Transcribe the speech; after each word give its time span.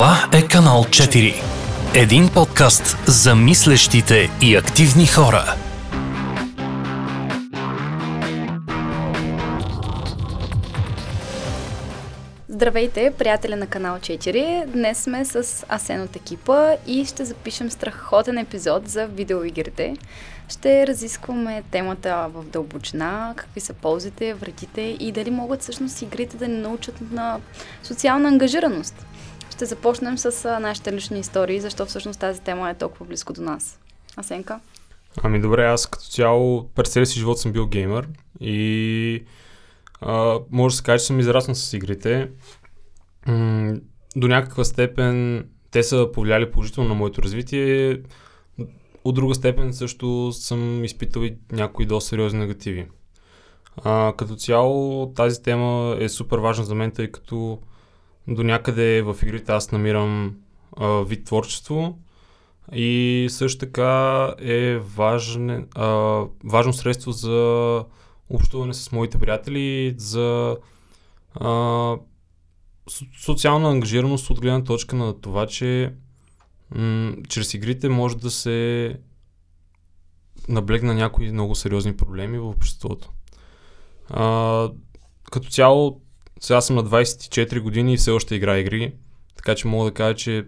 Това 0.00 0.28
е 0.32 0.48
канал 0.48 0.84
4. 0.84 1.34
Един 1.94 2.28
подкаст 2.34 2.96
за 3.06 3.34
мислещите 3.34 4.30
и 4.42 4.56
активни 4.56 5.06
хора. 5.06 5.54
Здравейте, 12.48 13.12
приятели 13.18 13.54
на 13.54 13.66
канал 13.66 13.96
4. 13.96 14.66
Днес 14.66 14.98
сме 14.98 15.24
с 15.24 15.64
Асен 15.68 16.02
от 16.02 16.16
екипа 16.16 16.72
и 16.86 17.04
ще 17.04 17.24
запишем 17.24 17.70
страхотен 17.70 18.38
епизод 18.38 18.88
за 18.88 19.06
видеоигрите. 19.06 19.96
Ще 20.48 20.86
разискваме 20.86 21.62
темата 21.70 22.26
в 22.34 22.44
дълбочина, 22.44 23.34
какви 23.36 23.60
са 23.60 23.72
ползите, 23.72 24.34
вредите 24.34 24.80
и 24.80 25.12
дали 25.12 25.30
могат 25.30 25.62
всъщност 25.62 26.02
игрите 26.02 26.36
да 26.36 26.48
ни 26.48 26.58
научат 26.58 26.94
на 27.12 27.38
социална 27.82 28.28
ангажираност. 28.28 29.06
Ще 29.60 29.66
започнем 29.66 30.18
с 30.18 30.60
нашите 30.60 30.92
лични 30.92 31.18
истории, 31.20 31.60
защо 31.60 31.86
всъщност 31.86 32.20
тази 32.20 32.40
тема 32.40 32.70
е 32.70 32.74
толкова 32.74 33.06
близко 33.06 33.32
до 33.32 33.42
нас. 33.42 33.80
Асенка? 34.16 34.60
Ами 35.22 35.40
добре, 35.40 35.66
аз 35.66 35.86
като 35.86 36.04
цяло 36.04 36.68
през 36.74 36.88
целия 36.88 37.06
си 37.06 37.18
живот 37.18 37.38
съм 37.38 37.52
бил 37.52 37.66
геймър 37.66 38.08
и 38.40 39.24
а, 40.00 40.38
може 40.50 40.72
да 40.72 40.76
се 40.76 40.82
каже, 40.82 41.02
че 41.02 41.06
съм 41.06 41.20
израснал 41.20 41.54
с 41.54 41.72
игрите. 41.72 42.30
М- 43.26 43.74
до 44.16 44.28
някаква 44.28 44.64
степен 44.64 45.48
те 45.70 45.82
са 45.82 46.08
повлияли 46.12 46.50
положително 46.50 46.88
на 46.88 46.94
моето 46.94 47.22
развитие. 47.22 48.00
От 49.04 49.14
друга 49.14 49.34
степен 49.34 49.72
също 49.72 50.32
съм 50.32 50.84
изпитал 50.84 51.20
и 51.20 51.36
някои 51.52 51.86
доста 51.86 52.08
сериозни 52.08 52.38
негативи. 52.38 52.86
А, 53.84 54.12
като 54.16 54.36
цяло 54.36 55.12
тази 55.12 55.42
тема 55.42 55.96
е 56.00 56.08
супер 56.08 56.38
важна 56.38 56.64
за 56.64 56.74
мен, 56.74 56.90
тъй 56.90 57.10
като 57.10 57.58
до 58.28 58.42
някъде 58.42 59.02
в 59.02 59.16
игрите 59.22 59.52
аз 59.52 59.72
намирам 59.72 60.36
а, 60.76 61.04
вид 61.04 61.24
творчество 61.24 61.98
и 62.72 63.26
също 63.30 63.58
така 63.58 64.34
е 64.38 64.78
важен, 64.78 65.68
а, 65.74 65.86
важно 66.44 66.72
средство 66.72 67.12
за 67.12 67.84
общуване 68.30 68.74
с 68.74 68.92
моите 68.92 69.18
приятели, 69.18 69.94
за 69.98 70.56
а, 71.34 71.96
социална 73.20 73.70
ангажираност 73.70 74.30
от 74.30 74.40
гледна 74.40 74.64
точка 74.64 74.96
на 74.96 75.20
това, 75.20 75.46
че 75.46 75.94
м- 76.74 77.12
чрез 77.28 77.54
игрите 77.54 77.88
може 77.88 78.16
да 78.16 78.30
се 78.30 78.96
наблегна 80.48 80.94
някои 80.94 81.32
много 81.32 81.54
сериозни 81.54 81.96
проблеми 81.96 82.38
в 82.38 82.48
обществото. 82.48 83.10
А, 84.10 84.68
като 85.30 85.48
цяло, 85.48 85.99
сега 86.40 86.60
съм 86.60 86.76
на 86.76 86.84
24 86.84 87.60
години 87.60 87.94
и 87.94 87.96
все 87.96 88.10
още 88.10 88.34
игра 88.34 88.58
игри, 88.58 88.92
така 89.36 89.54
че 89.54 89.68
мога 89.68 89.90
да 89.90 89.94
кажа, 89.94 90.14
че 90.14 90.44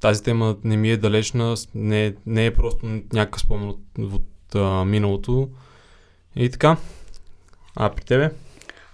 тази 0.00 0.22
тема 0.22 0.56
не 0.64 0.76
ми 0.76 0.90
е 0.90 0.96
далечна, 0.96 1.54
не, 1.74 2.14
не 2.26 2.46
е 2.46 2.54
просто 2.54 2.86
някакъв 3.12 3.40
спомен 3.40 3.68
от, 3.68 3.80
от 3.98 4.54
а, 4.54 4.84
миналото. 4.84 5.48
И 6.36 6.50
така. 6.50 6.76
А 7.76 7.90
при 7.90 8.04
тебе? 8.04 8.30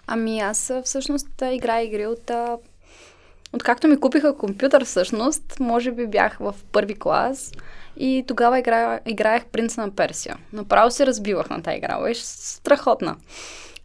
Ами 0.07 0.41
аз 0.41 0.73
всъщност 0.85 1.29
играя 1.53 1.85
игри 1.85 2.07
от 2.07 2.31
Откакто 3.53 3.89
ми 3.89 4.01
купиха 4.01 4.37
компютър 4.37 4.85
всъщност, 4.85 5.61
може 5.61 5.93
би 5.93 6.07
бях 6.07 6.37
в 6.41 6.55
първи 6.73 6.99
клас 6.99 7.53
и 7.97 8.25
тогава 8.27 8.59
игра, 8.59 9.01
играех 9.07 9.45
Принца 9.45 9.81
на 9.81 9.91
Персия. 9.91 10.37
Направо 10.53 10.91
се 10.91 11.07
разбивах 11.07 11.51
на 11.51 11.63
тази 11.63 11.77
игра, 11.77 12.01
беше 12.03 12.25
страхотна. 12.25 13.17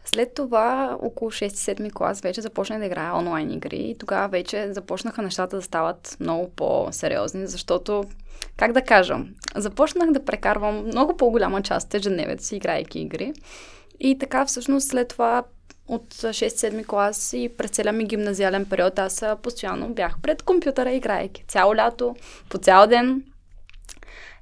След 0.06 0.34
това, 0.34 0.98
около 1.02 1.32
6-7 1.32 1.94
клас, 1.94 2.22
вече 2.22 2.42
започнах 2.42 2.80
да 2.80 2.86
играя 2.86 3.16
онлайн 3.16 3.52
игри 3.52 3.78
и 3.78 3.98
тогава 3.98 4.28
вече 4.28 4.74
започнаха 4.74 5.22
нещата 5.22 5.56
да 5.56 5.62
стават 5.62 6.18
много 6.20 6.50
по-сериозни, 6.50 7.48
защото, 7.48 8.04
как 8.58 8.72
да 8.72 8.82
кажа, 8.82 9.18
започнах 9.56 10.12
да 10.12 10.26
прекарвам 10.26 10.86
много 10.86 11.18
по-голяма 11.18 11.62
част 11.62 11.88
от 11.88 11.94
ежедневието 11.94 12.44
си, 12.44 12.56
играйки 12.56 13.00
игри. 13.00 13.34
И 14.00 14.18
така, 14.18 14.46
всъщност, 14.46 14.88
след 14.88 15.08
това 15.08 15.44
от 15.88 16.14
6-7 16.14 16.86
клас 16.86 17.34
и 17.34 17.50
през 17.58 17.72
целия 17.72 17.94
ми 17.94 18.06
гимназиален 18.06 18.66
период 18.66 19.00
аз 19.00 19.24
постоянно 19.44 19.90
бях 19.90 20.22
пред 20.22 20.44
компютъра, 20.44 20.92
играйки. 20.92 21.46
Цяло 21.48 21.76
лято, 21.76 22.16
по 22.50 22.58
цял 22.58 22.88
ден. 22.88 23.24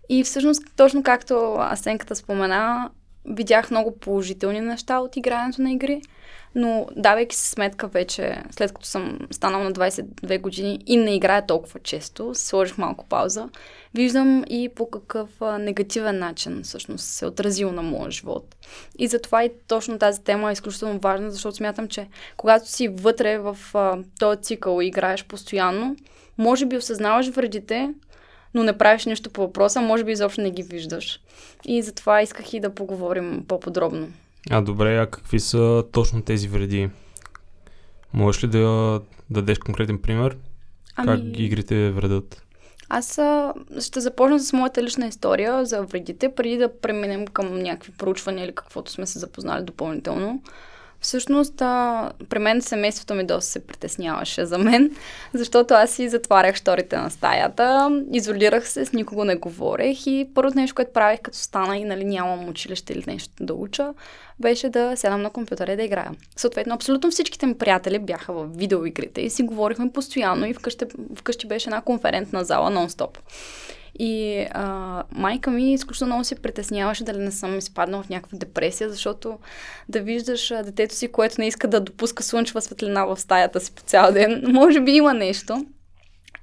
И 0.09 0.23
всъщност, 0.23 0.63
точно 0.75 1.03
както 1.03 1.55
Асенката 1.59 2.15
спомена, 2.15 2.89
видях 3.25 3.71
много 3.71 3.97
положителни 3.97 4.61
неща 4.61 4.99
от 4.99 5.17
игрането 5.17 5.61
на 5.61 5.71
игри, 5.71 6.01
но 6.55 6.87
давайки 6.95 7.35
се 7.35 7.49
сметка 7.49 7.87
вече, 7.87 8.43
след 8.51 8.73
като 8.73 8.85
съм 8.85 9.19
станал 9.31 9.63
на 9.63 9.71
22 9.71 10.41
години 10.41 10.79
и 10.85 10.97
не 10.97 11.15
играя 11.15 11.45
толкова 11.45 11.79
често, 11.79 12.31
сложих 12.35 12.77
малко 12.77 13.05
пауза, 13.05 13.49
виждам 13.93 14.43
и 14.49 14.69
по 14.75 14.89
какъв 14.89 15.29
негативен 15.59 16.19
начин 16.19 16.61
всъщност 16.63 17.05
се 17.05 17.25
е 17.25 17.27
отразил 17.27 17.71
на 17.71 17.81
моя 17.81 18.11
живот. 18.11 18.55
И 18.99 19.07
затова 19.07 19.43
и 19.43 19.51
точно 19.67 19.99
тази 19.99 20.23
тема 20.23 20.49
е 20.49 20.53
изключително 20.53 20.99
важна, 20.99 21.31
защото 21.31 21.57
смятам, 21.57 21.87
че 21.87 22.07
когато 22.37 22.69
си 22.69 22.87
вътре 22.87 23.37
в 23.37 23.57
този 24.19 24.41
цикъл 24.41 24.81
и 24.81 24.87
играеш 24.87 25.25
постоянно, 25.25 25.95
може 26.37 26.65
би 26.65 26.77
осъзнаваш 26.77 27.29
вредите, 27.29 27.93
но 28.53 28.63
не 28.63 28.77
правиш 28.77 29.05
нищо 29.05 29.29
по 29.29 29.41
въпроса, 29.41 29.81
може 29.81 30.03
би 30.03 30.11
изобщо 30.11 30.41
не 30.41 30.51
ги 30.51 30.63
виждаш. 30.63 31.19
И 31.65 31.81
затова 31.81 32.21
исках 32.21 32.53
и 32.53 32.59
да 32.59 32.75
поговорим 32.75 33.45
по-подробно. 33.47 34.07
А 34.49 34.61
добре, 34.61 34.97
а 34.97 35.07
какви 35.07 35.39
са 35.39 35.83
точно 35.91 36.21
тези 36.21 36.47
вреди? 36.47 36.89
Можеш 38.13 38.43
ли 38.43 38.47
да 38.47 39.01
дадеш 39.29 39.57
конкретен 39.57 39.97
пример? 39.97 40.37
Ами... 40.95 41.07
Как 41.07 41.39
игрите 41.39 41.91
вредят? 41.91 42.43
Аз 42.89 43.17
а, 43.17 43.53
ще 43.81 43.99
започна 43.99 44.39
с 44.39 44.53
моята 44.53 44.83
лична 44.83 45.07
история 45.07 45.65
за 45.65 45.83
вредите, 45.83 46.35
преди 46.35 46.57
да 46.57 46.79
преминем 46.79 47.27
към 47.27 47.59
някакви 47.59 47.91
проучвания 47.91 48.45
или 48.45 48.55
каквото 48.55 48.91
сме 48.91 49.05
се 49.05 49.19
запознали 49.19 49.63
допълнително. 49.63 50.41
Всъщност, 51.03 51.61
а, 51.61 52.11
при 52.29 52.39
мен 52.39 52.61
семейството 52.61 53.13
ми 53.13 53.25
доста 53.25 53.51
се 53.51 53.67
притесняваше 53.67 54.45
за 54.45 54.57
мен, 54.57 54.91
защото 55.33 55.73
аз 55.73 55.91
си 55.91 56.09
затварях 56.09 56.55
шторите 56.55 56.97
на 56.97 57.09
стаята, 57.09 58.01
изолирах 58.13 58.69
се, 58.69 58.85
с 58.85 58.93
никого 58.93 59.23
не 59.25 59.35
говорех 59.35 60.07
и 60.07 60.29
първото 60.35 60.57
нещо, 60.57 60.75
което 60.75 60.93
правих 60.93 61.21
като 61.21 61.37
стана 61.37 61.77
и 61.77 61.83
нали, 61.83 62.05
нямам 62.05 62.49
училище 62.49 62.93
или 62.93 63.03
нещо 63.07 63.31
да 63.39 63.53
уча, 63.53 63.93
беше 64.39 64.69
да 64.69 64.93
седам 64.95 65.21
на 65.21 65.29
компютъра 65.29 65.73
и 65.73 65.75
да 65.75 65.83
играя. 65.83 66.11
Съответно, 66.35 66.75
абсолютно 66.75 67.11
всичките 67.11 67.45
ми 67.45 67.57
приятели 67.57 67.99
бяха 67.99 68.33
в 68.33 68.47
видеоигрите 68.47 69.21
и 69.21 69.29
си 69.29 69.43
говорихме 69.43 69.91
постоянно 69.91 70.45
и 70.45 70.53
вкъщи, 70.53 70.85
вкъщи 71.15 71.47
беше 71.47 71.69
една 71.69 71.81
конферентна 71.81 72.45
зала 72.45 72.71
нон-стоп. 72.71 73.17
И 73.99 74.45
а, 74.51 75.03
майка 75.11 75.51
ми 75.51 75.73
изключително 75.73 76.13
много 76.13 76.23
се 76.23 76.35
притесняваше 76.35 77.03
дали 77.03 77.17
не 77.17 77.31
съм 77.31 77.57
изпаднала 77.57 78.03
в 78.03 78.09
някаква 78.09 78.37
депресия, 78.37 78.89
защото 78.89 79.39
да 79.89 80.01
виждаш 80.01 80.51
а, 80.51 80.63
детето 80.63 80.95
си, 80.95 81.07
което 81.07 81.35
не 81.39 81.47
иска 81.47 81.67
да 81.67 81.79
допуска 81.79 82.23
слънчева 82.23 82.61
светлина 82.61 83.05
в 83.05 83.17
стаята 83.17 83.59
си 83.59 83.71
по 83.71 83.81
цял 83.81 84.11
ден, 84.11 84.43
може 84.47 84.81
би 84.81 84.91
има 84.91 85.13
нещо. 85.13 85.65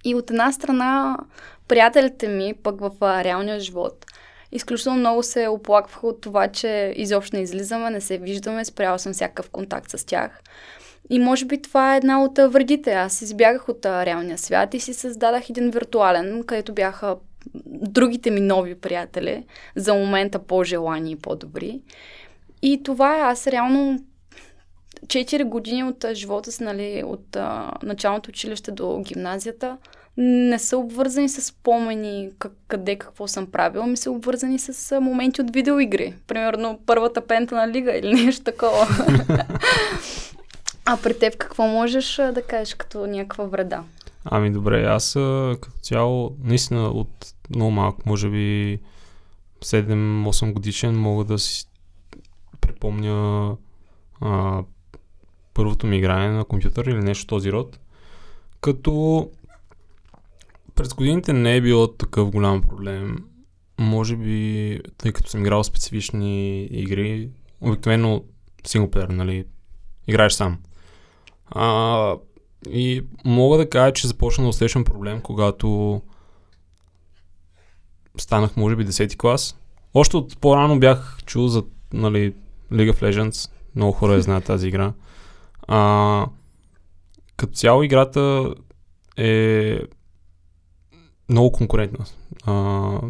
И 0.04 0.14
от 0.14 0.30
една 0.30 0.52
страна, 0.52 1.16
приятелите 1.68 2.28
ми, 2.28 2.54
пък 2.62 2.80
в 2.80 2.90
а, 3.00 3.24
реалния 3.24 3.60
живот, 3.60 4.06
изключително 4.52 4.98
много 4.98 5.22
се 5.22 5.48
оплакваха 5.48 6.06
от 6.06 6.20
това, 6.20 6.48
че 6.48 6.92
изобщо 6.96 7.36
не 7.36 7.42
излизаме, 7.42 7.90
не 7.90 8.00
се 8.00 8.18
виждаме, 8.18 8.64
спряла 8.64 8.98
съм 8.98 9.12
всякакъв 9.12 9.50
контакт 9.50 9.90
с 9.90 10.06
тях. 10.06 10.40
И 11.10 11.18
може 11.18 11.44
би 11.44 11.62
това 11.62 11.94
е 11.94 11.96
една 11.96 12.22
от 12.22 12.38
вредите. 12.38 12.92
Аз 12.92 13.22
избягах 13.22 13.68
от 13.68 13.86
реалния 13.86 14.38
свят 14.38 14.74
и 14.74 14.80
си 14.80 14.94
създадах 14.94 15.50
един 15.50 15.70
виртуален, 15.70 16.44
където 16.46 16.72
бяха 16.72 17.16
другите 17.64 18.30
ми 18.30 18.40
нови 18.40 18.74
приятели, 18.74 19.44
за 19.76 19.94
момента 19.94 20.38
по-желани 20.38 21.10
и 21.10 21.16
по-добри. 21.16 21.80
И 22.62 22.82
това 22.82 23.18
е, 23.18 23.20
аз 23.20 23.46
реално 23.46 23.98
4 25.06 25.44
години 25.44 25.84
от 25.84 26.04
живота 26.12 26.52
си, 26.52 26.62
нали, 26.62 27.02
от 27.06 27.36
а, 27.36 27.70
началното 27.82 28.28
училище 28.28 28.70
до 28.70 28.98
гимназията, 28.98 29.76
не 30.16 30.58
са 30.58 30.78
обвързани 30.78 31.28
с 31.28 31.42
спомени 31.42 32.30
как, 32.38 32.52
къде 32.68 32.96
какво 32.96 33.28
съм 33.28 33.46
правила, 33.46 33.86
ми 33.86 33.96
са 33.96 34.10
обвързани 34.10 34.58
с 34.58 34.92
а, 34.92 35.00
моменти 35.00 35.40
от 35.40 35.54
видеоигри. 35.54 36.14
Примерно 36.26 36.80
първата 36.86 37.20
пента 37.20 37.54
на 37.54 37.68
лига 37.68 37.98
или 37.98 38.14
нещо 38.24 38.44
такова. 38.44 38.86
а 40.84 40.96
при 41.02 41.18
теб 41.18 41.36
какво 41.36 41.66
можеш 41.66 42.18
а, 42.18 42.32
да 42.32 42.42
кажеш 42.42 42.74
като 42.74 43.06
някаква 43.06 43.44
вреда? 43.44 43.82
Ами 44.24 44.50
добре, 44.50 44.84
аз 44.84 45.12
като 45.60 45.78
цяло, 45.82 46.36
наистина 46.42 46.88
от 46.88 47.34
много 47.54 47.70
малко, 47.70 48.02
може 48.06 48.30
би 48.30 48.78
7-8 49.60 50.52
годишен, 50.52 51.00
мога 51.00 51.24
да 51.24 51.38
си 51.38 51.66
припомня 52.60 53.56
а, 54.20 54.62
първото 55.54 55.86
ми 55.86 55.96
игране 55.96 56.28
на 56.28 56.44
компютър 56.44 56.84
или 56.84 56.98
нещо 56.98 57.26
този 57.26 57.52
род. 57.52 57.78
Като 58.60 59.30
през 60.74 60.94
годините 60.94 61.32
не 61.32 61.56
е 61.56 61.60
било 61.60 61.88
такъв 61.88 62.30
голям 62.30 62.62
проблем. 62.62 63.24
Може 63.78 64.16
би, 64.16 64.80
тъй 64.98 65.12
като 65.12 65.30
съм 65.30 65.40
играл 65.40 65.64
специфични 65.64 66.64
игри, 66.64 67.28
обикновено 67.60 68.24
синглплеер, 68.66 69.08
нали, 69.08 69.44
играеш 70.06 70.32
сам. 70.32 70.58
А, 71.46 72.14
и 72.68 73.04
мога 73.24 73.58
да 73.58 73.70
кажа, 73.70 73.92
че 73.92 74.06
започна 74.06 74.44
да 74.44 74.48
усещам 74.48 74.84
проблем, 74.84 75.20
когато 75.20 76.00
станах, 78.18 78.56
може 78.56 78.76
би, 78.76 78.86
10 78.86 79.16
клас. 79.16 79.56
Още 79.94 80.16
от 80.16 80.38
по-рано 80.40 80.80
бях 80.80 81.18
чул 81.26 81.48
за 81.48 81.64
нали, 81.92 82.34
League 82.72 82.92
of 82.92 83.02
Legends. 83.02 83.50
Много 83.76 83.92
хора 83.92 84.14
я 84.14 84.22
знаят 84.22 84.44
тази 84.44 84.68
игра. 84.68 84.92
А, 85.68 86.26
като 87.36 87.52
цяло 87.52 87.82
играта 87.82 88.54
е 89.16 89.78
много 91.28 91.52
конкурентна. 91.52 92.04
А, 92.44 93.00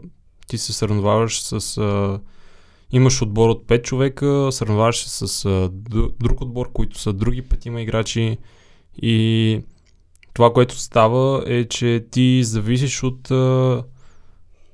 ти 0.46 0.58
се 0.58 0.73
съревноваваш 0.73 1.43
с... 1.43 1.79
А, 1.79 2.20
имаш 2.93 3.23
отбор 3.23 3.49
от 3.49 3.67
5 3.67 3.82
човека, 3.82 4.49
съревноваваш 4.53 5.05
се 5.05 5.26
с 5.29 5.44
а, 5.44 5.69
друг 6.20 6.41
отбор, 6.41 6.73
които 6.73 6.99
са 6.99 7.12
други 7.12 7.43
петима 7.43 7.81
играчи 7.81 8.38
и 9.02 9.61
това, 10.35 10.52
което 10.52 10.79
става 10.79 11.44
е, 11.47 11.64
че 11.64 12.06
ти 12.11 12.44
зависиш 12.44 13.02
от, 13.02 13.31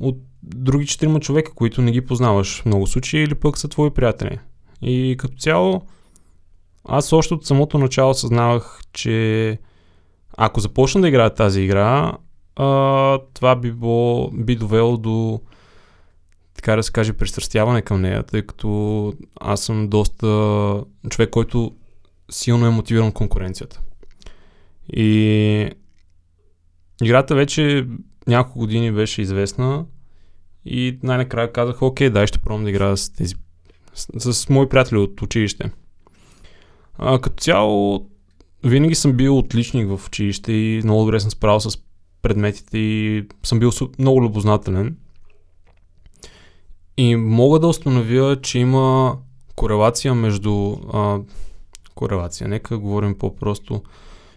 от 0.00 0.18
други 0.42 0.86
четирима 0.86 1.20
човека, 1.20 1.54
които 1.54 1.82
не 1.82 1.92
ги 1.92 2.06
познаваш 2.06 2.62
в 2.62 2.66
много 2.66 2.86
случаи 2.86 3.22
или 3.22 3.34
пък 3.34 3.58
са 3.58 3.68
твои 3.68 3.90
приятели. 3.90 4.38
И 4.82 5.16
като 5.18 5.36
цяло, 5.36 5.82
аз 6.84 7.12
още 7.12 7.34
от 7.34 7.46
самото 7.46 7.78
начало 7.78 8.14
съзнавах, 8.14 8.80
че 8.92 9.58
ако 10.36 10.60
започна 10.60 11.00
да 11.00 11.08
играя 11.08 11.34
тази 11.34 11.60
игра, 11.60 12.12
а, 12.56 13.18
това 13.34 13.56
би, 13.56 13.72
било, 13.72 14.30
би 14.30 14.56
довело 14.56 14.96
до 14.96 15.40
така 16.54 16.76
да 16.76 16.82
се 16.82 16.92
каже, 16.92 17.12
пристрастяване 17.12 17.82
към 17.82 18.00
нея, 18.00 18.22
тъй 18.22 18.42
като 18.42 19.12
аз 19.40 19.60
съм 19.60 19.88
доста 19.88 20.26
човек, 21.10 21.30
който 21.30 21.74
силно 22.30 22.66
е 22.66 22.70
мотивиран 22.70 23.12
конкуренцията. 23.12 23.80
И 24.92 25.70
играта 27.02 27.34
вече 27.34 27.86
няколко 28.26 28.58
години 28.58 28.92
беше 28.92 29.22
известна 29.22 29.84
и 30.64 30.98
най-накрая 31.02 31.52
казах, 31.52 31.82
окей, 31.82 32.10
дай 32.10 32.26
ще 32.26 32.38
пробвам 32.38 32.64
да 32.64 32.70
играя 32.70 32.96
с 32.96 33.10
тези 33.10 33.34
с, 34.18 34.34
с 34.34 34.48
мои 34.48 34.68
приятели 34.68 34.98
от 34.98 35.22
училище. 35.22 35.70
А, 36.98 37.18
като 37.18 37.36
цяло, 37.36 38.06
винаги 38.64 38.94
съм 38.94 39.12
бил 39.12 39.38
отличник 39.38 39.88
в 39.88 40.06
училище 40.06 40.52
и 40.52 40.80
много 40.84 41.04
добре 41.04 41.20
съм 41.20 41.30
справил 41.30 41.60
с 41.60 41.78
предметите 42.22 42.78
и 42.78 43.24
съм 43.42 43.58
бил 43.58 43.70
много 43.98 44.22
любознателен. 44.22 44.96
И 46.96 47.16
мога 47.16 47.58
да 47.58 47.66
установя, 47.66 48.40
че 48.42 48.58
има 48.58 49.16
корелация 49.56 50.14
между... 50.14 50.76
А, 50.92 51.20
корелация, 51.94 52.48
нека 52.48 52.78
говорим 52.78 53.18
по-просто. 53.18 53.82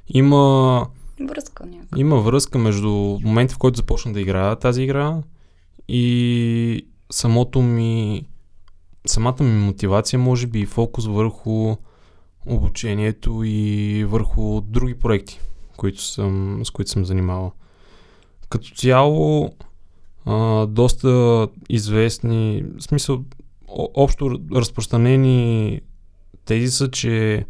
Има... 0.10 0.88
Връзка 1.30 1.66
някаква. 1.66 2.00
Има 2.00 2.22
връзка 2.22 2.58
между 2.58 2.90
момента, 3.24 3.56
в 3.56 3.58
който 3.58 3.78
започна 3.78 4.14
да 4.14 4.22
играя 4.22 4.56
тази 4.56 4.84
игра 4.84 5.18
и 5.88 6.88
самото 7.12 7.62
ми 7.62 8.26
самата 9.08 9.44
ми 9.44 9.66
мотивация, 9.66 10.20
може 10.20 10.48
би 10.48 10.60
и 10.60 10.66
фокус 10.66 11.06
върху 11.06 11.76
обучението 12.46 13.42
и 13.46 14.06
върху 14.10 14.62
други 14.62 15.00
проекти, 15.00 15.40
които 15.78 16.02
съм, 16.02 16.62
с 16.64 16.72
които 16.72 16.92
съм 16.92 17.06
занимавал. 17.06 17.52
Като 18.50 18.70
цяло, 18.70 19.54
а, 20.26 20.66
доста 20.66 21.48
известни, 21.70 22.66
в 22.78 22.84
смисъл, 22.84 23.24
общо 23.94 24.40
разпространени 24.56 25.82
тези 26.46 26.72
са, 26.72 26.92
че 26.92 27.46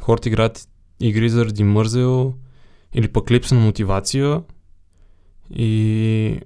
хората 0.00 0.28
играят 0.28 0.68
игри 1.00 1.28
заради 1.28 1.64
мързел 1.64 2.34
или 2.94 3.08
пък 3.08 3.30
липса 3.30 3.54
на 3.54 3.60
мотивация 3.60 4.42
и 5.50 6.40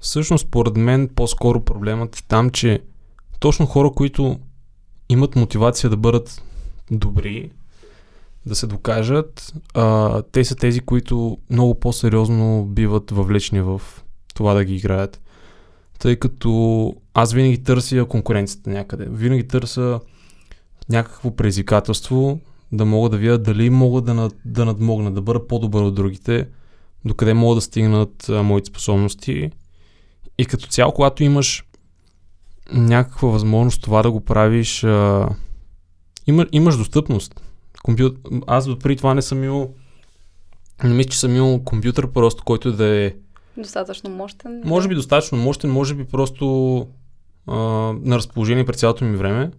Всъщност, 0.00 0.46
според 0.46 0.76
мен, 0.76 1.08
по-скоро 1.14 1.64
проблемът 1.64 2.16
е 2.16 2.22
там, 2.28 2.50
че 2.50 2.82
точно 3.40 3.66
хора, 3.66 3.90
които 3.90 4.38
имат 5.08 5.36
мотивация 5.36 5.90
да 5.90 5.96
бъдат 5.96 6.42
добри, 6.90 7.50
да 8.46 8.54
се 8.54 8.66
докажат, 8.66 9.52
а, 9.74 10.22
те 10.22 10.44
са 10.44 10.56
тези, 10.56 10.80
които 10.80 11.38
много 11.50 11.80
по-сериозно 11.80 12.64
биват 12.64 13.10
въвлечени 13.10 13.60
в 13.60 13.82
това 14.34 14.54
да 14.54 14.64
ги 14.64 14.74
играят. 14.76 15.20
Тъй 15.98 16.16
като 16.16 16.94
аз 17.14 17.32
винаги 17.32 17.62
търся 17.62 18.04
конкуренцията 18.04 18.70
някъде. 18.70 19.06
Винаги 19.10 19.48
търся 19.48 20.00
някакво 20.88 21.36
предизвикателство, 21.36 22.40
да 22.72 22.84
мога 22.84 23.08
да 23.08 23.16
видя 23.16 23.38
дали 23.38 23.70
мога 23.70 24.00
да, 24.00 24.14
над, 24.14 24.34
да 24.44 24.64
надмогна, 24.64 25.12
да 25.12 25.22
бъда 25.22 25.46
по-добър 25.46 25.82
от 25.82 25.94
другите, 25.94 26.48
докъде 27.04 27.34
могат 27.34 27.56
да 27.56 27.60
стигнат 27.60 28.28
а, 28.28 28.42
моите 28.42 28.68
способности 28.70 29.50
и 30.38 30.46
като 30.46 30.66
цяло, 30.66 30.92
когато 30.92 31.24
имаш 31.24 31.64
някаква 32.72 33.28
възможност 33.28 33.82
това 33.82 34.02
да 34.02 34.10
го 34.10 34.20
правиш, 34.20 34.84
а, 34.84 35.28
има, 36.26 36.46
имаш 36.52 36.76
достъпност. 36.76 37.42
Компют... 37.82 38.18
Аз 38.46 38.66
допреди 38.66 38.96
това 38.96 39.14
не 39.14 39.22
съм 39.22 39.44
имал 39.44 39.74
не 40.84 40.94
мисля, 40.94 41.10
че 41.10 41.20
съм 41.20 41.36
имал 41.36 41.64
компютър 41.64 42.12
просто, 42.12 42.44
който 42.44 42.72
да 42.72 42.86
е 42.86 43.14
Достатъчно 43.56 44.10
мощен. 44.10 44.62
Може 44.64 44.88
би 44.88 44.94
достатъчно 44.94 45.38
мощен, 45.38 45.70
може 45.70 45.94
би 45.94 46.04
просто 46.04 46.86
а, 47.46 47.56
на 48.02 48.16
разположение 48.16 48.64
през 48.64 48.76
цялото 48.76 49.04
ми 49.04 49.16
време. 49.16 49.50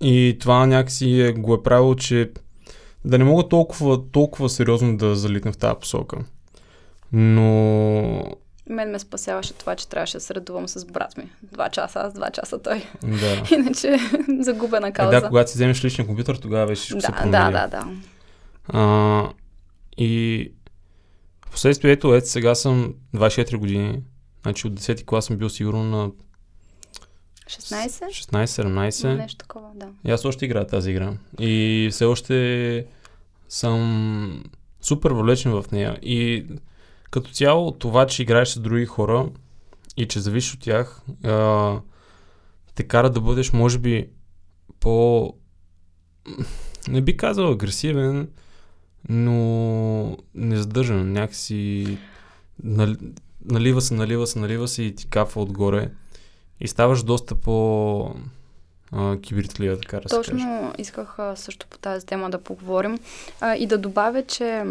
И 0.00 0.36
това 0.40 0.66
някакси 0.66 1.20
е, 1.20 1.32
го 1.32 1.54
е 1.54 1.62
правило, 1.62 1.94
че 1.94 2.30
да 3.04 3.18
не 3.18 3.24
мога 3.24 3.48
толкова, 3.48 4.10
толкова 4.10 4.48
сериозно 4.48 4.96
да 4.96 5.16
залитна 5.16 5.52
в 5.52 5.56
тази 5.56 5.78
посока. 5.80 6.16
Но 7.12 8.36
мен 8.70 8.90
ме 8.90 8.98
спасяваше 8.98 9.52
това, 9.54 9.76
че 9.76 9.88
трябваше 9.88 10.16
да 10.16 10.20
се 10.20 10.34
редувам 10.34 10.68
с 10.68 10.84
брат 10.84 11.16
ми. 11.16 11.32
Два 11.42 11.68
часа 11.68 12.00
аз, 12.00 12.14
два 12.14 12.30
часа 12.30 12.62
той. 12.62 12.84
Да. 13.02 13.42
Иначе 13.54 13.96
загубена 14.40 14.92
кауза. 14.92 15.16
Е, 15.16 15.20
да, 15.20 15.28
когато 15.28 15.50
си 15.50 15.56
вземеш 15.56 15.84
личния 15.84 16.06
компютър, 16.06 16.36
тогава 16.36 16.66
вече 16.66 16.94
да, 16.94 17.00
се 17.00 17.12
промени. 17.12 17.30
Да, 17.30 17.50
да, 17.50 17.66
да. 17.68 17.86
А, 18.68 19.28
и 19.98 20.52
в 21.46 21.50
последствие, 21.50 21.92
ето, 21.92 22.14
ето, 22.14 22.28
сега 22.28 22.54
съм 22.54 22.94
24 23.16 23.56
години. 23.56 24.02
Значи 24.42 24.66
от 24.66 24.80
10 24.80 25.04
клас 25.04 25.24
съм 25.24 25.36
бил 25.36 25.48
сигурно 25.48 25.84
на 25.84 26.10
16? 27.48 28.04
16-17. 28.34 29.16
Нещо 29.16 29.38
такова, 29.38 29.70
да. 29.74 29.88
И 30.04 30.10
аз 30.10 30.24
още 30.24 30.44
играя 30.44 30.66
тази 30.66 30.90
игра. 30.90 31.12
И 31.40 31.88
все 31.92 32.04
още 32.04 32.86
съм 33.48 34.44
супер 34.80 35.10
въвлечен 35.10 35.52
в 35.52 35.64
нея. 35.72 35.98
И 36.02 36.46
като 37.10 37.30
цяло, 37.30 37.72
това, 37.72 38.06
че 38.06 38.22
играеш 38.22 38.48
с 38.48 38.60
други 38.60 38.86
хора 38.86 39.28
и 39.96 40.08
че 40.08 40.20
завиш 40.20 40.54
от 40.54 40.60
тях, 40.60 41.02
а, 41.24 41.80
те 42.74 42.82
кара 42.82 43.10
да 43.10 43.20
бъдеш, 43.20 43.52
може 43.52 43.78
би, 43.78 44.08
по... 44.80 45.34
Не 46.88 47.00
би 47.00 47.16
казал 47.16 47.50
агресивен, 47.50 48.28
но 49.08 50.16
незадържан. 50.34 51.12
Някакси 51.12 51.98
налива 53.44 53.80
се, 53.80 53.94
налива 53.94 54.26
се, 54.26 54.38
налива 54.38 54.68
се 54.68 54.82
и 54.82 54.94
ти 54.94 55.06
кафа 55.06 55.40
отгоре. 55.40 55.90
И 56.60 56.68
ставаш 56.68 57.02
доста 57.02 57.34
по 57.34 58.14
кибритлия, 59.22 59.80
така 59.80 60.00
да 60.00 60.08
Точно 60.08 60.38
се 60.38 60.44
каже. 60.44 60.72
исках 60.78 61.18
а, 61.18 61.36
също 61.36 61.66
по 61.66 61.78
тази 61.78 62.06
тема 62.06 62.30
да 62.30 62.38
поговорим 62.38 62.98
а, 63.40 63.56
и 63.56 63.66
да 63.66 63.78
добавя, 63.78 64.22
че 64.22 64.64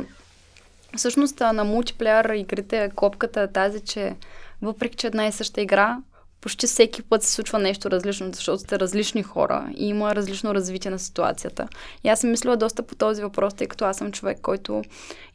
Всъщност 0.97 1.39
на 1.39 1.63
мултиплеер 1.63 2.25
игрите 2.25 2.91
копката 2.95 3.41
е 3.41 3.51
тази, 3.51 3.79
че 3.79 4.15
въпреки, 4.61 4.95
че 4.95 5.07
една 5.07 5.27
и 5.27 5.31
съща 5.31 5.61
игра, 5.61 5.97
почти 6.41 6.67
всеки 6.67 7.01
път 7.01 7.23
се 7.23 7.31
случва 7.31 7.59
нещо 7.59 7.91
различно, 7.91 8.29
защото 8.33 8.57
сте 8.57 8.79
различни 8.79 9.23
хора 9.23 9.67
и 9.77 9.87
има 9.87 10.15
различно 10.15 10.55
развитие 10.55 10.91
на 10.91 10.99
ситуацията. 10.99 11.67
И 12.03 12.09
аз 12.09 12.19
съм 12.19 12.31
мислила 12.31 12.57
доста 12.57 12.83
по 12.83 12.95
този 12.95 13.21
въпрос, 13.21 13.53
тъй 13.53 13.67
като 13.67 13.85
аз 13.85 13.97
съм 13.97 14.11
човек, 14.11 14.39
който 14.41 14.83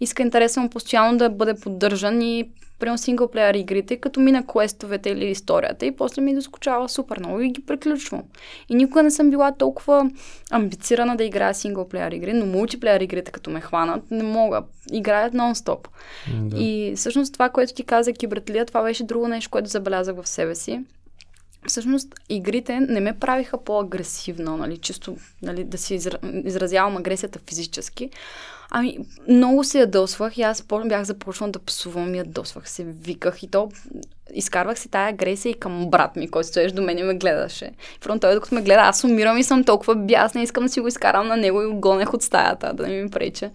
иска 0.00 0.22
интересно 0.22 0.70
постоянно 0.70 1.18
да 1.18 1.30
бъде 1.30 1.60
поддържан 1.60 2.22
и 2.22 2.50
примерно 2.78 2.98
синглплеер 2.98 3.54
игрите, 3.54 3.96
като 3.96 4.20
мина 4.20 4.46
квестовете 4.46 5.10
или 5.10 5.24
историята 5.24 5.86
и 5.86 5.96
после 5.96 6.22
ми 6.22 6.34
доскочава 6.34 6.88
супер 6.88 7.18
много 7.18 7.40
и 7.40 7.50
ги 7.50 7.66
приключвам. 7.66 8.22
И 8.68 8.74
никога 8.74 9.02
не 9.02 9.10
съм 9.10 9.30
била 9.30 9.52
толкова 9.52 10.10
амбицирана 10.50 11.16
да 11.16 11.24
играя 11.24 11.54
синглплеер 11.54 12.12
игри, 12.12 12.32
но 12.32 12.46
мултиплеер 12.46 13.00
игрите, 13.00 13.30
като 13.30 13.50
ме 13.50 13.60
хванат, 13.60 14.10
не 14.10 14.22
мога. 14.22 14.62
Играят 14.92 15.34
нон-стоп. 15.34 15.86
Да. 16.40 16.56
И 16.56 16.92
всъщност 16.96 17.32
това, 17.32 17.48
което 17.48 17.74
ти 17.74 17.84
каза, 17.84 18.12
кибертлия, 18.12 18.66
това 18.66 18.82
беше 18.82 19.04
друго 19.04 19.28
нещо, 19.28 19.50
което 19.50 19.68
забелязах 19.68 20.16
в 20.16 20.28
себе 20.28 20.54
си. 20.54 20.80
Всъщност, 21.66 22.14
игрите 22.28 22.80
не 22.80 23.00
ме 23.00 23.18
правиха 23.18 23.64
по-агресивно, 23.64 24.56
нали, 24.56 24.78
чисто 24.78 25.16
нали, 25.42 25.64
да 25.64 25.78
си 25.78 25.94
изразявам 26.44 26.96
агресията 26.96 27.38
физически, 27.46 28.10
Ами, 28.70 28.98
много 29.28 29.64
се 29.64 29.78
ядосвах 29.78 30.38
и 30.38 30.42
аз 30.42 30.64
бях 30.84 31.04
започнала 31.04 31.52
да 31.52 31.58
псувам, 31.58 32.14
ядосвах 32.14 32.70
се, 32.70 32.84
виках 32.84 33.42
и 33.42 33.50
то 33.50 33.68
изкарвах 34.34 34.78
си 34.78 34.88
тая 34.88 35.08
агресия 35.08 35.50
и 35.50 35.54
към 35.54 35.90
брат 35.90 36.16
ми, 36.16 36.30
който 36.30 36.48
стоеше 36.48 36.74
до 36.74 36.82
мен 36.82 36.98
и 36.98 37.02
ме 37.02 37.14
гледаше. 37.14 37.70
Първо 38.02 38.18
той, 38.18 38.34
докато 38.34 38.54
ме 38.54 38.62
гледа, 38.62 38.80
аз 38.80 39.04
умирам 39.04 39.38
и 39.38 39.44
съм 39.44 39.64
толкова 39.64 39.96
бясна, 39.96 40.42
искам 40.42 40.64
да 40.64 40.68
си 40.68 40.80
го 40.80 40.88
изкарам 40.88 41.28
на 41.28 41.36
него 41.36 41.62
и 41.62 41.66
го 41.66 41.80
гонех 41.80 42.14
от 42.14 42.22
стаята, 42.22 42.74
да 42.74 42.86
не 42.86 43.02
ми 43.02 43.10
прече. 43.10 43.50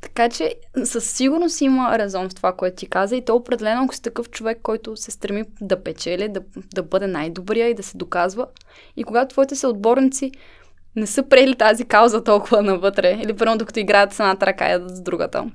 Така 0.00 0.28
че 0.28 0.54
със 0.84 1.10
сигурност 1.10 1.60
има 1.60 1.98
резон 1.98 2.28
в 2.28 2.34
това, 2.34 2.52
което 2.52 2.76
ти 2.76 2.86
каза 2.86 3.16
и 3.16 3.24
то 3.24 3.34
определено, 3.34 3.84
ако 3.84 3.94
си 3.94 4.02
такъв 4.02 4.30
човек, 4.30 4.58
който 4.62 4.96
се 4.96 5.10
стреми 5.10 5.44
да 5.60 5.82
печели, 5.82 6.28
да, 6.28 6.40
да 6.74 6.82
бъде 6.82 7.06
най-добрия 7.06 7.68
и 7.68 7.74
да 7.74 7.82
се 7.82 7.96
доказва. 7.96 8.46
И 8.96 9.04
когато 9.04 9.32
твоите 9.32 9.56
съотборници 9.56 10.32
не 10.96 11.06
са 11.06 11.22
приели 11.28 11.54
тази 11.54 11.84
кауза 11.84 12.24
толкова 12.24 12.62
навътре, 12.62 13.20
или 13.24 13.36
първо 13.36 13.58
докато 13.58 13.80
играят 13.80 14.12
с 14.12 14.20
едната 14.20 14.46
ръка 14.46 14.74
и 14.74 14.88
с 14.88 15.00
другата, 15.00 15.50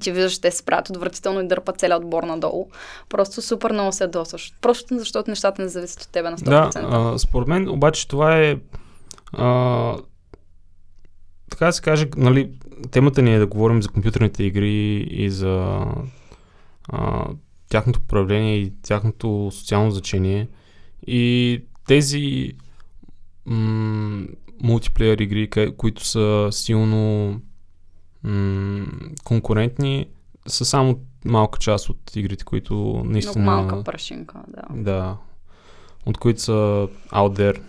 че 0.00 0.12
виждаш, 0.12 0.40
те 0.40 0.50
се 0.50 0.64
правят 0.64 0.90
отвратително 0.90 1.40
и 1.40 1.48
дърпат 1.48 1.78
целият 1.78 2.02
отбор 2.02 2.22
надолу. 2.22 2.68
Просто 3.08 3.42
супер 3.42 3.72
много 3.72 3.92
се 3.92 4.06
досваш. 4.06 4.52
Просто 4.60 4.98
защото 4.98 5.30
нещата 5.30 5.62
не 5.62 5.68
зависят 5.68 6.02
от 6.02 6.08
тебе 6.08 6.30
на 6.30 6.38
100%. 6.38 6.72
Да, 6.72 6.80
а, 6.90 7.18
според 7.18 7.48
мен 7.48 7.68
обаче 7.68 8.08
това 8.08 8.36
е 8.38 8.56
а, 9.32 9.96
така 11.50 11.66
да 11.66 11.72
се 11.72 11.82
каже, 11.82 12.06
нали, 12.16 12.50
темата 12.90 13.22
ни 13.22 13.34
е 13.34 13.38
да 13.38 13.46
говорим 13.46 13.82
за 13.82 13.88
компютърните 13.88 14.44
игри 14.44 15.06
и 15.10 15.30
за 15.30 15.84
а, 16.88 17.24
тяхното 17.68 18.00
управление 18.04 18.56
и 18.56 18.72
тяхното 18.82 19.50
социално 19.52 19.90
значение. 19.90 20.48
И 21.06 21.64
тези 21.86 22.52
м- 23.46 24.26
мултиплеер 24.62 25.18
игри, 25.18 25.50
които 25.76 26.06
са 26.06 26.48
силно 26.50 27.40
м- 28.22 28.86
конкурентни, 29.24 30.06
са 30.46 30.64
само 30.64 31.00
малка 31.24 31.58
част 31.58 31.88
от 31.88 32.16
игрите, 32.16 32.44
които 32.44 33.02
наистина... 33.04 33.42
Много 33.42 33.56
малка 33.56 33.84
прашинка, 33.84 34.42
да. 34.48 34.82
Да. 34.82 35.16
От 36.06 36.18
които 36.18 36.40
са 36.40 36.88
out 37.08 37.38
there 37.38 37.60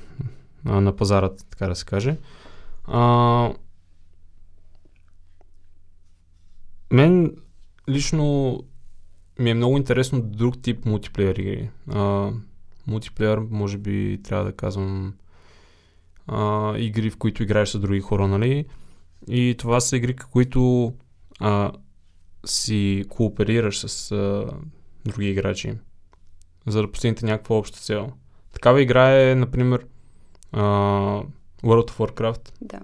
а, 0.65 0.81
на 0.81 0.95
пазара, 0.95 1.29
така 1.49 1.67
да 1.67 1.75
се 1.75 1.85
каже. 1.85 2.17
А, 2.83 3.53
мен 6.91 7.35
лично 7.89 8.59
ми 9.39 9.49
е 9.49 9.53
много 9.53 9.77
интересно 9.77 10.21
друг 10.21 10.61
тип 10.61 10.85
мултиплеер 10.85 11.35
игри. 11.35 11.69
А, 11.91 12.31
мултиплеер, 12.87 13.37
може 13.37 13.77
би 13.77 14.19
трябва 14.23 14.45
да 14.45 14.55
казвам 14.55 15.13
а, 16.27 16.73
игри, 16.77 17.09
в 17.09 17.17
които 17.17 17.43
играеш 17.43 17.69
с 17.69 17.79
други 17.79 17.99
хора, 17.99 18.27
нали? 18.27 18.65
И 19.27 19.55
това 19.57 19.79
са 19.79 19.97
игри, 19.97 20.15
които 20.15 20.93
а, 21.39 21.71
си 22.45 23.05
кооперираш 23.09 23.79
с 23.79 24.11
а, 24.11 24.45
други 25.05 25.29
играчи, 25.29 25.73
за 26.67 26.81
да 26.81 26.91
постигнете 26.91 27.25
някаква 27.25 27.55
обща 27.55 27.79
цел. 27.79 28.11
Такава 28.53 28.81
игра 28.81 29.21
е, 29.21 29.35
например, 29.35 29.87
а, 30.51 30.61
World 31.63 31.91
of 31.91 31.91
Warcraft. 31.91 32.51
Да. 32.61 32.79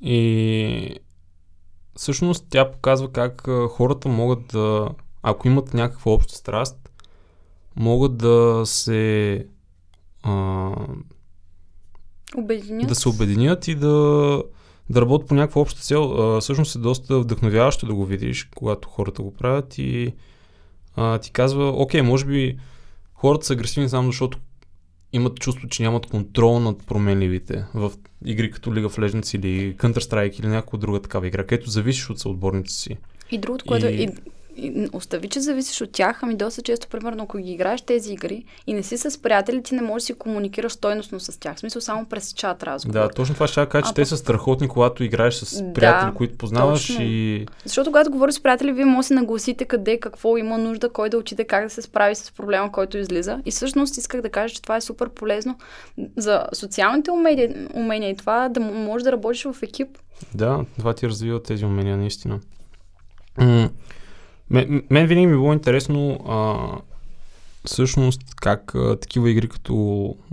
И 0.00 0.96
всъщност 1.96 2.46
тя 2.50 2.70
показва 2.70 3.12
как 3.12 3.48
а, 3.48 3.68
хората 3.68 4.08
могат 4.08 4.46
да, 4.46 4.88
ако 5.22 5.48
имат 5.48 5.74
някаква 5.74 6.12
обща 6.12 6.34
страст, 6.34 6.90
могат 7.76 8.16
да 8.16 8.62
се 8.64 9.46
а, 10.22 10.72
Обединят. 12.34 12.88
да 12.88 12.94
се 12.94 13.08
обединят 13.08 13.68
и 13.68 13.74
да, 13.74 14.42
да 14.90 15.00
работят 15.00 15.28
по 15.28 15.34
някаква 15.34 15.60
обща 15.60 15.80
цел. 15.80 16.02
А, 16.02 16.40
всъщност 16.40 16.76
е 16.76 16.78
доста 16.78 17.20
вдъхновяващо 17.20 17.86
да 17.86 17.94
го 17.94 18.04
видиш, 18.04 18.48
когато 18.56 18.88
хората 18.88 19.22
го 19.22 19.34
правят 19.34 19.78
и 19.78 20.12
а, 20.96 21.18
ти 21.18 21.30
казва, 21.30 21.68
окей, 21.68 22.02
може 22.02 22.24
би 22.26 22.58
хората 23.14 23.46
са 23.46 23.52
агресивни 23.52 23.88
само 23.88 24.08
защото 24.08 24.38
имат 25.12 25.40
чувство, 25.40 25.68
че 25.68 25.82
нямат 25.82 26.06
контрол 26.06 26.60
над 26.60 26.86
променливите 26.86 27.64
в 27.74 27.92
игри 28.24 28.50
като 28.50 28.70
League 28.70 28.86
of 28.86 28.98
Legends 28.98 29.36
или 29.36 29.76
Counter-Strike 29.76 30.40
или 30.40 30.46
някаква 30.46 30.78
друга 30.78 31.02
такава 31.02 31.26
игра, 31.26 31.44
където 31.46 31.70
зависиш 31.70 32.10
от 32.10 32.18
съотборниците 32.18 32.80
си. 32.82 32.96
И 33.30 33.38
другото, 33.38 33.64
което 33.64 33.86
И- 33.86 34.02
и... 34.02 34.08
Остави, 34.92 35.28
че 35.28 35.40
зависиш 35.40 35.80
от 35.80 35.92
тях, 35.92 36.22
ами 36.22 36.36
доста 36.36 36.62
често, 36.62 36.88
примерно, 36.88 37.22
ако 37.24 37.38
ги 37.38 37.52
играеш 37.52 37.82
тези 37.82 38.12
игри 38.12 38.44
и 38.66 38.72
не 38.74 38.82
си 38.82 38.98
с 38.98 39.22
приятели, 39.22 39.62
ти 39.62 39.74
не 39.74 39.82
можеш 39.82 40.02
да 40.02 40.06
си 40.06 40.14
комуникираш 40.14 40.72
стойностно 40.72 41.20
с 41.20 41.40
тях. 41.40 41.56
В 41.56 41.60
смисъл 41.60 41.82
само 41.82 42.06
през 42.06 42.32
чат 42.32 42.62
разговор. 42.62 42.92
Да, 42.92 43.08
точно 43.08 43.34
това 43.34 43.46
ще 43.46 43.66
кажа, 43.66 43.84
че 43.84 43.90
А, 43.90 43.94
те 43.94 44.04
са 44.06 44.16
страхотни, 44.16 44.68
когато 44.68 45.04
играеш 45.04 45.34
с 45.34 45.62
Да, 45.62 45.72
приятели, 45.72 46.10
които 46.14 46.38
познаваш 46.38 46.86
точно. 46.86 47.04
и 47.04 47.46
Защото 47.64 47.90
когато 47.90 48.10
говориш 48.10 48.34
с 48.34 48.42
приятели, 48.42 48.72
вие 48.72 48.84
може 48.84 48.96
да 48.96 49.02
се 49.08 49.14
нагласите 49.14 49.64
къде, 49.64 50.00
какво 50.00 50.36
има 50.36 50.58
нужда, 50.58 50.88
кой 50.88 51.10
да 51.10 51.18
учите, 51.18 51.44
как 51.44 51.64
да 51.64 51.70
се 51.70 51.82
справи 51.82 52.14
с 52.14 52.32
проблема, 52.32 52.72
който 52.72 52.98
излиза. 52.98 53.38
И 53.44 53.50
всъщност 53.50 53.96
исках 53.96 54.20
да 54.20 54.30
кажа, 54.30 54.54
че 54.54 54.62
това 54.62 54.76
е 54.76 54.80
супер 54.80 55.08
полезно 55.08 55.58
за 56.16 56.46
социалните 56.52 57.10
умения, 57.10 57.68
умения 57.74 58.10
и 58.10 58.16
това 58.16 58.48
да 58.48 58.60
можеш 58.60 59.04
да 59.04 59.12
работиш 59.12 59.44
в 59.44 59.56
екип. 59.62 59.88
Да, 60.34 60.64
това 60.78 60.94
ти 60.94 61.08
развива 61.08 61.42
тези 61.42 61.64
умения, 61.64 61.96
наистина. 61.96 62.40
Мен, 64.50 64.82
мен 64.90 65.06
винаги 65.06 65.26
ми 65.26 65.32
било 65.32 65.52
интересно 65.52 66.18
а, 66.28 66.68
всъщност 67.64 68.34
как 68.36 68.74
а, 68.74 69.00
такива 69.00 69.30
игри 69.30 69.48
като 69.48 69.72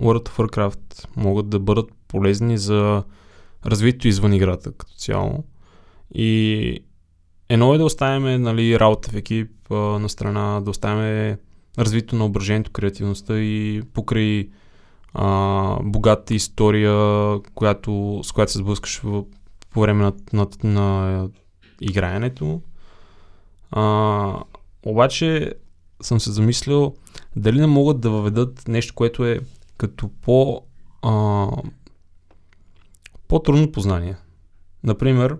World 0.00 0.28
of 0.28 0.48
Warcraft 0.48 1.06
могат 1.16 1.48
да 1.48 1.58
бъдат 1.58 1.90
полезни 2.08 2.58
за 2.58 3.02
развитието 3.66 4.08
извън 4.08 4.32
играта 4.32 4.72
като 4.72 4.92
цяло. 4.92 5.44
И 6.14 6.78
едно 7.48 7.74
е 7.74 7.78
да 7.78 7.84
оставяме 7.84 8.38
нали, 8.38 8.80
работа 8.80 9.10
в 9.10 9.16
екип 9.16 9.50
а, 9.70 9.74
на 9.74 10.08
страна, 10.08 10.60
да 10.60 10.70
оставяме 10.70 11.38
развитието 11.78 12.16
на 12.16 12.24
ображението, 12.24 12.70
креативността 12.70 13.38
и 13.38 13.82
покрай 13.94 14.48
а, 15.14 15.76
богата 15.82 16.34
история, 16.34 16.94
която, 17.54 18.20
с 18.24 18.32
която 18.32 18.52
се 18.52 18.58
сблъскаш 18.58 19.02
по 19.70 19.80
време 19.80 20.04
на, 20.04 20.12
на, 20.32 20.46
на 20.64 21.28
играенето. 21.80 22.60
А, 23.72 24.42
обаче 24.86 25.54
съм 26.02 26.20
се 26.20 26.32
замислил 26.32 26.94
дали 27.36 27.60
не 27.60 27.66
могат 27.66 28.00
да 28.00 28.10
въведат 28.10 28.68
нещо, 28.68 28.94
което 28.94 29.24
е 29.26 29.40
като 29.76 30.08
по 30.08 30.62
а, 31.02 31.46
по-трудно 33.28 33.72
познание. 33.72 34.16
Например, 34.84 35.38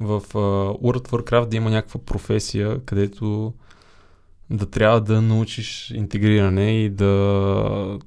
в 0.00 0.22
а, 0.34 0.38
World 0.74 1.08
of 1.08 1.10
Warcraft 1.10 1.46
да 1.46 1.56
има 1.56 1.70
някаква 1.70 2.00
професия, 2.00 2.84
където 2.84 3.54
да 4.50 4.70
трябва 4.70 5.00
да 5.00 5.22
научиш 5.22 5.90
интегриране 5.90 6.84
и 6.84 6.90
да 6.90 7.98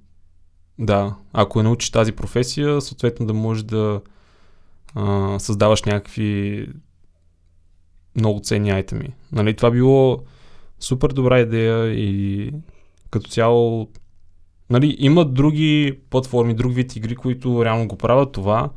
да, 0.80 1.16
ако 1.34 1.64
научиш 1.64 1.90
тази 1.90 2.12
професия, 2.12 2.82
съответно 2.82 3.26
да 3.26 3.34
можеш 3.34 3.64
да 3.64 4.02
а, 4.96 5.40
създаваш 5.40 5.84
някакви 5.84 6.68
много 8.16 8.40
ценни 8.40 8.72
айтеми. 8.72 9.10
Нали, 9.32 9.56
това 9.56 9.72
било 9.72 10.24
супер 10.80 11.10
добра 11.10 11.40
идея 11.40 11.94
и 11.94 12.52
като 13.12 13.30
цяло 13.30 13.90
нали, 14.70 14.96
има 15.00 15.26
други 15.26 16.00
платформи, 16.10 16.54
друг 16.54 16.76
вид 16.76 16.96
игри, 16.96 17.16
които 17.16 17.66
реално 17.66 17.88
го 17.88 17.98
правят 17.98 18.32
това, 18.32 18.70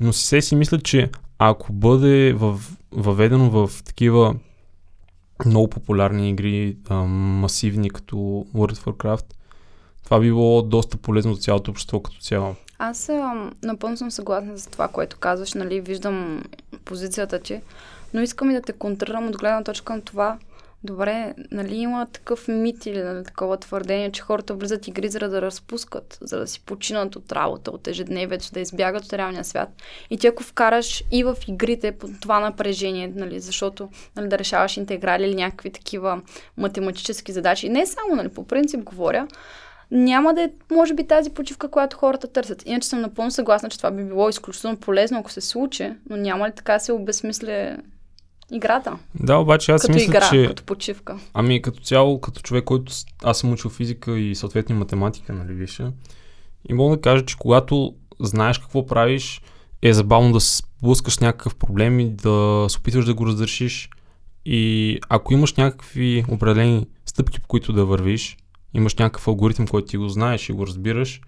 но 0.00 0.12
се 0.12 0.40
си 0.40 0.56
мисля, 0.56 0.78
че 0.78 1.10
ако 1.38 1.72
бъде 1.72 2.32
във, 2.32 2.76
въведено 2.92 3.50
в 3.50 3.70
такива 3.84 4.34
много 5.46 5.68
популярни 5.68 6.30
игри, 6.30 6.76
а, 6.88 6.94
масивни 7.04 7.90
като 7.90 8.16
World 8.54 8.76
of 8.76 8.84
Warcraft, 8.84 9.24
това 10.04 10.20
би 10.20 10.26
било 10.26 10.62
доста 10.62 10.96
полезно 10.96 11.34
за 11.34 11.40
цялото 11.40 11.70
общество 11.70 12.00
като 12.00 12.18
цяло. 12.18 12.54
Аз 12.78 13.08
ам, 13.08 13.52
напълно 13.62 13.96
съм 13.96 14.10
съгласна 14.10 14.58
с 14.58 14.66
това, 14.66 14.88
което 14.88 15.18
казваш, 15.18 15.54
нали, 15.54 15.80
виждам 15.80 16.42
позицията 16.84 17.38
ти, 17.38 17.60
но 18.14 18.20
искам 18.20 18.50
и 18.50 18.54
да 18.54 18.62
те 18.62 18.72
контрирам 18.72 19.28
от 19.28 19.38
гледна 19.38 19.62
точка 19.62 19.94
на 19.94 20.00
това, 20.00 20.38
добре, 20.84 21.34
нали 21.50 21.76
има 21.76 22.06
такъв 22.12 22.48
мит 22.48 22.86
или 22.86 23.02
нали, 23.02 23.24
такова 23.24 23.56
твърдение, 23.56 24.12
че 24.12 24.22
хората 24.22 24.54
влизат 24.54 24.88
игри, 24.88 25.08
за 25.08 25.18
да 25.18 25.42
разпускат, 25.42 26.18
за 26.20 26.38
да 26.38 26.46
си 26.46 26.60
починат 26.60 27.16
от 27.16 27.32
работа, 27.32 27.70
от 27.70 27.88
ежедневието, 27.88 28.52
да 28.52 28.60
избягат 28.60 29.04
от 29.04 29.12
реалния 29.12 29.44
свят. 29.44 29.68
И 30.10 30.18
ти 30.18 30.26
ако 30.26 30.42
вкараш 30.42 31.04
и 31.12 31.24
в 31.24 31.36
игрите 31.48 31.92
по 31.92 32.08
това 32.20 32.40
напрежение, 32.40 33.12
нали, 33.14 33.40
защото 33.40 33.88
нали, 34.16 34.28
да 34.28 34.38
решаваш 34.38 34.76
интеграли 34.76 35.24
или 35.24 35.34
някакви 35.34 35.70
такива 35.70 36.22
математически 36.56 37.32
задачи, 37.32 37.68
не 37.68 37.86
само, 37.86 38.16
нали, 38.16 38.28
по 38.28 38.46
принцип 38.46 38.84
говоря, 38.84 39.28
няма 39.90 40.34
да 40.34 40.42
е, 40.42 40.50
може 40.70 40.94
би, 40.94 41.06
тази 41.06 41.30
почивка, 41.30 41.68
която 41.68 41.96
хората 41.96 42.26
търсят. 42.26 42.62
Иначе 42.66 42.88
съм 42.88 43.00
напълно 43.00 43.30
съгласна, 43.30 43.68
че 43.68 43.76
това 43.76 43.90
би 43.90 44.04
било 44.04 44.28
изключително 44.28 44.76
полезно, 44.76 45.18
ако 45.18 45.30
се 45.32 45.40
случи, 45.40 45.92
но 46.10 46.16
няма 46.16 46.48
ли 46.48 46.52
така 46.52 46.78
се 46.78 46.92
обезмисля 46.92 47.76
играта? 48.52 48.98
Да, 49.14 49.36
обаче 49.36 49.72
аз 49.72 49.82
като 49.82 49.94
мисля, 49.94 50.04
игра, 50.04 50.28
че... 50.30 50.46
като 50.46 50.62
почивка. 50.62 51.18
Ами 51.34 51.62
като 51.62 51.80
цяло, 51.80 52.20
като 52.20 52.40
човек, 52.40 52.64
който 52.64 52.92
аз 53.24 53.38
съм 53.38 53.52
учил 53.52 53.70
физика 53.70 54.18
и 54.18 54.34
съответно 54.34 54.76
математика, 54.76 55.32
нали 55.32 55.52
виша, 55.52 55.92
и 56.68 56.74
мога 56.74 56.96
да 56.96 57.02
кажа, 57.02 57.24
че 57.24 57.36
когато 57.36 57.94
знаеш 58.20 58.58
какво 58.58 58.86
правиш, 58.86 59.40
е 59.82 59.92
забавно 59.92 60.32
да 60.32 60.40
се 60.40 60.62
сблъскаш 60.78 61.18
някакъв 61.18 61.56
проблем 61.56 62.00
и 62.00 62.10
да 62.10 62.66
се 62.68 62.78
опитваш 62.78 63.04
да 63.04 63.14
го 63.14 63.26
разрешиш. 63.26 63.90
И 64.44 64.98
ако 65.08 65.32
имаш 65.34 65.54
някакви 65.54 66.24
определени 66.28 66.86
стъпки, 67.06 67.40
по 67.40 67.48
които 67.48 67.72
да 67.72 67.84
вървиш, 67.84 68.36
имаш 68.74 68.94
някакъв 68.94 69.28
алгоритъм, 69.28 69.66
който 69.66 69.88
ти 69.88 69.96
го 69.96 70.08
знаеш 70.08 70.48
и 70.48 70.52
го 70.52 70.66
разбираш, 70.66 71.20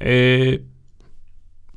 е 0.00 0.58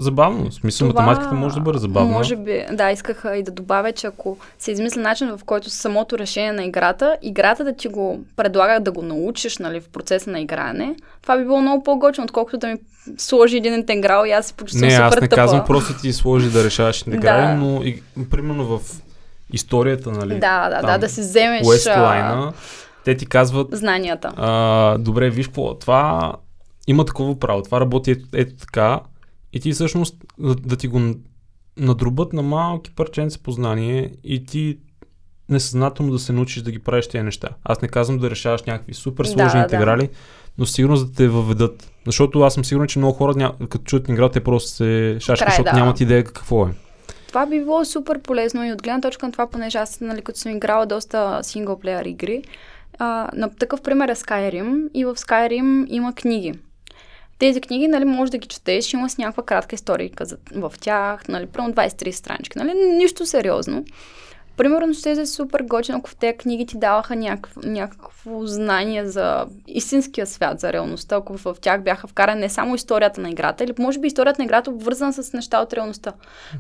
забавно. 0.02 0.50
В 0.50 0.54
смисъл, 0.54 0.90
Това 0.90 1.02
математиката 1.02 1.36
може 1.36 1.56
да 1.56 1.62
бъде 1.62 1.80
забавна. 1.80 2.12
Може 2.12 2.36
би, 2.36 2.66
да, 2.72 2.92
исках 2.92 3.24
и 3.36 3.44
да 3.44 3.52
добавя, 3.52 3.92
че 3.92 4.08
ако 4.08 4.38
се 4.60 4.72
измисли 4.72 5.00
начин, 5.00 5.28
в 5.30 5.44
който 5.44 5.70
самото 5.70 6.18
решение 6.18 6.52
на 6.52 6.64
играта, 6.64 7.18
играта 7.22 7.64
да 7.64 7.74
ти 7.74 7.88
го 7.88 8.20
предлага 8.36 8.80
да 8.80 8.92
го 8.92 9.02
научиш 9.02 9.58
нали, 9.58 9.80
в 9.80 9.90
процеса 9.90 10.30
на 10.30 10.40
игране, 10.40 10.96
това 11.22 11.38
би 11.38 11.44
било 11.44 11.62
много 11.62 11.84
по-гочно, 11.84 12.24
отколкото 12.24 12.58
да 12.58 12.68
ми 12.68 12.76
сложи 13.18 13.58
един 13.58 13.74
интеграл 13.74 14.26
и 14.26 14.32
аз 14.32 14.46
се 14.46 14.54
почувствам 14.54 14.82
Не, 14.82 14.92
супер 14.92 15.04
аз 15.04 15.16
не 15.16 15.22
тъпа. 15.22 15.36
казвам 15.36 15.66
просто 15.66 15.94
ти 16.02 16.14
сложи 16.14 16.50
да 16.50 16.64
решаваш 16.64 17.02
интеграли, 17.08 17.48
Да. 17.48 17.54
но 17.56 17.84
и, 17.84 18.02
примерно 18.32 18.78
в 18.80 19.02
историята, 19.54 20.12
нали? 20.12 20.40
Да, 20.40 20.70
да, 20.70 20.82
да, 20.82 20.88
там, 20.88 21.00
да 21.00 21.10
си 21.10 21.22
вземеш 21.22 21.68
Уестлайна, 21.68 22.54
те 23.06 23.18
ти 23.18 23.26
казват, 23.26 23.68
знанията. 23.72 24.32
а, 24.38 24.98
добре, 24.98 25.30
виж 25.30 25.48
какво, 25.48 25.74
това 25.74 26.34
има 26.88 27.06
такова 27.06 27.40
право, 27.40 27.62
това 27.62 27.80
работи 27.80 28.12
ето, 28.12 28.26
ето 28.34 28.56
така 28.56 29.00
и 29.54 29.60
ти 29.60 29.72
всъщност 29.72 30.16
да, 30.40 30.56
да 30.56 30.76
ти 30.76 30.88
го 30.88 31.14
надрубат 31.78 32.34
на 32.34 32.42
малки 32.42 32.92
парченца 32.96 33.40
познание 33.44 34.12
и 34.24 34.46
ти 34.46 34.78
несъзнателно 35.50 36.12
да 36.12 36.20
се 36.20 36.34
научиш 36.34 36.62
да 36.62 36.72
ги 36.72 36.80
правиш 36.80 37.08
тези 37.08 37.24
неща. 37.24 37.50
Аз 37.64 37.82
не 37.82 37.88
казвам 37.88 38.18
да 38.18 38.30
решаваш 38.30 38.64
някакви 38.64 38.94
супер 38.94 39.24
Да, 39.24 39.30
сложни 39.30 39.60
да. 39.60 39.64
интеграли, 39.64 40.10
но 40.58 40.66
сигурно 40.66 40.96
да 40.96 41.12
те 41.12 41.28
въведат. 41.28 41.92
Защото 42.06 42.42
аз 42.42 42.54
съм 42.54 42.66
сигурен, 42.66 42.88
че 42.88 43.00
много 43.00 43.14
хора, 43.14 43.34
ня... 43.36 43.54
като 43.70 43.84
чуят 43.84 44.10
игра, 44.10 44.30
те 44.30 44.44
просто 44.44 44.70
се 44.70 45.18
шашкат, 45.20 45.40
Край, 45.40 45.52
защото 45.52 45.76
да. 45.76 45.80
нямат 45.80 46.02
идея 46.02 46.24
какво 46.24 46.68
е. 46.68 46.72
Това 47.28 47.46
би 47.46 47.60
било 47.60 47.86
супер 47.86 48.22
полезно 48.22 48.66
и 48.66 48.72
от 48.72 48.84
гледна 48.84 49.02
точка 49.02 49.26
на 49.26 49.32
това, 49.32 49.48
понеже 49.48 49.78
аз, 49.78 50.02
нали, 50.02 50.22
като 50.22 50.40
съм 50.40 50.52
играла 50.52 50.86
доста 50.86 51.40
синглплеер 51.44 52.06
игри, 52.06 52.44
а, 53.00 53.30
на 53.34 53.56
такъв 53.56 53.82
пример 53.82 54.10
е 54.10 54.16
Skyrim 54.16 54.90
и 54.94 55.06
в 55.06 55.16
Skyrim 55.16 55.86
има 55.90 56.14
книги. 56.14 56.54
Тези 57.42 57.62
книги, 57.62 57.88
нали, 57.88 58.06
може 58.06 58.32
да 58.32 58.38
ги 58.38 58.48
четеш, 58.48 58.94
има 58.94 59.10
с 59.10 59.18
някаква 59.18 59.44
кратка 59.44 59.76
история 59.76 60.10
в 60.56 60.74
тях, 60.82 61.28
нали, 61.28 61.46
примерно 61.46 61.74
23 61.74 62.12
странички, 62.12 62.58
нали, 62.58 62.74
нищо 62.74 63.26
сериозно. 63.26 63.86
Примерно 64.58 64.94
ще 64.94 65.12
е 65.12 65.26
супер 65.26 65.60
готино, 65.62 65.98
ако 65.98 66.10
в 66.10 66.16
тези 66.16 66.38
книги 66.38 66.66
ти 66.66 66.78
даваха 66.78 67.16
някакво, 67.16 67.62
някакво 67.64 68.46
знание 68.46 69.06
за 69.06 69.46
истинския 69.68 70.28
свят, 70.28 70.60
за 70.60 70.74
реалността, 70.74 71.16
ако 71.16 71.38
в 71.38 71.56
тях 71.62 71.84
бяха 71.84 72.08
вкарани 72.08 72.42
не 72.42 72.50
само 72.50 72.76
историята 72.76 73.22
на 73.22 73.30
играта, 73.30 73.64
или 73.64 73.74
може 73.80 74.00
би 74.00 74.08
историята 74.08 74.42
на 74.42 74.46
играта 74.46 74.72
обвързана 74.72 75.14
с 75.14 75.34
неща 75.34 75.62
от 75.62 75.74
реалността. 75.74 76.14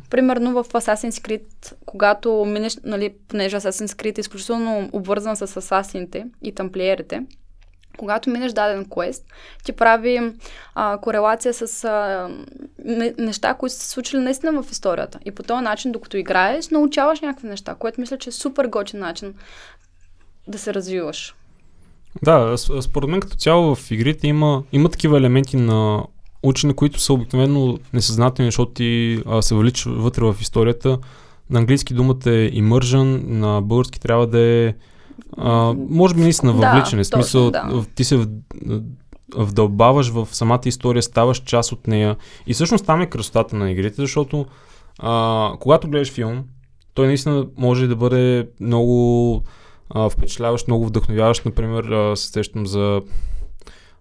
Примерно 0.09 0.63
в 0.63 0.69
Assassin's 0.69 1.27
Creed, 1.27 1.73
когато 1.85 2.45
минеш, 2.45 2.77
нали, 2.83 3.13
понеже 3.27 3.57
Assassin's 3.57 4.03
Creed 4.03 4.17
е 4.17 4.21
изключително 4.21 4.89
обвързан 4.93 5.35
с 5.35 5.57
асасините 5.57 6.25
и 6.41 6.51
тамплиерите, 6.51 7.23
когато 7.97 8.29
минеш 8.29 8.53
даден 8.53 8.85
квест, 8.89 9.25
ти 9.63 9.71
прави 9.71 10.33
а, 10.75 10.97
корелация 10.97 11.53
с 11.53 11.83
а, 11.83 12.29
не, 12.85 13.13
неща, 13.17 13.53
които 13.53 13.75
са 13.75 13.81
се 13.81 13.89
случили 13.89 14.21
наистина 14.21 14.63
в 14.63 14.71
историята. 14.71 15.19
И 15.25 15.31
по 15.31 15.43
този 15.43 15.63
начин, 15.63 15.91
докато 15.91 16.17
играеш, 16.17 16.69
научаваш 16.69 17.21
някакви 17.21 17.47
неща, 17.47 17.75
което 17.79 18.01
мисля, 18.01 18.17
че 18.17 18.29
е 18.29 18.33
супер 18.33 18.65
готин 18.65 18.99
начин 18.99 19.33
да 20.47 20.57
се 20.57 20.73
развиваш. 20.73 21.35
Да, 22.23 22.55
според 22.81 23.09
мен 23.09 23.19
като 23.19 23.35
цяло 23.35 23.75
в 23.75 23.91
игрите 23.91 24.27
има, 24.27 24.63
има 24.71 24.89
такива 24.89 25.17
елементи 25.17 25.57
на 25.57 26.03
учене, 26.43 26.73
които 26.73 26.99
са 26.99 27.13
обикновено 27.13 27.77
несъзнателни, 27.93 28.47
защото 28.47 28.71
ти 28.71 29.21
а, 29.25 29.41
се 29.41 29.55
вълича 29.55 29.89
вътре 29.89 30.23
в 30.23 30.35
историята. 30.41 30.97
На 31.49 31.59
английски 31.59 31.93
думата 31.93 32.25
е 32.25 32.51
immersion, 32.51 33.27
на 33.27 33.61
български 33.61 33.99
трябва 33.99 34.27
да 34.27 34.39
е 34.39 34.73
а, 35.37 35.73
може 35.89 36.15
би 36.15 36.21
наистина 36.21 36.53
Да, 36.53 36.69
въвличане. 36.69 37.03
В 37.03 37.07
смисъл, 37.07 37.51
точно, 37.51 37.69
да. 37.69 37.85
ти 37.95 38.03
се 38.03 38.27
вдълбаваш 39.35 40.09
в 40.09 40.27
самата 40.31 40.61
история, 40.65 41.03
ставаш 41.03 41.37
част 41.37 41.71
от 41.71 41.87
нея. 41.87 42.15
И 42.47 42.53
всъщност 42.53 42.85
там 42.85 43.01
е 43.01 43.09
красотата 43.09 43.55
на 43.55 43.71
игрите, 43.71 43.95
защото 43.97 44.45
а, 44.99 45.51
когато 45.59 45.89
гледаш 45.89 46.11
филм, 46.11 46.43
той 46.93 47.07
наистина 47.07 47.47
може 47.57 47.87
да 47.87 47.95
бъде 47.95 48.47
много 48.59 49.43
а, 49.89 50.09
впечатляващ, 50.09 50.67
много 50.67 50.85
вдъхновяващ. 50.85 51.45
Например, 51.45 51.83
а, 51.83 52.15
се 52.15 52.27
сещам 52.27 52.67
за 52.67 53.01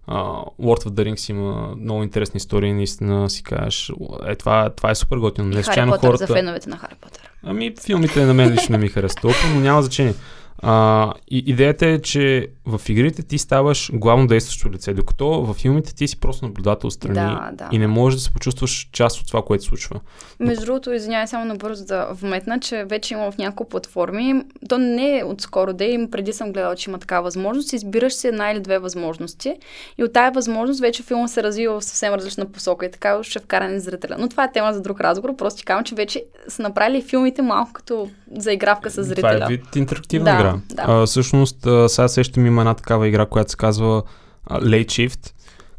а, 0.07 0.23
Lord 0.61 0.85
of 0.85 0.89
the 0.89 1.13
Rings 1.13 1.29
има 1.29 1.75
много 1.77 2.03
интересни 2.03 2.37
истории, 2.37 2.73
наистина 2.73 3.29
си 3.29 3.43
кажеш, 3.43 3.91
е, 4.27 4.35
това, 4.35 4.69
това 4.69 4.91
е 4.91 4.95
супер 4.95 5.17
готино. 5.17 5.47
Не 5.47 5.63
Хари 5.63 5.89
Потър 5.89 6.07
хората... 6.07 6.27
за 6.27 6.33
феновете 6.33 6.69
на 6.69 6.77
Хари 6.77 6.95
Потър. 7.01 7.31
Ами, 7.43 7.73
филмите 7.85 8.25
на 8.25 8.33
мен 8.33 8.51
лично 8.51 8.71
не 8.71 8.77
ми 8.77 8.87
харесват 8.87 9.21
толкова, 9.21 9.49
но 9.53 9.59
няма 9.59 9.81
значение. 9.81 10.13
А, 10.61 11.13
и 11.27 11.37
идеята 11.37 11.87
е, 11.87 11.99
че 12.01 12.47
в 12.65 12.81
игрите 12.89 13.23
ти 13.23 13.37
ставаш 13.37 13.91
главно 13.93 14.27
действащо 14.27 14.69
лице, 14.71 14.93
докато 14.93 15.43
в 15.43 15.53
филмите 15.53 15.95
ти 15.95 16.07
си 16.07 16.19
просто 16.19 16.45
наблюдател 16.45 16.87
отстрани 16.87 17.13
Да, 17.13 17.49
да. 17.53 17.69
и 17.71 17.77
не 17.77 17.87
можеш 17.87 18.19
да 18.19 18.23
се 18.23 18.31
почувстваш 18.31 18.89
част 18.91 19.19
от 19.19 19.27
това, 19.27 19.41
което 19.41 19.63
случва. 19.63 19.99
Между 20.39 20.65
другото, 20.65 20.93
извинявай 20.93 21.27
само 21.27 21.45
набързо 21.45 21.85
да 21.85 22.07
вметна, 22.11 22.59
че 22.59 22.85
вече 22.85 23.13
има 23.13 23.31
в 23.31 23.37
няколко 23.37 23.69
платформи. 23.69 24.43
То 24.69 24.77
не 24.77 25.19
е 25.19 25.23
отскоро 25.23 25.73
да 25.73 25.85
им 25.85 26.11
преди 26.11 26.33
съм 26.33 26.53
гледала, 26.53 26.75
че 26.75 26.89
има 26.89 26.99
такава 26.99 27.23
възможност. 27.23 27.73
Избираш 27.73 28.13
си 28.13 28.27
една 28.27 28.51
или 28.51 28.59
две 28.59 28.79
възможности 28.79 29.55
и 29.97 30.03
от 30.03 30.13
тая 30.13 30.31
възможност 30.31 30.79
вече 30.79 31.03
филма 31.03 31.27
се 31.27 31.43
развива 31.43 31.79
в 31.79 31.83
съвсем 31.83 32.13
различна 32.13 32.45
посока 32.45 32.85
и 32.85 32.91
така 32.91 33.23
ще 33.23 33.39
вкаране 33.39 33.79
зрителя. 33.79 34.15
Но 34.19 34.29
това 34.29 34.43
е 34.43 34.51
тема 34.51 34.73
за 34.73 34.81
друг 34.81 35.01
разговор. 35.01 35.35
Просто 35.35 35.59
ти 35.59 35.65
казвам, 35.65 35.83
че 35.83 35.95
вече 35.95 36.23
са 36.47 36.61
направили 36.61 37.01
филмите 37.01 37.41
малко 37.41 37.73
като 37.73 38.09
заигравка 38.37 38.89
с 38.91 39.03
зрителя. 39.03 39.33
Това 39.33 39.45
е 39.45 39.47
вид 39.47 39.75
интерактивна 39.75 40.25
Да, 40.25 40.39
игра. 40.39 40.59
да. 40.75 41.01
А, 41.01 41.05
всъщност, 41.05 41.65
а, 41.65 41.89
сега 41.89 42.07
сещам 42.07 42.45
има 42.45 42.61
една 42.61 42.73
такава 42.73 43.07
игра, 43.07 43.25
която 43.25 43.51
се 43.51 43.57
казва 43.57 44.03
а, 44.45 44.61
Late 44.61 44.85
Shift, 44.85 45.31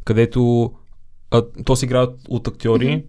където 0.05 0.73
а, 1.31 1.43
то 1.65 1.77
се 1.77 1.87
играе 1.87 2.07
от, 2.29 2.49
актьори 2.49 2.97
Мгм. 2.97 3.05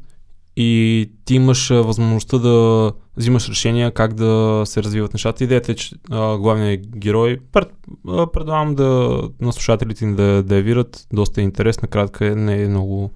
и 0.56 1.12
ти 1.26 1.36
имаш 1.36 1.72
а, 1.72 1.76
възможността 1.76 2.38
да 2.38 2.92
взимаш 3.18 3.50
решения 3.50 3.92
как 3.92 4.14
да 4.14 4.62
се 4.66 4.84
развиват 4.84 5.14
нещата. 5.14 5.44
Идеята 5.44 5.72
е, 5.72 5.76
че 5.76 5.96
а, 6.12 6.38
главният 6.38 6.98
герой, 6.98 7.40
пред, 7.52 7.68
а, 8.08 8.32
предлагам 8.32 8.76
да, 8.76 9.22
на 9.42 9.54
слушателите 9.54 10.06
да, 10.06 10.44
да 10.44 10.56
я 10.56 10.62
видят, 10.64 11.08
доста 11.14 11.42
е 11.42 11.44
интересна, 11.44 11.88
кратка 11.88 12.26
е, 12.26 12.36
не 12.36 12.64
е 12.64 12.68
много 12.68 13.12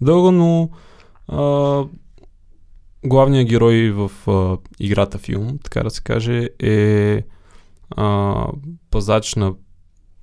дълга, 0.00 0.30
но 0.30 0.70
а, 1.28 1.84
главният 3.04 3.48
герой 3.48 3.90
в 3.90 4.10
а, 4.26 4.58
играта 4.80 5.18
филм, 5.18 5.58
така 5.64 5.82
да 5.82 5.90
се 5.90 6.02
каже, 6.02 6.48
е 6.62 7.22
а, 7.90 8.46
пазач 8.90 9.34
на 9.34 9.54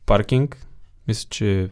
паркинг. 0.05 0.67
Мисля, 1.07 1.27
че 1.29 1.69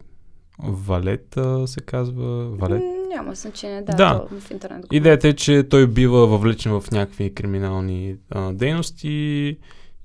Валета 0.58 1.68
се 1.68 1.80
казва. 1.80 2.48
Валет. 2.48 2.82
Няма 3.08 3.34
значение, 3.34 3.82
да, 3.82 3.92
Да. 3.92 4.26
То 4.30 4.40
в 4.40 4.50
интернет. 4.50 4.86
го 4.86 4.94
Идеята 4.96 5.28
е, 5.28 5.32
че 5.32 5.62
той 5.62 5.86
бива 5.86 6.26
въвлечен 6.26 6.80
в 6.80 6.90
някакви 6.90 7.34
криминални 7.34 8.16
а, 8.30 8.52
дейности 8.52 9.56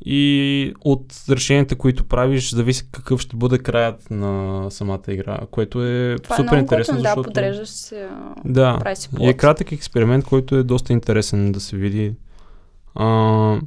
и 0.06 0.74
от 0.82 1.14
решенията, 1.30 1.76
които 1.76 2.04
правиш, 2.04 2.52
зависи 2.52 2.88
какъв 2.92 3.22
ще 3.22 3.36
бъде 3.36 3.58
краят 3.58 4.12
на 4.12 4.66
самата 4.72 5.02
игра, 5.08 5.40
което 5.52 5.86
е 5.86 6.16
Това 6.24 6.36
е 6.36 6.38
супер 6.38 6.52
много 6.52 6.62
интересно, 6.62 6.94
готино, 6.94 7.04
да, 7.04 7.10
защото... 7.10 7.30
подреждаш 7.30 7.70
се, 7.70 8.10
Да, 8.46 8.78
прави 8.80 8.96
си 8.96 9.10
е 9.20 9.34
кратък 9.34 9.72
експеримент, 9.72 10.26
който 10.26 10.56
е 10.56 10.64
доста 10.64 10.94
интересен 10.94 11.52
да 11.52 11.60
се 11.60 11.78
види. 11.78 12.16
А, 12.96 13.60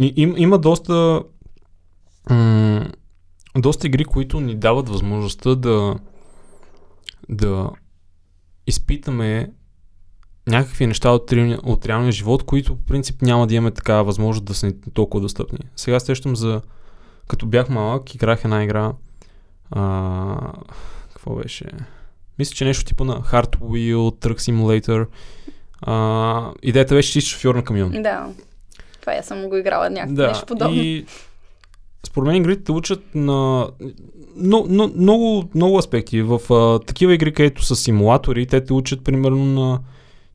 и, 0.00 0.12
им, 0.16 0.34
има 0.36 0.58
доста 0.58 1.22
м- 2.30 2.86
доста 3.56 3.86
игри, 3.86 4.04
които 4.04 4.40
ни 4.40 4.54
дават 4.54 4.88
възможността 4.88 5.54
да 5.54 5.94
да 7.28 7.70
изпитаме 8.66 9.50
някакви 10.46 10.86
неща 10.86 11.10
от, 11.10 11.32
от 11.62 11.86
реалния 11.86 12.12
живот, 12.12 12.42
които 12.42 12.76
по 12.76 12.82
принцип 12.82 13.22
няма 13.22 13.46
да 13.46 13.54
имаме 13.54 13.70
такава 13.70 14.04
възможност 14.04 14.44
да 14.44 14.54
са 14.54 14.72
толкова 14.94 15.20
достъпни. 15.20 15.58
Сега 15.76 16.00
сещам 16.00 16.36
за 16.36 16.60
като 17.28 17.46
бях 17.46 17.68
малък, 17.68 18.14
играх 18.14 18.44
една 18.44 18.64
игра 18.64 18.92
а, 19.70 20.52
какво 21.12 21.34
беше? 21.34 21.64
Мисля, 22.38 22.54
че 22.54 22.64
нещо 22.64 22.84
типа 22.84 23.04
на 23.04 23.20
Hard 23.20 23.56
Wheel, 23.56 23.96
Truck 23.96 24.38
Simulator. 24.38 25.06
А, 25.80 26.52
идеята 26.62 26.94
беше, 26.94 27.12
че 27.12 27.20
си 27.20 27.26
шофьор 27.30 27.54
на 27.54 27.64
камион. 27.64 28.02
Да. 28.02 28.28
Това 29.00 29.12
я 29.12 29.22
съм 29.22 29.48
го 29.48 29.56
играла 29.56 29.90
някакво 29.90 30.14
Да, 30.14 30.28
нещо 30.28 30.46
подобно. 30.46 30.82
и 30.82 31.06
според 32.06 32.26
мен 32.26 32.36
игрите 32.36 32.64
те 32.64 32.72
учат 32.72 33.02
на 33.14 33.68
но, 34.36 34.66
но, 34.68 34.90
много, 34.96 35.44
много 35.54 35.78
аспекти. 35.78 36.22
В 36.22 36.40
а, 36.50 36.78
такива 36.78 37.14
игри, 37.14 37.32
където 37.32 37.64
са 37.64 37.76
симулатори, 37.76 38.46
те 38.46 38.64
те 38.64 38.72
учат 38.72 39.04
примерно 39.04 39.44
на 39.44 39.80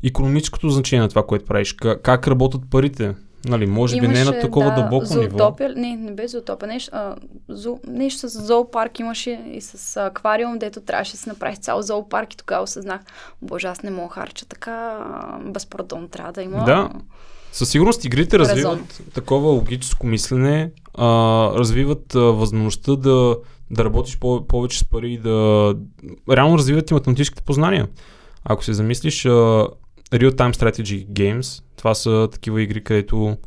економическото 0.08 0.70
значение 0.70 1.02
на 1.02 1.10
това, 1.10 1.26
което 1.26 1.46
правиш. 1.46 1.74
Как, 1.74 2.02
как 2.02 2.28
работят 2.28 2.62
парите. 2.70 3.15
Нали, 3.46 3.65
може 3.65 4.00
би 4.00 4.08
не 4.08 4.24
на 4.24 4.39
такова 4.39 4.70
да, 4.70 4.76
дълбоко 4.76 5.13
ниво. 5.13 5.38
зоотопия, 5.38 5.74
Не, 5.76 5.96
не 5.96 6.12
бе 6.12 6.28
зоотопия. 6.28 6.67
Нещо, 6.67 6.89
а, 6.93 7.15
зо, 7.50 7.80
нещо 7.88 8.30
с 8.30 8.46
зоопарк 8.46 9.00
имаше 9.00 9.41
и 9.54 9.62
с 9.62 9.98
аквариум, 10.06 10.60
дето 10.60 10.82
трябваше 10.82 11.12
да 11.12 11.17
се 11.17 11.30
направи 11.30 11.58
цял 11.58 11.82
зоопарк 11.82 12.34
и 12.34 12.38
тогава 12.38 12.63
осъзнах, 12.63 13.02
боже, 13.41 13.67
аз 13.67 13.84
не 13.84 13.89
мога 13.89 14.13
харча 14.13 14.46
така 14.46 14.72
а, 14.72 15.39
безпардон. 15.39 16.08
Трябва 16.10 16.32
да 16.32 16.41
има... 16.41 16.65
Да. 16.65 16.89
Със 17.52 17.70
сигурност 17.70 18.06
игрите 18.06 18.39
развиват 18.39 19.02
такова 19.13 19.50
логическо 19.50 20.08
мислене, 20.08 20.72
а, 20.93 21.08
развиват 21.56 22.15
а, 22.15 22.20
възможността 22.20 22.96
да, 22.96 23.38
да 23.72 23.86
работиш 23.86 24.20
по- 24.20 24.48
повече 24.48 24.80
с 24.80 24.86
пари 24.86 25.13
и 25.13 25.17
да 25.17 25.76
реално 26.32 26.58
развиват 26.58 26.91
и 26.91 26.93
математическите 26.93 27.43
познания. 27.43 27.88
Ако 28.43 28.63
се 28.63 28.74
замислиш, 28.74 29.26
а, 29.26 29.67
Real-Time 30.12 30.54
Strategy 30.54 31.08
Games, 31.08 31.63
това 31.76 31.96
са 31.96 32.30
такива 32.32 32.62
игри, 32.62 32.84
където 32.84 33.38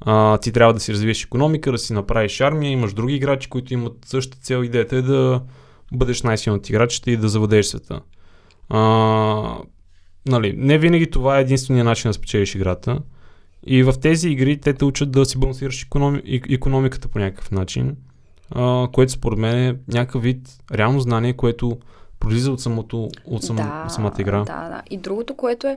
а, 0.00 0.38
ти 0.38 0.52
трябва 0.52 0.74
да 0.74 0.80
си 0.80 0.92
развиеш 0.92 1.24
економика, 1.24 1.72
да 1.72 1.78
си 1.78 1.92
направиш 1.92 2.40
армия, 2.40 2.70
имаш 2.70 2.92
други 2.92 3.14
играчи, 3.14 3.48
които 3.48 3.74
имат 3.74 3.92
същата 4.06 4.42
цел. 4.42 4.62
Идеята 4.62 4.96
е 4.96 5.02
да 5.02 5.42
бъдеш 5.92 6.22
най-силен 6.22 6.56
от 6.56 6.70
и 7.06 7.16
да 7.16 7.28
завладееш 7.28 7.66
света. 7.66 8.00
А, 8.68 9.58
нали, 10.26 10.54
не 10.56 10.78
винаги 10.78 11.10
това 11.10 11.38
е 11.38 11.42
единствения 11.42 11.84
начин 11.84 12.08
да 12.08 12.14
спечелиш 12.14 12.54
играта. 12.54 12.98
И 13.66 13.82
в 13.82 13.94
тези 14.00 14.28
игри 14.28 14.60
те 14.60 14.72
те 14.72 14.84
учат 14.84 15.10
да 15.10 15.24
си 15.24 15.38
балансираш 15.38 15.82
економи, 15.82 16.22
економиката 16.50 17.08
по 17.08 17.18
някакъв 17.18 17.50
начин, 17.50 17.96
а, 18.50 18.88
което 18.92 19.12
според 19.12 19.38
мен 19.38 19.58
е 19.58 19.76
някакъв 19.88 20.22
вид 20.22 20.48
реално 20.74 21.00
знание, 21.00 21.32
което 21.32 21.78
пролиза 22.24 22.52
от, 22.52 22.60
самото, 22.60 23.08
от 23.26 23.42
само, 23.42 23.62
да, 23.62 23.88
самата 23.88 24.14
игра. 24.18 24.38
Да, 24.38 24.44
да. 24.44 24.82
И 24.90 24.96
другото, 24.96 25.34
което 25.34 25.66
е, 25.66 25.76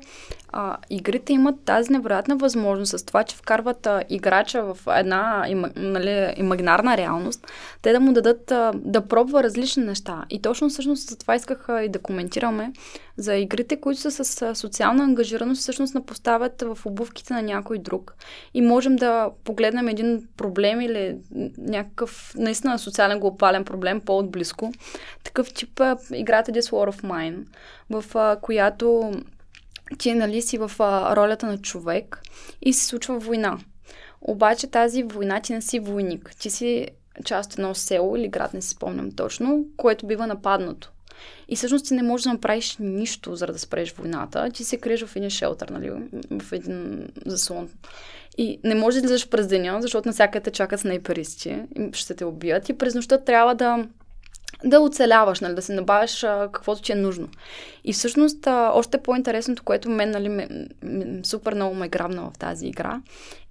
а, 0.49 0.77
игрите 0.89 1.33
имат 1.33 1.55
тази 1.65 1.93
невероятна 1.93 2.35
възможност 2.35 2.99
с 2.99 3.05
това, 3.05 3.23
че 3.23 3.35
вкарват 3.35 3.87
а, 3.87 4.03
играча 4.09 4.63
в 4.63 4.77
една 4.95 5.45
има, 5.47 5.69
нали, 5.75 6.33
имагинарна 6.37 6.97
реалност, 6.97 7.47
те 7.81 7.91
да 7.91 7.99
му 7.99 8.13
дадат 8.13 8.51
а, 8.51 8.71
да 8.75 9.01
пробва 9.01 9.43
различни 9.43 9.83
неща. 9.83 10.25
И 10.29 10.41
точно 10.41 10.69
всъщност 10.69 11.09
за 11.09 11.17
това 11.17 11.35
исках 11.35 11.69
а, 11.69 11.83
и 11.83 11.89
да 11.89 11.99
коментираме 11.99 12.71
за 13.17 13.35
игрите, 13.35 13.81
които 13.81 14.01
са 14.01 14.25
с 14.25 14.55
социална 14.55 15.03
ангажираност, 15.03 15.61
всъщност 15.61 15.95
не 15.95 16.05
поставят 16.05 16.61
в 16.61 16.85
обувките 16.85 17.33
на 17.33 17.41
някой 17.41 17.79
друг. 17.79 18.15
И 18.53 18.61
можем 18.61 18.95
да 18.95 19.29
погледнем 19.43 19.87
един 19.87 20.27
проблем 20.37 20.81
или 20.81 21.17
някакъв 21.57 22.33
наистина 22.37 22.79
социален 22.79 23.19
глобален 23.19 23.65
проблем 23.65 24.01
по-отблизко. 24.01 24.71
Такъв 25.23 25.53
тип 25.53 25.81
играта 26.13 26.51
This 26.51 26.71
War 26.71 26.91
of 26.91 27.03
Mine, 27.03 27.45
в 27.89 28.37
която 28.41 29.11
ти 29.97 30.13
нали 30.13 30.41
си 30.41 30.57
в 30.57 30.71
ролята 31.15 31.45
на 31.45 31.57
човек 31.57 32.21
и 32.61 32.73
се 32.73 32.85
случва 32.85 33.19
война. 33.19 33.59
Обаче 34.21 34.67
тази 34.67 35.03
война 35.03 35.41
ти 35.41 35.53
не 35.53 35.61
си 35.61 35.79
войник. 35.79 36.31
Ти 36.39 36.49
си 36.49 36.87
част 37.25 37.51
от 37.51 37.59
едно 37.59 37.75
село 37.75 38.15
или 38.15 38.27
град, 38.27 38.53
не 38.53 38.61
си 38.61 38.69
спомням 38.69 39.11
точно, 39.11 39.65
което 39.77 40.07
бива 40.07 40.27
нападнато. 40.27 40.91
И 41.49 41.55
всъщност 41.55 41.85
ти 41.85 41.93
не 41.93 42.03
можеш 42.03 42.23
да 42.23 42.33
направиш 42.33 42.77
нищо, 42.79 43.35
за 43.35 43.45
да 43.45 43.59
спреш 43.59 43.93
войната. 43.93 44.49
Ти 44.53 44.63
се 44.63 44.77
криеш 44.77 45.05
в 45.05 45.15
един 45.15 45.29
шелтър, 45.29 45.69
нали, 45.69 45.91
в 46.41 46.51
един 46.51 47.07
заслон. 47.25 47.69
И 48.37 48.59
не 48.63 48.75
можеш 48.75 49.01
да 49.01 49.05
излизаш 49.05 49.29
през 49.29 49.47
деня, 49.47 49.81
защото 49.81 50.07
навсякъде 50.07 50.43
те 50.43 50.51
чакат 50.51 50.79
снайперисти 50.79 51.61
ще 51.93 52.13
те 52.13 52.25
убият. 52.25 52.69
И 52.69 52.77
през 52.77 52.95
нощта 52.95 53.17
трябва 53.17 53.55
да 53.55 53.85
да 54.63 54.79
оцеляваш, 54.79 55.39
нали, 55.39 55.55
да 55.55 55.61
се 55.61 55.73
набавяш 55.73 56.23
а, 56.23 56.49
каквото 56.51 56.81
ти 56.81 56.91
е 56.91 56.95
нужно. 56.95 57.29
И 57.83 57.93
всъщност 57.93 58.47
а, 58.47 58.71
още 58.73 58.97
по-интересното, 58.97 59.63
което 59.63 59.89
мен 59.89 60.11
нали, 60.11 60.29
ме, 60.29 60.47
ме, 60.83 61.21
супер 61.23 61.53
много 61.53 61.75
ме 61.75 61.89
грабна 61.89 62.21
в 62.21 62.37
тази 62.37 62.67
игра, 62.67 63.01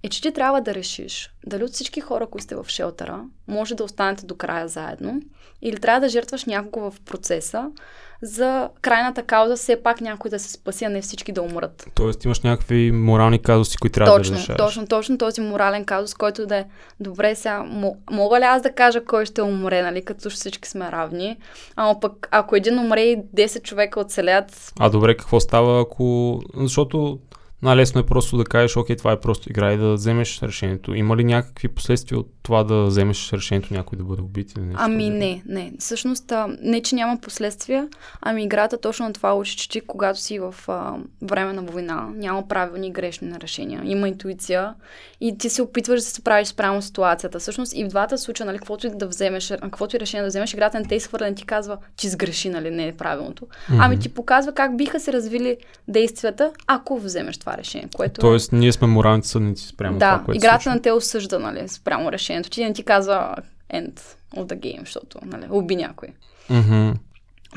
е, 0.03 0.09
че 0.09 0.21
ти 0.21 0.31
трябва 0.31 0.61
да 0.61 0.73
решиш 0.73 1.33
дали 1.45 1.63
от 1.63 1.71
всички 1.71 2.01
хора, 2.01 2.27
които 2.27 2.43
сте 2.43 2.55
в 2.55 2.65
шелтера, 2.67 3.23
може 3.47 3.75
да 3.75 3.83
останете 3.83 4.25
до 4.25 4.35
края 4.35 4.67
заедно, 4.67 5.21
или 5.61 5.79
трябва 5.79 6.01
да 6.01 6.09
жертваш 6.09 6.45
някого 6.45 6.91
в 6.91 7.01
процеса, 7.01 7.71
за 8.21 8.69
крайната 8.81 9.23
кауза 9.23 9.55
все 9.55 9.83
пак 9.83 10.01
някой 10.01 10.31
да 10.31 10.39
се 10.39 10.51
спаси, 10.51 10.85
а 10.85 10.89
не 10.89 11.01
всички 11.01 11.31
да 11.31 11.41
умрат. 11.41 11.87
Тоест 11.95 12.25
имаш 12.25 12.39
някакви 12.39 12.91
морални 12.91 13.41
казуси, 13.41 13.77
които 13.77 13.93
трябва 13.93 14.17
точно, 14.17 14.33
да 14.33 14.39
решаваш. 14.39 14.57
Точно, 14.57 14.87
точно 14.87 15.17
този 15.17 15.41
морален 15.41 15.85
казус, 15.85 16.13
който 16.13 16.45
да 16.45 16.57
е 16.57 16.65
добре 16.99 17.35
сега, 17.35 17.63
мога 18.11 18.39
ли 18.39 18.43
аз 18.43 18.61
да 18.61 18.71
кажа 18.71 19.05
кой 19.05 19.25
ще 19.25 19.41
умре, 19.41 19.81
нали, 19.81 20.05
като 20.05 20.29
всички 20.29 20.69
сме 20.69 20.91
равни, 20.91 21.37
ама 21.75 21.99
пък 21.99 22.27
ако 22.31 22.55
един 22.55 22.79
умре 22.79 23.01
и 23.01 23.17
10 23.17 23.61
човека 23.61 23.99
оцелят... 23.99 24.73
А 24.79 24.89
добре, 24.89 25.17
какво 25.17 25.39
става 25.39 25.81
ако... 25.81 26.39
Защото 26.55 27.19
най-лесно 27.61 28.01
е 28.01 28.05
просто 28.05 28.37
да 28.37 28.43
кажеш, 28.43 28.77
окей, 28.77 28.95
това 28.95 29.11
е 29.11 29.19
просто 29.19 29.49
игра 29.49 29.73
и 29.73 29.77
да 29.77 29.93
вземеш 29.93 30.41
решението. 30.41 30.93
Има 30.93 31.17
ли 31.17 31.23
някакви 31.23 31.67
последствия 31.67 32.19
от 32.19 32.27
това 32.43 32.63
да 32.63 32.83
вземеш 32.83 33.33
решението 33.33 33.73
някой 33.73 33.97
да 33.97 34.03
бъде 34.03 34.21
убит 34.21 34.51
или 34.51 34.63
нещо? 34.63 34.81
Ами 34.81 35.09
не, 35.09 35.43
не. 35.45 35.73
Всъщност, 35.79 36.31
а, 36.31 36.47
не, 36.61 36.81
че 36.81 36.95
няма 36.95 37.17
последствия, 37.21 37.87
ами 38.21 38.43
играта 38.43 38.77
точно 38.77 39.07
на 39.07 39.13
това 39.13 39.33
учи, 39.33 39.57
че 39.57 39.69
ти, 39.69 39.81
когато 39.81 40.19
си 40.19 40.39
в 40.39 40.55
а, 40.67 40.95
време 41.21 41.53
на 41.53 41.61
война, 41.61 42.09
няма 42.15 42.47
правилни 42.47 42.87
и 42.87 42.91
грешни 42.91 43.33
решения. 43.41 43.81
Има 43.85 44.07
интуиция 44.07 44.73
и 45.21 45.37
ти 45.37 45.49
се 45.49 45.61
опитваш 45.61 45.99
да 45.99 46.05
се 46.05 46.13
справиш 46.13 46.47
спрямо 46.47 46.81
ситуацията. 46.81 47.39
Всъщност 47.39 47.73
и 47.75 47.83
в 47.83 47.87
двата 47.87 48.17
случая, 48.17 48.47
нали, 48.47 48.57
каквото 48.57 48.87
и 48.87 48.89
да 48.89 49.07
вземеш, 49.07 49.53
каквото 49.61 49.95
и 49.95 49.99
решение 49.99 50.23
да 50.23 50.27
вземеш, 50.27 50.53
играта 50.53 50.79
не 50.79 50.85
те 50.85 50.95
изхвърля, 50.95 51.25
не 51.25 51.35
ти 51.35 51.45
казва, 51.45 51.77
че 51.97 52.09
сгреши, 52.09 52.49
нали, 52.49 52.71
не 52.71 52.87
е 52.87 52.97
правилното. 52.97 53.45
Mm-hmm. 53.45 53.77
Ами 53.79 53.99
ти 53.99 54.09
показва 54.09 54.51
как 54.51 54.77
биха 54.77 54.99
се 54.99 55.13
развили 55.13 55.57
действията, 55.87 56.51
ако 56.67 56.99
вземеш 56.99 57.37
това 57.47 57.57
решение. 57.57 57.87
Което... 57.95 58.21
Тоест, 58.21 58.51
ние 58.51 58.71
сме 58.71 58.87
моралните 58.87 59.27
съдници 59.27 59.67
спрямо 59.67 59.97
да, 59.97 60.13
това, 60.13 60.25
което 60.25 60.37
играта 60.37 60.69
на 60.69 60.81
те 60.81 60.91
осъжда, 60.91 61.39
нали, 61.39 61.67
спрямо 61.67 62.11
решението. 62.11 62.49
Ти 62.49 62.63
не 62.63 62.73
ти 62.73 62.83
казва 62.83 63.35
end 63.73 63.99
of 64.35 64.45
the 64.45 64.59
game, 64.59 64.79
защото, 64.79 65.19
нали, 65.25 65.45
уби 65.49 65.75
някой. 65.75 66.09
Mm-hmm. 66.49 66.93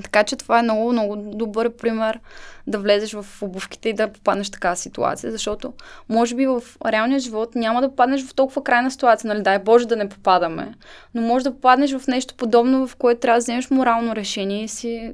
Така 0.03 0.25
че 0.25 0.37
това 0.37 0.59
е 0.59 0.63
много, 0.63 0.93
много 0.93 1.17
добър 1.17 1.77
пример 1.77 2.21
да 2.67 2.79
влезеш 2.79 3.13
в 3.13 3.27
обувките 3.43 3.89
и 3.89 3.93
да 3.93 4.13
попаднеш 4.13 4.49
в 4.49 4.51
такава 4.51 4.77
ситуация, 4.77 5.33
защото 5.33 5.73
може 6.09 6.35
би 6.35 6.47
в 6.47 6.63
реалния 6.87 7.19
живот 7.19 7.55
няма 7.55 7.81
да 7.81 7.89
попаднеш 7.89 8.27
в 8.27 8.35
толкова 8.35 8.65
крайна 8.65 8.91
ситуация, 8.91 9.29
нали, 9.29 9.43
дай 9.43 9.59
Боже 9.59 9.87
да 9.87 9.97
не 9.97 10.09
попадаме, 10.09 10.75
но 11.15 11.23
може 11.23 11.45
да 11.45 11.55
попаднеш 11.55 11.97
в 11.97 12.07
нещо 12.07 12.35
подобно, 12.35 12.87
в 12.87 12.97
което 12.97 13.21
трябва 13.21 13.39
да 13.39 13.43
вземеш 13.43 13.71
морално 13.71 14.17
решение 14.17 14.65
и 14.65 14.69
си 14.69 15.13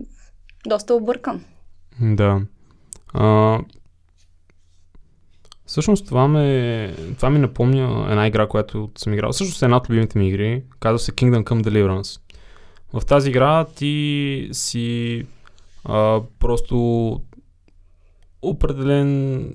доста 0.67 0.95
объркан. 0.95 1.45
Да. 2.01 2.41
А, 3.15 3.59
Всъщност 5.66 6.07
това, 6.07 6.29
ме, 6.29 6.94
това 7.16 7.31
ми 7.31 7.38
напомня 7.38 8.07
една 8.11 8.26
игра, 8.26 8.46
която 8.46 8.90
съм 8.98 9.12
играл. 9.12 9.33
Всъщност 9.33 9.62
е 9.62 9.64
една 9.64 9.76
от 9.76 9.90
любимите 9.90 10.18
ми 10.18 10.29
игри. 10.29 10.62
Казва 10.81 10.98
се 10.98 11.12
Kingdom 11.12 11.44
Come 11.44 11.62
Deliverance. 11.62 12.20
В 12.92 13.07
тази 13.07 13.31
игра 13.31 13.64
ти 13.64 14.48
си 14.52 15.26
а, 15.85 16.20
просто 16.38 16.76
определен... 18.42 19.55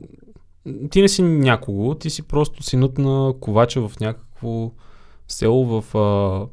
Ти 0.92 1.02
не 1.02 1.08
си 1.08 1.22
някого, 1.22 1.96
ти 1.96 2.10
си 2.10 2.28
просто 2.28 2.64
синът 2.64 2.98
на 2.98 3.34
ковача 3.40 3.88
в 3.88 4.00
някакво 4.00 4.72
село 5.28 5.82
в 5.82 5.98
а, 5.98 6.48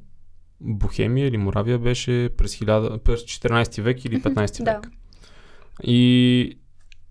Бохемия 0.61 1.27
или 1.27 1.37
Моравия 1.37 1.79
беше 1.79 2.31
през, 2.37 2.57
1000, 2.57 2.99
през 2.99 3.21
14 3.21 3.83
век 3.83 4.05
или 4.05 4.23
15 4.23 4.65
век. 4.65 4.65
Да. 4.65 4.81
И 5.83 6.59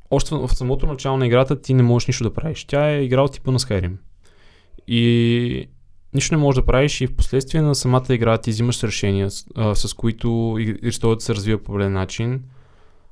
още 0.10 0.36
в 0.36 0.50
самото 0.50 0.86
начало 0.86 1.18
на 1.18 1.28
играта 1.28 1.62
ти 1.62 1.74
не 1.74 1.84
можеш 1.84 2.08
нищо 2.08 2.24
да 2.24 2.34
правиш. 2.34 2.66
Тя 2.66 2.90
е 2.90 3.04
игра 3.04 3.22
от 3.22 3.34
типа 3.34 3.52
на 3.52 3.60
Skyrim. 3.60 3.94
И 4.88 5.70
нищо 6.14 6.36
не 6.36 6.42
можеш 6.42 6.56
да 6.56 6.66
правиш 6.66 7.02
и 7.02 7.08
в 7.08 7.16
последствие 7.16 7.62
на 7.62 7.76
самата 7.76 8.06
игра 8.10 8.38
ти 8.38 8.50
взимаш 8.50 8.84
решения, 8.84 9.32
с, 9.32 9.46
а, 9.56 9.76
с 9.76 9.94
които 9.94 10.58
историята 10.82 11.24
се 11.24 11.36
развива 11.36 11.64
по 11.64 11.72
определен 11.72 11.94
начин. 11.94 12.44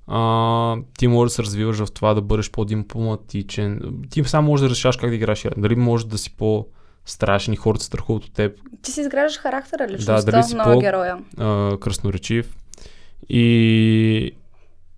А, 0.08 0.78
ти 0.98 1.08
можеш 1.08 1.32
да 1.32 1.36
се 1.36 1.44
развиваш 1.44 1.78
в 1.78 1.92
това 1.92 2.14
да 2.14 2.22
бъдеш 2.22 2.52
по-дипломатичен. 2.52 3.82
Ти 4.10 4.24
само 4.24 4.48
можеш 4.48 4.64
да 4.64 4.70
решаваш 4.70 4.98
как 4.98 5.10
да 5.10 5.16
играш. 5.16 5.46
Дали 5.58 5.76
можеш 5.76 6.08
да 6.08 6.18
си 6.18 6.36
по- 6.36 6.68
страшен 7.06 7.54
и 7.54 7.58
хората 7.58 7.84
се 7.84 7.88
страхуват 7.88 8.24
от 8.24 8.34
теб. 8.34 8.60
Ти 8.82 8.92
си 8.92 9.02
изграждаш 9.02 9.40
характера, 9.40 9.88
личността 9.88 10.22
да, 10.22 10.32
дали 10.32 10.44
си 10.44 10.56
на 10.56 10.64
по, 10.64 10.80
героя. 10.80 11.18
А, 11.38 11.78
кръсноречив. 11.78 12.56
И 13.30 14.32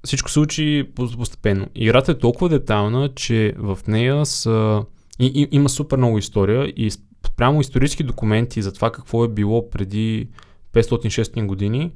всичко 0.05 0.29
се 0.29 0.39
учи 0.39 0.89
постепенно. 0.95 1.67
Играта 1.75 2.11
е 2.11 2.17
толкова 2.17 2.49
детайлна, 2.49 3.09
че 3.15 3.53
в 3.57 3.79
нея 3.87 4.25
са... 4.25 4.83
И, 5.19 5.25
и, 5.25 5.47
има 5.51 5.69
супер 5.69 5.97
много 5.97 6.17
история 6.17 6.65
и 6.67 6.91
прямо 7.37 7.61
исторически 7.61 8.03
документи 8.03 8.61
за 8.61 8.73
това 8.73 8.91
какво 8.91 9.23
е 9.23 9.27
било 9.27 9.69
преди 9.69 10.27
500-600 10.73 11.45
години, 11.45 11.91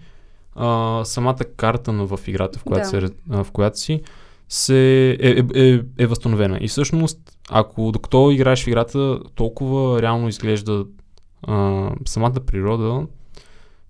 а, 0.56 1.02
самата 1.06 1.38
карта 1.58 1.92
в 1.92 2.20
играта, 2.28 2.60
в 2.60 2.64
която, 2.64 3.00
да. 3.00 3.08
се, 3.08 3.14
в 3.28 3.48
която 3.52 3.80
си, 3.80 4.02
се 4.50 5.10
е, 5.10 5.30
е, 5.30 5.44
е, 5.56 5.80
е 5.98 6.08
възстановена. 6.08 6.58
И 6.62 6.68
всъщност, 6.68 7.20
ако 7.50 7.92
докато 7.92 8.32
играеш 8.32 8.64
в 8.64 8.68
играта, 8.68 9.20
толкова 9.36 10.02
реално 10.02 10.28
изглежда 10.28 10.86
а, 11.44 11.90
самата 12.06 12.40
природа, 12.48 13.08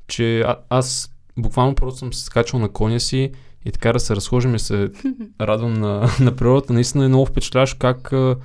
че 0.08 0.42
а, 0.42 0.56
аз 0.70 1.16
буквално 1.38 1.76
просто 1.76 2.00
съм 2.00 2.14
се 2.14 2.24
скачал 2.24 2.60
на 2.60 2.70
коня 2.70 3.00
си 3.00 3.32
и 3.66 3.72
така 3.72 3.94
да 3.94 4.00
се 4.00 4.16
разхожим 4.16 4.56
и 4.56 4.60
се 4.60 4.90
радвам 5.42 5.74
на, 5.74 6.10
на 6.20 6.36
природата. 6.36 6.74
Наистина 6.74 7.06
е 7.06 7.08
много 7.08 7.26
впечатляващо 7.26 7.78
как 7.80 8.14
а, 8.14 8.36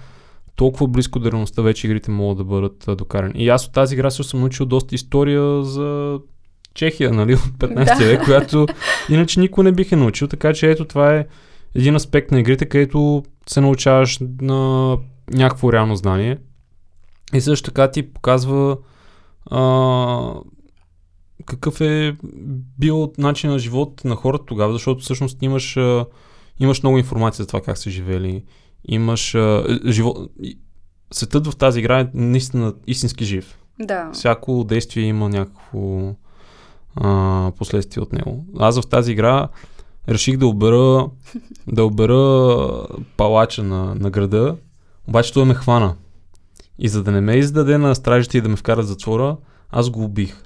толкова 0.57 0.89
близко 0.89 1.19
до 1.19 1.33
реалността 1.33 1.63
вече 1.63 1.87
игрите 1.87 2.11
могат 2.11 2.39
да 2.39 2.45
бъдат 2.45 2.89
а, 2.89 2.97
докарани. 2.97 3.35
И 3.37 3.49
аз 3.49 3.67
от 3.67 3.73
тази 3.73 3.95
игра 3.95 4.11
съм 4.11 4.41
научил 4.41 4.67
доста 4.67 4.95
история 4.95 5.63
за 5.63 6.19
Чехия, 6.75 7.13
нали, 7.13 7.35
от 7.35 7.41
15 7.41 8.05
век, 8.05 8.25
която 8.25 8.67
иначе 9.11 9.41
никой 9.41 9.65
не 9.65 9.73
бих 9.73 9.93
е 9.93 9.97
научил. 9.97 10.29
Така 10.29 10.53
че 10.53 10.71
ето 10.71 10.85
това 10.85 11.15
е 11.15 11.27
един 11.75 11.95
аспект 11.95 12.31
на 12.31 12.41
игрите, 12.41 12.67
където 12.67 13.25
се 13.47 13.61
научаваш 13.61 14.19
на 14.41 14.97
някакво 15.31 15.73
реално 15.73 15.97
знание. 15.97 16.39
И 17.35 17.41
също 17.41 17.71
така 17.71 17.91
ти 17.91 18.13
показва 18.13 18.77
а, 19.51 19.61
какъв 21.45 21.81
е 21.81 22.17
бил 22.79 23.13
начин 23.19 23.51
на 23.51 23.59
живот 23.59 24.05
на 24.05 24.17
хората 24.17 24.45
тогава, 24.45 24.73
защото 24.73 25.03
всъщност 25.03 25.43
имаш, 25.43 25.79
имаш 26.61 26.83
много 26.83 26.99
информация 26.99 27.43
за 27.43 27.47
това 27.47 27.61
как 27.61 27.79
са 27.79 27.91
живели. 27.91 28.45
Имаш 28.85 29.37
живот... 29.87 30.31
Светът 31.13 31.47
в 31.47 31.57
тази 31.57 31.79
игра 31.79 32.01
е 32.01 32.09
наистина 32.15 32.75
истински 32.87 33.25
жив. 33.25 33.59
Да. 33.81 34.11
Всяко 34.13 34.65
действие 34.65 35.05
има 35.05 35.29
някакво 35.29 36.15
а, 36.97 37.53
последствие 37.59 38.03
от 38.03 38.13
него. 38.13 38.45
Аз 38.59 38.81
в 38.81 38.87
тази 38.87 39.13
игра 39.13 39.49
реших 40.09 40.37
да 40.37 40.47
обера, 40.47 41.07
да 41.67 41.85
обера 41.85 42.87
палача 43.17 43.63
на, 43.63 43.95
на 43.95 44.11
града, 44.11 44.57
обаче 45.09 45.33
той 45.33 45.45
ме 45.45 45.55
хвана. 45.55 45.95
И 46.79 46.89
за 46.89 47.03
да 47.03 47.13
не 47.13 47.21
ме 47.21 47.37
издаде 47.37 47.79
на 47.79 47.95
стражите 47.95 48.39
и 48.39 48.41
да 48.41 48.49
ме 48.49 48.57
вкарат 48.57 48.87
затвора, 48.87 49.37
аз 49.71 49.91
го 49.91 50.05
убих. 50.05 50.43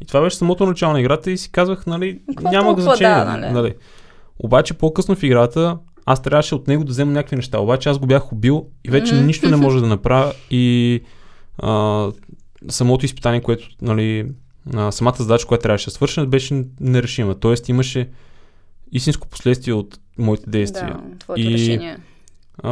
И 0.00 0.06
това 0.06 0.20
беше 0.20 0.36
самото 0.36 0.66
начало 0.66 0.92
на 0.92 1.00
играта 1.00 1.30
и 1.30 1.38
си 1.38 1.52
казвах, 1.52 1.86
нали, 1.86 2.20
Какво 2.28 2.50
няма 2.50 2.64
толкова 2.66 2.82
значение. 2.82 3.14
да, 3.14 3.24
нали? 3.24 3.52
нали. 3.52 3.74
Обаче 4.38 4.74
по-късно 4.74 5.14
в 5.16 5.22
играта 5.22 5.78
аз 6.06 6.22
трябваше 6.22 6.54
от 6.54 6.68
него 6.68 6.84
да 6.84 6.90
взема 6.90 7.12
някакви 7.12 7.36
неща. 7.36 7.58
Обаче 7.58 7.88
аз 7.88 7.98
го 7.98 8.06
бях 8.06 8.32
убил 8.32 8.66
и 8.84 8.90
вече 8.90 9.14
Мгм. 9.14 9.26
нищо 9.26 9.48
не 9.48 9.56
може 9.56 9.80
да 9.80 9.86
направя 9.86 10.32
и 10.50 11.00
а, 11.58 12.06
самото 12.68 13.04
изпитание, 13.04 13.40
което, 13.40 13.68
нали, 13.82 14.26
а, 14.74 14.92
самата 14.92 15.14
задача, 15.18 15.46
която 15.46 15.62
трябваше 15.62 15.84
да 15.84 15.90
свърша, 15.90 16.26
беше 16.26 16.64
нерешима. 16.80 17.34
Тоест 17.34 17.68
имаше 17.68 18.08
истинско 18.92 19.28
последствие 19.28 19.74
от 19.74 19.98
моите 20.18 20.50
действия. 20.50 20.86
Да, 21.10 21.18
твоето 21.18 21.48
И- 21.48 21.52
решение. 21.52 21.98
А, 22.62 22.70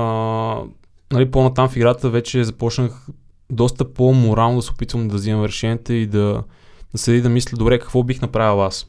нали, 1.12 1.30
по-натам 1.30 1.68
в 1.68 1.76
играта 1.76 2.10
вече 2.10 2.44
започнах 2.44 3.06
доста 3.50 3.92
по-морално 3.92 4.56
да 4.56 4.62
се 4.62 4.72
опитвам 4.72 5.08
да 5.08 5.14
взимам 5.14 5.44
решенията 5.44 5.94
и 5.94 6.06
да, 6.06 6.42
да 6.92 6.98
седи 6.98 7.22
да 7.22 7.28
мисля, 7.28 7.56
добре, 7.58 7.78
какво 7.78 8.02
бих 8.02 8.20
направил 8.20 8.64
аз. 8.64 8.86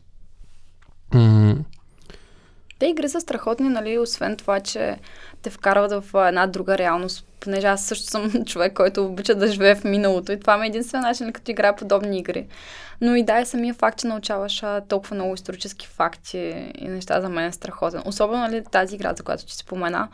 М- 1.13 1.55
Те 2.79 2.85
игри 2.85 3.09
са 3.09 3.21
страхотни, 3.21 3.69
нали, 3.69 3.97
освен 3.97 4.37
това, 4.37 4.59
че 4.59 4.97
те 5.41 5.49
вкарват 5.49 6.03
в 6.03 6.27
една 6.27 6.47
друга 6.47 6.77
реалност, 6.77 7.25
понеже 7.39 7.67
аз 7.67 7.85
също 7.85 8.05
съм 8.05 8.31
човек, 8.45 8.73
който 8.73 9.05
обича 9.05 9.35
да 9.35 9.47
живее 9.47 9.75
в 9.75 9.83
миналото 9.83 10.31
и 10.31 10.39
това 10.39 10.57
ми 10.57 10.65
е 10.65 10.67
единствен 10.67 11.01
начин, 11.01 11.33
като 11.33 11.51
играя 11.51 11.75
подобни 11.75 12.19
игри. 12.19 12.47
Но 13.01 13.15
и 13.15 13.23
да, 13.23 13.41
и 13.41 13.45
самия 13.45 13.73
факт, 13.73 13.99
че 13.99 14.07
научаваш 14.07 14.63
толкова 14.87 15.15
много 15.15 15.33
исторически 15.33 15.87
факти 15.87 16.71
и 16.77 16.87
неща 16.87 17.21
за 17.21 17.29
мен 17.29 17.45
е 17.45 17.51
страхотен. 17.51 18.01
Особено 18.05 18.41
нали, 18.41 18.63
тази 18.71 18.95
игра, 18.95 19.13
за 19.13 19.23
която 19.23 19.45
ти 19.45 19.55
спомена, 19.55 20.07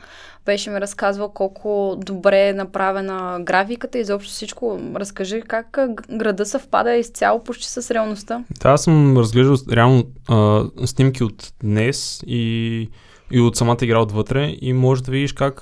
беше 0.46 0.70
ми 0.70 0.82
разказвал 0.82 1.30
колко 1.30 1.96
добре 1.98 2.48
е 2.48 2.54
направена 2.54 3.40
графиката 3.42 3.98
и 3.98 4.02
изобщо 4.02 4.32
всичко. 4.32 4.80
Разкажи 4.96 5.42
как 5.48 5.80
града 6.12 6.46
съвпада 6.46 6.96
изцяло 6.96 7.44
почти 7.44 7.68
с 7.68 7.92
реалността. 7.92 8.44
Да, 8.62 8.70
аз 8.70 8.84
съм 8.84 9.18
разглеждал 9.18 9.56
реално 9.72 10.04
а, 10.30 10.64
снимки 10.86 11.24
от 11.24 11.54
днес 11.64 12.24
и, 12.28 12.90
и 13.32 13.40
от 13.40 13.56
самата 13.56 13.78
игра 13.82 14.00
отвътре 14.00 14.58
и 14.62 14.74
може 14.74 15.04
да 15.04 15.12
видиш 15.12 15.34
как 15.34 15.62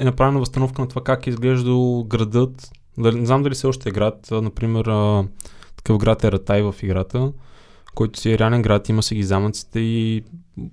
е 0.00 0.04
направена 0.04 0.38
възстановка 0.38 0.82
на 0.82 0.88
това 0.88 1.04
как 1.04 1.26
е 1.26 1.30
изглеждал 1.30 2.04
градът. 2.04 2.70
Не 2.96 3.26
знам 3.26 3.42
дали 3.42 3.54
все 3.54 3.66
още 3.66 3.88
е 3.88 3.92
град. 3.92 4.28
Например, 4.30 4.84
такъв 5.76 5.98
град 5.98 6.24
е 6.24 6.32
Ратай 6.32 6.62
в 6.62 6.74
играта, 6.82 7.32
който 7.94 8.20
си 8.20 8.32
е 8.32 8.38
реален 8.38 8.62
град, 8.62 8.88
има 8.88 9.02
си 9.02 9.14
ги 9.14 9.22
замъците 9.22 9.80
и 9.80 10.24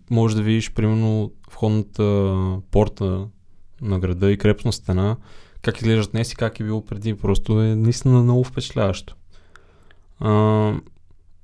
може 0.10 0.36
да 0.36 0.42
видиш 0.42 0.74
примерно 0.74 1.32
входната 1.52 2.36
порта 2.72 3.28
на 3.82 4.00
града 4.00 4.32
и 4.32 4.38
крепостна 4.38 4.74
стена, 4.74 5.18
как 5.62 5.78
изглеждат 5.78 6.12
днес 6.12 6.32
и 6.32 6.36
как 6.36 6.60
е 6.60 6.64
било 6.64 6.86
преди. 6.86 7.14
Просто 7.14 7.62
е 7.62 7.76
наистина 7.76 8.24
много 8.24 8.44
впечатляващо. 8.44 9.16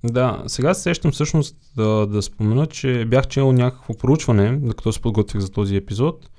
Да, 0.03 0.43
сега 0.47 0.73
се 0.73 0.81
сещам 0.81 1.11
всъщност 1.11 1.57
да, 1.75 2.07
да 2.07 2.21
спомена, 2.21 2.67
че 2.67 3.05
бях 3.05 3.27
чел 3.27 3.51
някакво 3.51 3.93
проучване, 3.93 4.57
докато 4.61 4.93
се 4.93 5.01
подготвих 5.01 5.41
за 5.41 5.51
този 5.51 5.75
епизод, 5.75 6.29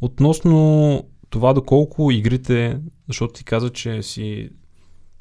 относно 0.00 1.02
това 1.30 1.52
доколко 1.52 2.10
игрите, 2.10 2.80
защото 3.08 3.32
ти 3.32 3.44
каза, 3.44 3.70
че 3.70 4.02
си 4.02 4.50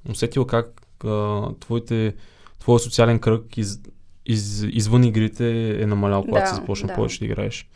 усетил 0.09 0.45
как 0.45 0.81
а, 1.05 1.49
твоите, 1.59 2.13
твоя 2.59 2.79
социален 2.79 3.19
кръг 3.19 3.57
из, 3.57 3.79
из, 4.25 4.65
извън 4.71 5.03
игрите 5.03 5.69
е 5.81 5.85
намалял, 5.85 6.23
когато 6.23 6.43
Да, 6.43 6.47
си 6.49 6.55
започна 6.55 6.87
да. 6.87 6.93
повече 6.93 7.19
да 7.19 7.25
играеш. 7.25 7.69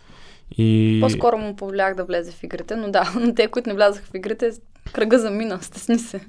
И... 0.57 0.99
По-скоро 1.01 1.38
му 1.38 1.55
повлях 1.55 1.95
да 1.95 2.05
влезе 2.05 2.31
в 2.31 2.43
игрите, 2.43 2.75
но 2.75 2.91
да, 2.91 3.13
но 3.19 3.33
те, 3.33 3.47
които 3.47 3.69
не 3.69 3.75
влязаха 3.75 4.05
в 4.05 4.15
игрите, 4.15 4.51
кръга 4.93 5.19
замина, 5.19 5.60
стесни 5.62 6.00
се. 6.00 6.21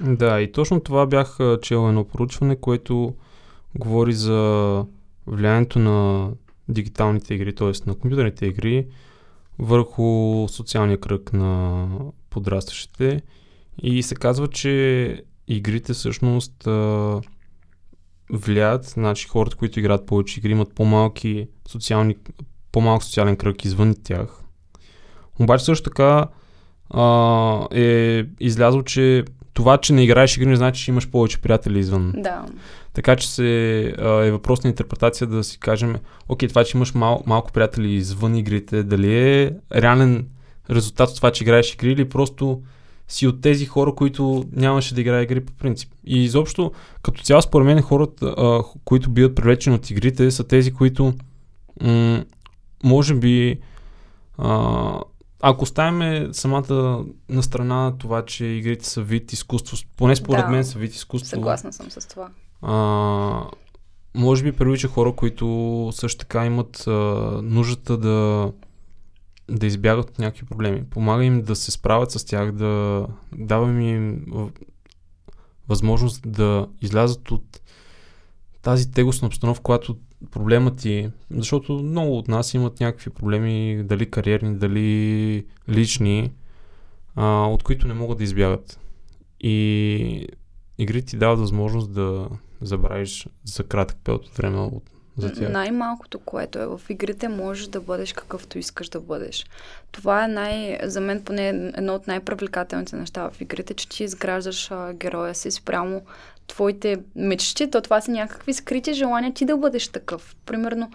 Да, 0.00 0.40
и 0.40 0.52
точно 0.52 0.80
това 0.80 1.06
бях 1.06 1.38
чел 1.62 1.88
едно 1.88 2.04
проучване, 2.04 2.56
което 2.56 3.14
говори 3.74 4.12
за 4.12 4.84
влиянието 5.26 5.78
на 5.78 6.30
дигиталните 6.68 7.34
игри, 7.34 7.54
т.е. 7.54 7.72
на 7.86 7.94
компютърните 7.94 8.46
игри 8.46 8.86
върху 9.58 10.46
социалния 10.48 11.00
кръг 11.00 11.32
на 11.32 11.86
подрастващите. 12.30 13.22
И 13.82 14.02
се 14.02 14.14
казва, 14.14 14.48
че 14.48 15.22
игрите 15.48 15.92
всъщност 15.92 16.68
влияят, 18.32 18.84
значи 18.84 19.28
хората, 19.28 19.56
които 19.56 19.80
играят 19.80 20.06
повече 20.06 20.40
игри, 20.40 20.50
имат 20.50 20.74
по-малки 20.74 21.48
социални, 21.68 22.16
по-малък 22.72 23.02
социален 23.02 23.36
кръг 23.36 23.64
извън 23.64 23.94
тях. 24.02 24.42
Обаче 25.40 25.64
също 25.64 25.90
така 25.90 26.26
а, 26.90 27.66
е 27.72 28.24
излязло, 28.40 28.82
че 28.82 29.24
това, 29.54 29.78
че 29.78 29.92
не 29.92 30.04
играеш 30.04 30.36
игри, 30.36 30.46
не 30.46 30.56
значи, 30.56 30.84
че 30.84 30.90
имаш 30.90 31.10
повече 31.10 31.40
приятели 31.40 31.78
извън. 31.78 32.12
Да. 32.16 32.46
Така 32.94 33.16
че 33.16 33.30
се, 33.30 33.82
а, 33.98 34.08
е 34.08 34.30
въпрос 34.30 34.64
на 34.64 34.70
интерпретация 34.70 35.26
да 35.26 35.44
си 35.44 35.58
кажем, 35.58 35.96
окей, 36.28 36.48
това, 36.48 36.64
че 36.64 36.76
имаш 36.76 36.94
мал, 36.94 37.22
малко 37.26 37.52
приятели 37.52 37.92
извън 37.92 38.36
игрите, 38.36 38.82
дали 38.82 39.18
е 39.18 39.52
реален 39.74 40.26
резултат 40.70 41.08
от 41.10 41.16
това, 41.16 41.30
че 41.30 41.44
играеш 41.44 41.74
игри 41.74 41.92
или 41.92 42.08
просто 42.08 42.62
си 43.08 43.26
от 43.26 43.40
тези 43.40 43.66
хора, 43.66 43.94
които 43.94 44.44
нямаше 44.52 44.94
да 44.94 45.00
играе 45.00 45.22
игри 45.22 45.40
по 45.40 45.52
принцип. 45.52 45.90
И 46.06 46.24
изобщо, 46.24 46.72
като 47.02 47.22
цяло, 47.22 47.42
според 47.42 47.66
мен, 47.66 47.82
хората, 47.82 48.26
а, 48.26 48.62
които 48.84 49.10
биват 49.10 49.34
привлечени 49.34 49.76
от 49.76 49.90
игрите, 49.90 50.30
са 50.30 50.44
тези, 50.44 50.72
които 50.72 51.14
м- 51.82 52.24
може 52.84 53.14
би 53.14 53.58
а, 54.38 55.00
ако 55.40 55.62
оставяме 55.62 56.28
самата 56.32 57.04
на 57.28 57.42
страна 57.42 57.92
това, 57.98 58.24
че 58.24 58.44
игрите 58.46 58.86
са 58.86 59.02
вид 59.02 59.32
изкуство, 59.32 59.76
поне 59.96 60.16
според 60.16 60.44
Да. 60.44 60.48
мен 60.50 60.64
са 60.64 60.78
вид 60.78 60.94
изкуство, 60.94 61.28
Съгласна 61.28 61.72
съм 61.72 61.90
с 61.90 62.08
това. 62.08 62.28
а, 62.62 63.50
може 64.14 64.42
би 64.44 64.52
привлича 64.52 64.88
хора, 64.88 65.12
които 65.12 65.46
също 65.92 66.18
така 66.18 66.46
имат 66.46 66.84
а, 66.86 66.90
нуждата 67.42 67.96
да, 67.96 68.52
да 69.50 69.66
избягат 69.66 70.10
от 70.10 70.18
някакви 70.18 70.46
проблеми. 70.46 70.84
Помага 70.84 71.24
им 71.24 71.42
да 71.42 71.56
се 71.56 71.70
справят 71.70 72.10
с 72.10 72.24
тях, 72.24 72.52
да 72.52 73.06
даваме 73.32 73.90
им 73.90 74.24
възможност 75.68 76.22
да 76.26 76.68
излязат 76.82 77.30
от 77.30 77.60
тази 78.62 78.90
тегостна 78.90 79.26
обстановка, 79.28 79.62
която 79.62 79.96
проблемът 80.30 80.76
ти, 80.76 81.10
защото 81.30 81.72
много 81.72 82.18
от 82.18 82.28
нас 82.28 82.54
имат 82.54 82.80
някакви 82.80 83.10
проблеми, 83.10 83.82
дали 83.84 84.10
кариерни, 84.10 84.56
дали 84.56 85.46
лични, 85.68 86.32
а, 87.16 87.46
от 87.46 87.62
които 87.62 87.86
не 87.86 87.94
могат 87.94 88.18
да 88.18 88.24
избягат. 88.24 88.80
И 89.40 90.26
игрите 90.78 91.06
ти 91.06 91.16
дават 91.16 91.38
възможност 91.38 91.92
да 91.92 92.28
забравиш 92.60 93.28
за 93.44 93.64
кратък 93.64 93.96
период 94.04 94.26
от 94.26 94.36
време 94.36 94.58
от, 94.58 94.82
за 95.16 95.32
тях. 95.32 95.52
Най-малкото, 95.52 96.18
което 96.18 96.58
е 96.58 96.66
в 96.66 96.80
игрите, 96.88 97.28
можеш 97.28 97.66
да 97.66 97.80
бъдеш 97.80 98.12
какъвто 98.12 98.58
искаш 98.58 98.88
да 98.88 99.00
бъдеш. 99.00 99.46
Това 99.92 100.24
е 100.24 100.28
най, 100.28 100.78
за 100.82 101.00
мен 101.00 101.22
поне 101.24 101.48
едно 101.48 101.94
от 101.94 102.06
най-привлекателните 102.06 102.96
неща 102.96 103.30
в 103.30 103.40
игрите, 103.40 103.74
че 103.74 103.88
ти 103.88 104.04
изграждаш 104.04 104.70
а, 104.70 104.92
героя 104.92 105.34
си 105.34 105.50
спрямо 105.50 106.02
твоите 106.50 106.96
мечти, 107.16 107.70
то 107.70 107.80
това 107.80 108.00
са 108.00 108.10
някакви 108.10 108.52
скрити 108.52 108.92
желания 108.92 109.34
ти 109.34 109.44
да 109.44 109.56
бъдеш 109.56 109.88
такъв. 109.88 110.36
Примерно, 110.46 110.90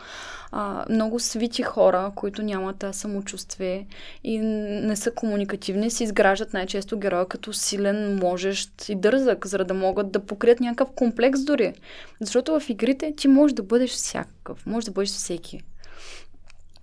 а, 0.52 0.86
много 0.89 1.20
свити 1.20 1.63
хора, 1.63 2.12
които 2.15 2.41
нямат 2.41 2.84
а, 2.84 2.94
самочувствие 2.94 3.88
и 4.24 4.39
не 4.39 4.96
са 4.96 5.12
комуникативни, 5.12 5.91
си 5.91 6.04
изграждат 6.04 6.54
най-често 6.54 7.00
героя 7.00 7.26
като 7.28 7.54
силен, 7.54 8.15
можещ 8.15 8.89
и 8.89 8.96
дързък, 8.96 9.48
за 9.48 9.58
да 9.58 9.74
могат 9.74 10.12
да 10.12 10.20
покрият 10.20 10.60
някакъв 10.60 10.89
комплекс 10.96 11.44
дори. 11.44 11.74
Защото 12.22 12.60
в 12.60 12.70
игрите 12.70 13.13
ти 13.18 13.28
можеш 13.28 13.56
да 13.56 13.63
бъдеш 13.63 13.91
всякакъв, 13.91 14.65
можеш 14.65 14.86
да 14.86 14.91
бъдеш 14.91 15.10
всеки. 15.10 15.62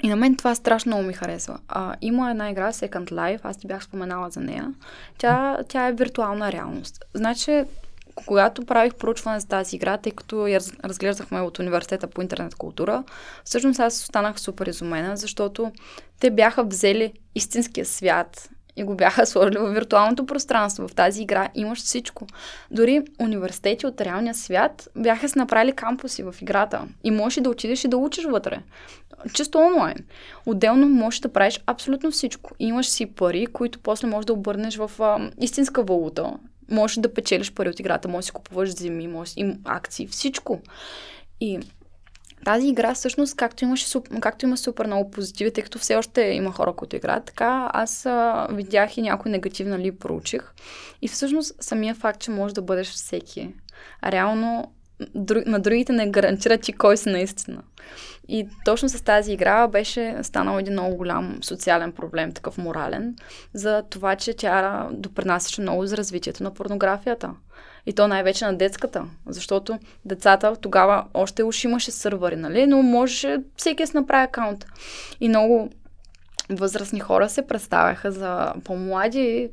И 0.03 0.09
на 0.09 0.17
мен 0.17 0.37
това 0.37 0.55
страшно 0.55 0.91
много 0.91 1.07
ми 1.07 1.13
харесва. 1.13 1.59
А, 1.69 1.95
има 2.01 2.31
една 2.31 2.51
игра, 2.51 2.73
Second 2.73 3.11
Life, 3.11 3.41
аз 3.43 3.57
ти 3.57 3.67
бях 3.67 3.85
споменала 3.85 4.31
за 4.31 4.41
нея. 4.41 4.75
Тя, 5.19 5.59
тя 5.69 5.87
е 5.87 5.93
виртуална 5.93 6.53
реалност. 6.53 7.05
Значи, 7.15 7.65
когато 8.15 8.67
правих 8.67 8.95
проучване 8.95 9.41
за 9.41 9.49
тази 9.49 9.77
игра, 9.77 9.97
тъй 9.97 10.13
като 10.13 10.47
я 10.47 10.61
раз- 10.61 10.85
разглеждахме 10.85 11.41
от 11.41 11.59
университета 11.59 12.07
по 12.07 12.23
интернет 12.23 12.55
култура, 12.55 13.05
всъщност 13.45 13.81
аз 13.81 14.03
останах 14.03 14.41
супер 14.41 14.67
изумена, 14.67 15.17
защото 15.17 15.73
те 16.21 16.31
бяха 16.31 16.65
взели 16.65 17.13
истинския 17.35 17.85
свят 17.85 18.51
и 18.77 18.85
го 18.85 18.95
бяха 18.95 19.27
сложили 19.33 19.59
в 19.59 19.73
виртуалното 19.73 20.27
пространство. 20.27 20.89
В 20.89 20.95
тази 20.95 21.23
игра 21.23 21.49
имаш 21.55 21.79
всичко. 21.79 22.27
Дори 22.71 23.03
университети 23.21 23.87
от 23.87 24.01
реалния 24.01 24.35
свят 24.35 24.89
бяха 24.97 25.29
се 25.29 25.39
направили 25.39 25.73
кампуси 25.73 26.23
в 26.23 26.35
играта. 26.43 26.83
И 27.05 27.11
можеш 27.11 27.43
да 27.43 27.51
отидеш 27.51 27.85
и 27.85 27.89
да 27.89 27.97
учиш 27.97 28.25
вътре. 28.25 28.59
Чисто 29.33 29.59
онлайн. 29.59 29.97
Отделно 30.47 30.89
можеш 30.89 31.21
да 31.21 31.33
правиш 31.33 31.61
абсолютно 31.67 32.11
всичко. 32.11 32.51
Имаш 32.59 32.89
си 32.89 33.07
пари, 33.07 33.47
които 33.47 33.79
после 33.79 34.09
можеш 34.09 34.27
да 34.27 34.33
обърнеш 34.33 34.77
в 34.77 34.91
а, 35.01 35.31
истинска 35.41 35.83
валута. 35.83 36.33
Можеш 36.73 36.97
да 36.97 37.15
печелиш 37.15 37.53
пари 37.53 37.69
от 37.69 37.81
играта, 37.81 38.09
можеш 38.09 38.27
да 38.27 38.27
си 38.27 38.33
купуваш 38.33 38.75
земи, 38.75 39.09
можеш 39.09 39.35
им 39.37 39.59
акции, 39.65 40.07
всичко. 40.07 40.61
И 41.41 41.61
тази 42.45 42.69
игра 42.69 42.95
всъщност, 42.95 43.37
както, 43.37 43.65
имаше, 43.65 44.01
както 44.21 44.45
има 44.45 44.57
супер 44.57 44.87
много 44.87 45.11
позитиви, 45.11 45.53
тъй 45.53 45.65
като 45.65 45.79
все 45.79 45.97
още 45.97 46.23
има 46.23 46.53
хора, 46.53 46.73
които 46.73 46.97
играят, 46.97 47.25
така 47.25 47.71
аз 47.73 48.07
а, 48.07 48.47
видях 48.51 48.97
и 48.97 49.03
някой 49.03 49.31
негатив, 49.31 49.67
нали, 49.67 49.99
проучих. 49.99 50.53
И 51.03 51.09
всъщност 51.09 51.55
самия 51.61 51.95
факт, 51.95 52.21
че 52.21 52.31
можеш 52.31 52.55
да 52.55 52.63
бъдеш 52.63 52.91
всеки, 52.91 53.55
реално 54.05 54.73
на 55.47 55.61
другите 55.61 55.93
не 55.93 56.11
гарантира 56.11 56.59
ти 56.59 56.73
кой 56.73 56.97
си 56.97 57.09
наистина. 57.09 57.63
И 58.29 58.49
точно 58.65 58.89
с 58.89 59.05
тази 59.05 59.33
игра 59.33 59.69
беше 59.69 60.17
станал 60.23 60.59
един 60.59 60.73
много 60.73 60.97
голям 60.97 61.39
социален 61.43 61.93
проблем, 61.93 62.33
такъв 62.33 62.59
морален, 62.59 63.17
за 63.55 63.83
това, 63.91 64.17
че 64.17 64.35
тя 64.35 64.89
допринасяше 64.93 65.61
много 65.61 65.87
за 65.87 65.97
развитието 65.97 66.43
на 66.43 66.55
порнографията. 66.55 67.31
И 67.87 67.93
то 67.93 68.09
най-вече 68.09 68.45
на 68.45 68.57
детската, 68.57 69.05
защото 69.27 69.79
децата 70.05 70.57
тогава 70.57 71.05
още 71.15 71.43
уж 71.43 71.65
имаше 71.65 71.91
сървъри, 71.91 72.37
нали? 72.37 72.67
Но 72.67 72.83
можеше 72.83 73.39
всеки 73.57 73.83
да 73.83 73.87
си 73.87 73.97
направи 73.97 74.25
акаунт. 74.25 74.67
И 75.21 75.29
много 75.29 75.71
възрастни 76.51 77.01
хора 77.01 77.29
се 77.29 77.47
представяха 77.47 78.13
за 78.13 78.53
по-млади, 78.65 79.51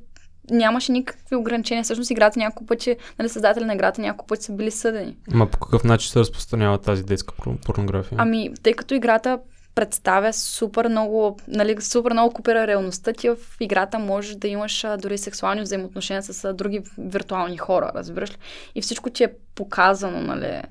нямаше 0.52 0.92
никакви 0.92 1.36
ограничения. 1.36 1.84
Всъщност 1.84 2.12
играта 2.12 2.40
няколко 2.40 2.66
пъти, 2.66 2.96
нали, 3.20 3.30
създатели 3.30 3.66
на 3.66 3.74
играта 3.74 4.02
няколко 4.02 4.28
пъти 4.28 4.44
са 4.44 4.54
били 4.54 4.72
съдени. 4.72 5.18
Ма 5.34 5.48
по 5.48 5.60
какъв 5.60 5.84
начин 5.84 6.12
се 6.12 6.20
разпространява 6.20 6.78
тази 6.78 7.04
детска 7.04 7.34
порнография? 7.66 8.16
Ами, 8.22 8.54
тъй 8.64 8.74
като 8.74 8.94
играта 8.94 9.40
представя 9.76 10.34
супер 10.34 10.88
много, 10.88 11.40
нали, 11.48 11.82
супер 11.82 12.12
много 12.12 12.34
копира 12.34 12.68
реалността 12.68 13.14
ти 13.14 13.30
в 13.30 13.38
играта 13.60 14.00
можеш 14.00 14.36
да 14.36 14.48
имаш 14.48 14.84
а, 14.84 14.98
дори 14.98 15.18
сексуални 15.18 15.62
взаимоотношения 15.62 16.24
с 16.24 16.46
а, 16.46 16.54
други 16.54 16.82
виртуални 16.98 17.58
хора, 17.58 17.92
разбираш 17.96 18.30
ли? 18.30 18.36
И 18.76 18.82
всичко 18.82 19.10
ти 19.10 19.24
е 19.24 19.34
показано, 19.56 20.22
нали? 20.22 20.62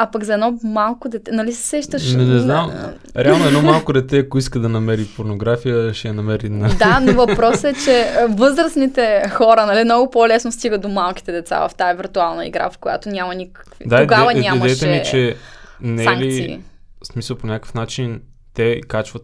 А 0.00 0.10
пък 0.10 0.24
за 0.24 0.34
едно 0.34 0.58
малко 0.64 1.08
дете, 1.08 1.32
нали 1.32 1.52
се 1.52 1.62
сещаш? 1.62 2.14
Не, 2.14 2.24
не 2.24 2.38
знам. 2.38 2.72
Реално 3.16 3.46
едно 3.46 3.62
малко 3.62 3.92
дете, 3.92 4.18
ако 4.18 4.38
иска 4.38 4.58
да 4.58 4.68
намери 4.68 5.06
порнография, 5.16 5.94
ще 5.94 6.08
я 6.08 6.14
намери. 6.14 6.48
На... 6.48 6.68
Да, 6.68 7.00
но 7.00 7.12
въпросът 7.12 7.64
е, 7.64 7.74
че 7.84 8.06
възрастните 8.28 9.22
хора, 9.32 9.66
нали, 9.66 9.84
много 9.84 10.10
по-лесно 10.10 10.52
стигат 10.52 10.80
до 10.80 10.88
малките 10.88 11.32
деца 11.32 11.68
в 11.68 11.74
тази 11.74 11.96
виртуална 11.96 12.46
игра, 12.46 12.70
в 12.70 12.78
която 12.78 13.08
няма 13.08 13.34
никакви. 13.34 13.84
Да, 13.86 14.00
Тогава 14.00 14.34
де, 14.34 14.40
нямаше 14.40 14.88
ми, 14.88 15.02
че 15.10 15.36
не 15.80 16.04
е 16.04 16.16
ли, 16.16 16.60
в 17.02 17.06
смисъл 17.06 17.36
по 17.36 17.46
някакъв 17.46 17.74
начин 17.74 18.20
те 18.54 18.80
качват 18.80 19.22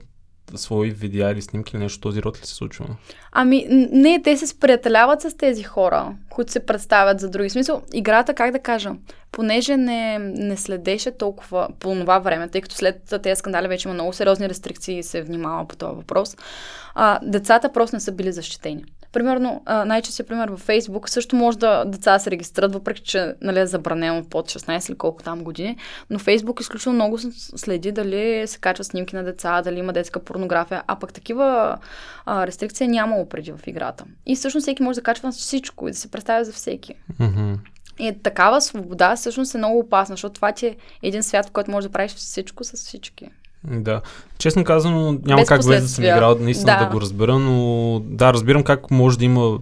свои 0.58 0.90
видеа 0.90 1.30
или 1.30 1.42
снимки 1.42 1.76
или 1.76 1.82
нещо 1.82 2.00
този 2.00 2.22
род 2.22 2.42
ли 2.42 2.46
се 2.46 2.54
случва? 2.54 2.86
Ами, 3.32 3.66
не, 3.92 4.22
те 4.22 4.36
се 4.36 4.46
сприятеляват 4.46 5.20
с 5.20 5.36
тези 5.36 5.62
хора, 5.62 6.16
които 6.30 6.52
се 6.52 6.66
представят 6.66 7.20
за 7.20 7.30
други. 7.30 7.48
В 7.48 7.52
смисъл, 7.52 7.82
играта, 7.92 8.34
как 8.34 8.52
да 8.52 8.58
кажа, 8.58 8.92
понеже 9.32 9.76
не, 9.76 10.18
не 10.18 10.56
следеше 10.56 11.10
толкова 11.10 11.68
по 11.80 11.94
това 11.94 12.18
време, 12.18 12.48
тъй 12.48 12.60
като 12.60 12.74
след 12.74 13.14
тези 13.22 13.38
скандали 13.38 13.68
вече 13.68 13.88
има 13.88 13.94
много 13.94 14.12
сериозни 14.12 14.48
рестрикции 14.48 14.98
и 14.98 15.02
се 15.02 15.22
внимава 15.22 15.68
по 15.68 15.76
този 15.76 15.96
въпрос, 15.96 16.36
а, 16.94 17.18
децата 17.22 17.72
просто 17.72 17.96
не 17.96 18.00
са 18.00 18.12
били 18.12 18.32
защитени. 18.32 18.84
Примерно, 19.14 19.62
най-честия 19.66 20.26
пример 20.26 20.48
във 20.48 20.60
Фейсбук 20.60 21.08
също 21.08 21.36
може 21.36 21.58
да 21.58 21.84
деца 21.84 22.18
се 22.18 22.30
регистрират, 22.30 22.72
въпреки 22.74 23.02
че 23.02 23.34
нали, 23.40 23.60
е 23.60 23.66
забранено 23.66 24.24
под 24.24 24.50
16 24.50 24.90
или 24.90 24.98
колко 24.98 25.22
там 25.22 25.44
години, 25.44 25.76
но 26.10 26.18
Фейсбук 26.18 26.60
изключително 26.60 26.94
много 26.94 27.18
следи 27.56 27.92
дали 27.92 28.46
се 28.46 28.58
качват 28.58 28.86
снимки 28.86 29.16
на 29.16 29.24
деца, 29.24 29.62
дали 29.62 29.78
има 29.78 29.92
детска 29.92 30.20
порнография, 30.20 30.82
а 30.86 30.96
пък 30.96 31.12
такива 31.12 31.78
а, 32.26 32.46
рестрикции 32.46 32.84
е 32.84 32.88
нямало 32.88 33.28
преди 33.28 33.52
в 33.52 33.66
играта. 33.66 34.04
И 34.26 34.36
всъщност 34.36 34.64
всеки 34.64 34.82
може 34.82 34.96
да 34.96 35.02
качва 35.02 35.32
всичко 35.32 35.88
и 35.88 35.90
да 35.90 35.96
се 35.96 36.10
представя 36.10 36.44
за 36.44 36.52
всеки. 36.52 36.94
Mm-hmm. 37.20 37.56
И 37.98 38.22
такава 38.22 38.60
свобода 38.60 39.16
всъщност 39.16 39.54
е 39.54 39.58
много 39.58 39.78
опасна, 39.78 40.12
защото 40.12 40.34
това 40.34 40.52
ти 40.52 40.66
е 40.66 40.76
един 41.02 41.22
свят, 41.22 41.46
в 41.46 41.50
който 41.50 41.70
можеш 41.70 41.88
да 41.88 41.92
правиш 41.92 42.14
всичко 42.14 42.64
с 42.64 42.72
всички. 42.72 43.28
Да. 43.68 44.00
Честно 44.38 44.64
казано, 44.64 45.18
няма 45.24 45.40
Без 45.40 45.48
как 45.48 45.66
без 45.66 45.82
да 45.82 45.88
съм 45.88 46.04
играл 46.04 46.38
наистина 46.40 46.76
да. 46.78 46.84
да 46.84 46.90
го 46.92 47.00
разбера, 47.00 47.38
но 47.38 48.00
да, 48.04 48.32
разбирам 48.32 48.62
как 48.62 48.90
може 48.90 49.18
да 49.18 49.24
има, 49.24 49.58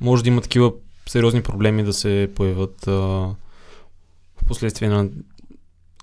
може 0.00 0.22
да 0.22 0.28
има 0.28 0.40
такива 0.40 0.72
сериозни 1.08 1.42
проблеми 1.42 1.84
да 1.84 1.92
се 1.92 2.30
появят 2.34 2.86
а, 2.88 2.92
в 2.92 4.44
последствие 4.46 4.88
на... 4.88 5.08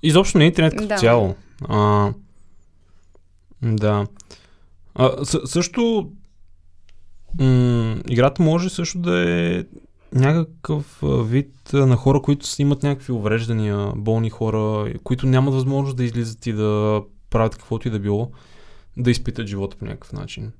Изобщо 0.03 0.37
на 0.37 0.45
интернет 0.45 0.73
като 0.73 0.87
да. 0.87 0.95
цяло. 0.95 1.35
А, 1.69 2.11
да. 3.61 4.07
А, 4.95 5.25
съ, 5.25 5.41
също 5.45 6.11
м- 7.39 7.97
играта 8.09 8.43
може 8.43 8.69
също 8.69 8.99
да 8.99 9.29
е 9.29 9.63
някакъв 10.13 10.99
вид 11.03 11.53
на 11.73 11.95
хора, 11.95 12.21
които 12.21 12.45
имат 12.59 12.83
някакви 12.83 13.13
увреждания, 13.13 13.91
болни 13.95 14.29
хора, 14.29 14.93
които 15.03 15.27
нямат 15.27 15.53
възможност 15.53 15.97
да 15.97 16.03
излизат 16.03 16.47
и 16.47 16.53
да 16.53 17.01
правят 17.33 17.55
каквото 17.55 17.87
и 17.87 17.91
да 17.91 17.99
било, 17.99 18.31
да 18.97 19.11
изпитат 19.11 19.47
живота 19.47 19.77
по 19.77 19.85
някакъв 19.85 20.13
начин. 20.13 20.51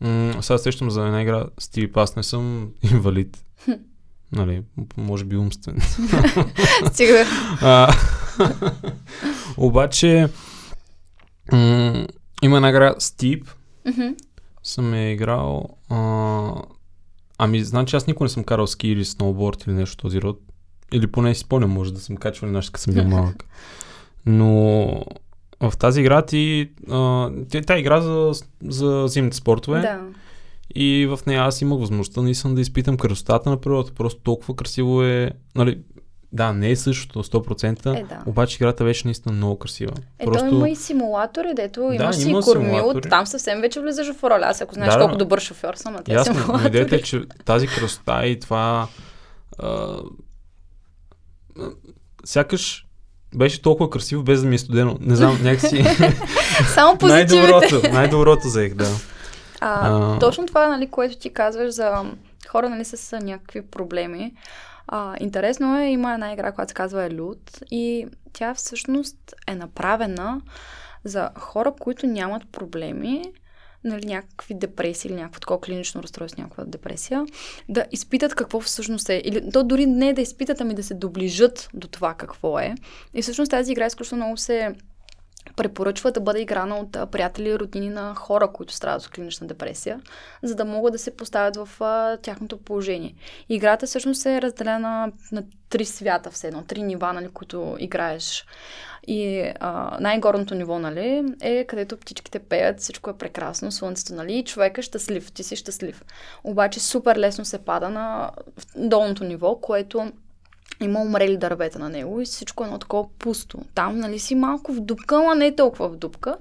М- 0.00 0.42
сега 0.42 0.58
сещам 0.58 0.90
за 0.90 1.06
една 1.06 1.22
игра 1.22 1.46
с 1.58 1.68
тип, 1.68 1.96
аз 1.96 2.16
не 2.16 2.22
съм 2.22 2.70
инвалид. 2.92 3.44
нали, 4.32 4.62
може 4.96 5.24
би 5.24 5.36
умствен. 5.36 5.80
Стига. 6.92 7.26
обаче, 9.56 10.28
м- 11.52 12.06
има 12.42 12.56
една 12.56 12.68
игра 12.68 12.94
Steep. 12.94 13.46
Съм 14.62 14.94
е 14.94 15.12
играл. 15.12 15.68
А, 15.88 16.52
ами, 17.38 17.64
значи 17.64 17.96
аз 17.96 18.06
никога 18.06 18.24
не 18.24 18.28
съм 18.28 18.44
карал 18.44 18.66
ски 18.66 18.88
или 18.88 19.04
сноуборд 19.04 19.64
или 19.66 19.74
нещо 19.74 19.96
този 19.96 20.22
род. 20.22 20.40
Или 20.92 21.06
поне 21.06 21.34
си 21.34 21.40
спомням, 21.40 21.70
може 21.70 21.94
да 21.94 22.00
съм 22.00 22.16
качвал 22.16 22.50
нещо, 22.50 22.72
като 22.72 22.82
съм 22.82 22.94
бил 22.94 23.04
малък. 23.04 23.44
Но 24.26 25.04
в 25.60 25.72
тази 25.78 26.00
игра 26.00 26.22
ти... 26.22 26.70
А, 26.90 27.30
тя 27.66 27.78
игра 27.78 28.00
за, 28.00 28.32
за 28.62 29.04
зимните 29.08 29.36
спортове. 29.36 29.80
Да. 29.80 30.00
И 30.74 31.06
в 31.06 31.18
нея 31.26 31.42
аз 31.42 31.60
имах 31.60 31.78
възможността 31.78 32.22
наистина 32.22 32.54
да 32.54 32.60
изпитам 32.60 32.96
красотата 32.96 33.50
на 33.50 33.60
природата. 33.60 33.94
Просто 33.94 34.20
толкова 34.20 34.56
красиво 34.56 35.02
е. 35.02 35.30
Нали, 35.54 35.78
да, 36.32 36.52
не 36.52 36.70
е 36.70 36.76
същото 36.76 37.22
100%, 37.22 38.00
е, 38.00 38.04
да. 38.04 38.22
обаче 38.26 38.56
играта 38.56 38.84
беше 38.84 39.06
наистина 39.06 39.34
много 39.34 39.58
красива. 39.58 39.92
Е, 40.18 40.24
Просто... 40.24 40.46
има 40.46 40.68
и 40.68 40.76
симулатори, 40.76 41.52
дето 41.56 41.80
да, 41.80 41.94
имаш 41.94 42.16
си 42.16 42.32
кормил, 42.44 43.00
там 43.00 43.26
съвсем 43.26 43.60
вече 43.60 43.80
влизаш 43.80 44.12
в 44.14 44.24
роля. 44.24 44.44
Аз 44.44 44.60
ако 44.60 44.74
знаеш 44.74 44.94
да, 44.94 45.00
колко 45.00 45.16
добър 45.16 45.40
шофьор 45.40 45.74
съм, 45.74 45.96
а 45.96 46.02
те 46.02 46.12
Ясно, 46.12 46.60
идеята 46.66 46.96
е, 46.96 47.02
че 47.02 47.22
тази 47.44 47.66
красота 47.66 48.26
и 48.26 48.40
това 48.40 48.88
а, 49.58 49.96
сякаш 52.24 52.85
беше 53.36 53.62
толкова 53.62 53.90
красиво, 53.90 54.22
без 54.22 54.42
да 54.42 54.48
ми 54.48 54.54
е 54.54 54.58
студено. 54.58 54.96
Не 55.00 55.16
знам, 55.16 55.38
някакси... 55.42 55.84
Само 56.74 56.98
най-доброто, 57.02 57.82
най-доброто 57.92 58.46
взех, 58.46 58.74
да. 58.74 58.88
А, 59.60 59.90
а... 59.90 60.18
Точно 60.18 60.46
това, 60.46 60.68
нали, 60.68 60.86
което 60.86 61.18
ти 61.18 61.30
казваш 61.30 61.70
за 61.70 62.04
хора, 62.48 62.68
нали, 62.68 62.84
с 62.84 63.20
някакви 63.20 63.62
проблеми. 63.62 64.34
А, 64.88 65.14
интересно 65.20 65.78
е, 65.78 65.86
има 65.86 66.14
една 66.14 66.32
игра, 66.32 66.52
която 66.52 66.70
се 66.70 66.74
казва 66.74 67.04
Елют 67.04 67.50
и 67.70 68.06
тя 68.32 68.54
всъщност 68.54 69.34
е 69.46 69.54
направена 69.54 70.40
за 71.04 71.30
хора, 71.38 71.72
които 71.80 72.06
нямат 72.06 72.42
проблеми, 72.52 73.22
нали, 73.86 74.06
някакви 74.06 74.54
депресии 74.54 75.08
или 75.08 75.16
някакво 75.16 75.40
такова 75.40 75.60
клинично 75.60 76.02
разстройство, 76.02 76.42
някаква 76.42 76.64
депресия, 76.64 77.26
да 77.68 77.84
изпитат 77.92 78.34
какво 78.34 78.60
всъщност 78.60 79.08
е. 79.08 79.22
Или 79.24 79.50
то 79.52 79.64
дори 79.64 79.86
не 79.86 80.12
да 80.12 80.22
изпитат, 80.22 80.60
ами 80.60 80.74
да 80.74 80.82
се 80.82 80.94
доближат 80.94 81.68
до 81.74 81.88
това 81.88 82.14
какво 82.14 82.58
е. 82.58 82.74
И 83.14 83.22
всъщност 83.22 83.50
тази 83.50 83.72
игра 83.72 83.86
изключително 83.86 84.24
много 84.24 84.36
се 84.36 84.74
препоръчва 85.56 86.12
да 86.12 86.20
бъде 86.20 86.40
играна 86.40 86.76
от 86.76 87.10
приятели 87.10 87.48
и 87.48 87.58
роднини 87.58 87.90
на 87.90 88.14
хора, 88.14 88.52
които 88.52 88.72
страдат 88.72 89.02
от 89.02 89.10
клинична 89.10 89.46
депресия, 89.46 90.00
за 90.42 90.54
да 90.54 90.64
могат 90.64 90.92
да 90.92 90.98
се 90.98 91.16
поставят 91.16 91.56
в 91.56 91.68
а, 91.80 92.16
тяхното 92.16 92.58
положение. 92.58 93.14
Играта 93.48 93.86
всъщност 93.86 94.26
е 94.26 94.42
разделена 94.42 95.12
на 95.32 95.42
три 95.70 95.84
свята, 95.84 96.30
все 96.30 96.48
едно, 96.48 96.62
три 96.62 96.82
нива, 96.82 97.12
нали, 97.12 97.28
които 97.28 97.76
играеш. 97.78 98.46
И 99.06 99.52
а, 99.60 99.96
най-горното 100.00 100.54
ниво, 100.54 100.78
нали, 100.78 101.24
е 101.40 101.64
където 101.64 101.96
птичките 101.96 102.38
пеят, 102.38 102.80
всичко 102.80 103.10
е 103.10 103.18
прекрасно, 103.18 103.72
слънцето, 103.72 104.14
нали, 104.14 104.32
и 104.32 104.44
човек 104.44 104.78
е 104.78 104.82
щастлив, 104.82 105.32
ти 105.32 105.42
си 105.42 105.56
щастлив. 105.56 106.04
Обаче 106.44 106.80
супер 106.80 107.16
лесно 107.16 107.44
се 107.44 107.58
пада 107.58 107.90
на 107.90 108.30
долното 108.76 109.24
ниво, 109.24 109.56
което 109.60 110.12
има 110.80 111.00
умрели 111.00 111.36
дървета 111.36 111.78
на 111.78 111.88
него 111.88 112.20
и 112.20 112.24
всичко 112.24 112.64
е 112.64 112.66
едно 112.66 112.78
такова 112.78 113.08
пусто. 113.18 113.58
Там, 113.74 113.98
нали, 113.98 114.18
си 114.18 114.34
малко 114.34 114.72
в 114.72 114.80
дупка, 114.80 115.16
ама 115.16 115.34
не 115.34 115.46
е 115.46 115.56
толкова 115.56 115.88
в 115.88 115.96
дупка. 115.96 116.36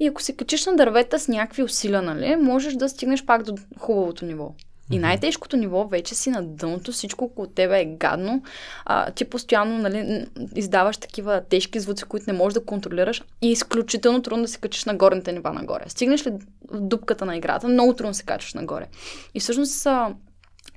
И 0.00 0.06
ако 0.06 0.22
се 0.22 0.36
качиш 0.36 0.66
на 0.66 0.76
дървета 0.76 1.18
с 1.18 1.28
някакви 1.28 1.62
усилия, 1.62 2.02
нали, 2.02 2.36
можеш 2.36 2.74
да 2.74 2.88
стигнеш 2.88 3.24
пак 3.24 3.42
до 3.42 3.54
хубавото 3.78 4.24
ниво. 4.24 4.54
И 4.90 4.98
най-тежкото 4.98 5.56
ниво 5.56 5.86
вече 5.86 6.14
си 6.14 6.30
на 6.30 6.42
дъното, 6.42 6.92
всичко 6.92 7.24
около 7.24 7.46
тебе 7.46 7.80
е 7.80 7.84
гадно. 7.84 8.42
А, 8.84 9.10
ти 9.10 9.24
постоянно 9.24 9.78
нали, 9.78 10.26
издаваш 10.54 10.96
такива 10.96 11.42
тежки 11.48 11.80
звуци, 11.80 12.04
които 12.04 12.24
не 12.26 12.38
можеш 12.38 12.54
да 12.54 12.64
контролираш 12.64 13.22
и 13.42 13.48
е 13.48 13.50
изключително 13.50 14.22
трудно 14.22 14.44
да 14.44 14.48
се 14.48 14.58
качиш 14.58 14.84
на 14.84 14.94
горните 14.94 15.32
нива 15.32 15.52
нагоре. 15.52 15.84
Стигнеш 15.88 16.26
ли 16.26 16.30
в 16.70 16.80
дупката 16.80 17.24
на 17.24 17.36
играта, 17.36 17.68
много 17.68 17.94
трудно 17.94 18.14
се 18.14 18.24
качваш 18.24 18.54
нагоре. 18.54 18.86
И 19.34 19.40
всъщност 19.40 19.86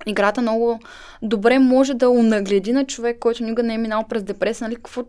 играта 0.05 0.41
много 0.41 0.79
добре 1.21 1.59
може 1.59 1.93
да 1.93 2.09
унагледи 2.09 2.73
на 2.73 2.85
човек, 2.85 3.19
който 3.19 3.43
никога 3.43 3.63
не 3.63 3.73
е 3.73 3.77
минал 3.77 4.05
през 4.09 4.23
депресия, 4.23 4.67
нали, 4.67 4.75
какво, 4.75 5.03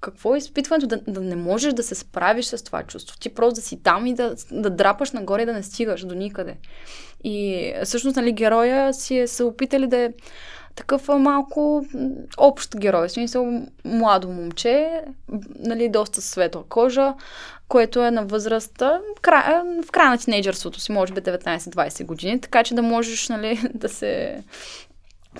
какво 0.00 0.34
е 0.34 0.38
изпитването 0.38 0.86
да, 0.86 1.00
да 1.08 1.20
не 1.20 1.36
можеш 1.36 1.72
да 1.72 1.82
се 1.82 1.94
справиш 1.94 2.44
с 2.44 2.64
това 2.64 2.82
чувство. 2.82 3.18
Ти 3.18 3.34
просто 3.34 3.54
да 3.54 3.66
си 3.66 3.82
там 3.82 4.06
и 4.06 4.14
да, 4.14 4.34
да 4.50 4.70
драпаш 4.70 5.12
нагоре 5.12 5.42
и 5.42 5.46
да 5.46 5.52
не 5.52 5.62
стигаш 5.62 6.04
до 6.04 6.14
никъде. 6.14 6.56
И 7.24 7.72
всъщност, 7.84 8.16
нали, 8.16 8.32
героя 8.32 8.94
си 8.94 9.18
е 9.18 9.26
се 9.26 9.44
опитали 9.44 9.86
да 9.86 9.96
е 9.96 10.10
такъв 10.74 11.08
малко 11.08 11.86
общ 12.38 12.76
герой. 12.76 13.08
Смисъл, 13.08 13.62
младо 13.84 14.28
момче, 14.28 15.00
нали, 15.58 15.88
доста 15.88 16.22
светла 16.22 16.64
кожа, 16.68 17.14
което 17.68 18.02
е 18.02 18.10
на 18.10 18.24
възрастта, 18.24 19.00
в 19.18 19.20
края, 19.20 19.64
в 19.88 19.90
края 19.90 20.10
на 20.10 20.18
тинейджърството 20.18 20.80
си, 20.80 20.92
може 20.92 21.12
би 21.12 21.20
19-20 21.20 22.04
години, 22.04 22.40
така 22.40 22.64
че 22.64 22.74
да 22.74 22.82
можеш, 22.82 23.28
нали, 23.28 23.60
да 23.74 23.88
се 23.88 24.42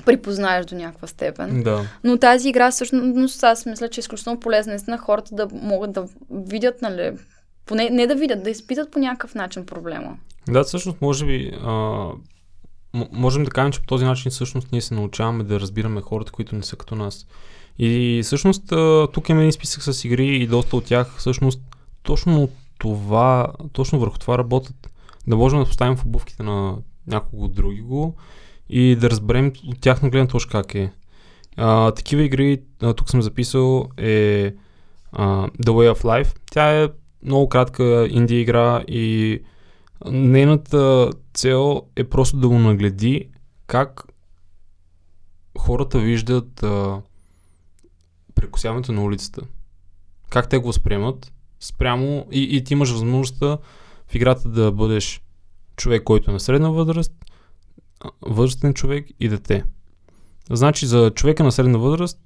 припознаеш 0.04 0.66
до 0.66 0.74
някаква 0.74 1.08
степен. 1.08 1.62
Да. 1.62 1.80
Но 2.04 2.18
тази 2.18 2.48
игра 2.48 2.70
всъщност 2.70 3.44
аз 3.44 3.66
мисля, 3.66 3.88
че 3.88 3.98
е 3.98 4.02
изключително 4.02 4.40
полезна 4.40 4.78
на 4.88 4.98
хората 4.98 5.34
да 5.34 5.48
могат 5.52 5.92
да 5.92 6.08
видят, 6.30 6.82
нали, 6.82 7.12
поне 7.66 7.90
не 7.90 8.06
да 8.06 8.14
видят, 8.14 8.42
да 8.42 8.50
изпитат 8.50 8.90
по 8.90 8.98
някакъв 8.98 9.34
начин 9.34 9.66
проблема. 9.66 10.16
Да, 10.48 10.64
всъщност 10.64 11.00
може 11.00 11.26
би 11.26 11.52
а, 11.62 12.06
можем 13.12 13.44
да 13.44 13.50
кажем, 13.50 13.72
че 13.72 13.80
по 13.80 13.86
този 13.86 14.04
начин 14.04 14.30
всъщност 14.30 14.72
ние 14.72 14.80
се 14.80 14.94
научаваме 14.94 15.44
да 15.44 15.60
разбираме 15.60 16.00
хората, 16.00 16.32
които 16.32 16.56
не 16.56 16.62
са 16.62 16.76
като 16.76 16.94
нас. 16.94 17.26
И 17.78 18.20
всъщност 18.24 18.64
тук 19.12 19.28
имаме 19.28 19.42
един 19.42 19.52
списък 19.52 19.82
с 19.82 20.04
игри 20.04 20.36
и 20.36 20.46
доста 20.46 20.76
от 20.76 20.84
тях 20.84 21.14
всъщност 21.18 21.60
точно 22.02 22.48
това, 22.78 23.52
точно 23.72 23.98
върху 23.98 24.18
това 24.18 24.38
работят. 24.38 24.90
Да 25.26 25.36
можем 25.36 25.58
да 25.58 25.64
поставим 25.64 25.96
в 25.96 26.04
обувките 26.04 26.42
на 26.42 26.76
някого 27.06 27.48
други 27.48 27.80
го 27.80 28.14
и 28.68 28.96
да 28.96 29.10
разберем 29.10 29.52
от 29.68 29.80
тяхна 29.80 30.10
гледна 30.10 30.26
точка 30.26 30.50
как 30.50 30.74
е. 30.74 30.92
А, 31.56 31.90
такива 31.90 32.22
игри, 32.22 32.62
а, 32.82 32.94
тук 32.94 33.10
съм 33.10 33.22
записал, 33.22 33.88
е 33.96 34.54
а, 35.12 35.48
The 35.48 35.70
Way 35.70 35.92
of 35.94 36.02
Life. 36.02 36.36
Тя 36.50 36.82
е 36.82 36.88
много 37.22 37.48
кратка 37.48 38.08
инди 38.10 38.40
игра 38.40 38.82
и 38.88 39.40
нейната 40.10 41.10
цел 41.34 41.82
е 41.96 42.04
просто 42.04 42.36
да 42.36 42.48
го 42.48 42.58
нагледи 42.58 43.28
как 43.66 44.04
хората 45.58 45.98
виждат 45.98 46.62
а, 46.62 47.02
прекусяването 48.34 48.92
на 48.92 49.02
улицата. 49.02 49.42
Как 50.30 50.48
те 50.48 50.58
го 50.58 50.66
възприемат 50.66 51.32
спрямо 51.60 52.26
и, 52.32 52.42
и 52.56 52.64
ти 52.64 52.72
имаш 52.72 52.90
възможността 52.90 53.58
в 54.06 54.14
играта 54.14 54.48
да 54.48 54.72
бъдеш 54.72 55.22
човек, 55.76 56.04
който 56.04 56.30
е 56.30 56.34
на 56.34 56.40
средна 56.40 56.70
възраст, 56.70 57.12
възрастен 58.22 58.74
човек 58.74 59.06
и 59.20 59.28
дете. 59.28 59.64
Значи 60.50 60.86
за 60.86 61.10
човека 61.10 61.44
на 61.44 61.52
средна 61.52 61.78
възраст 61.78 62.18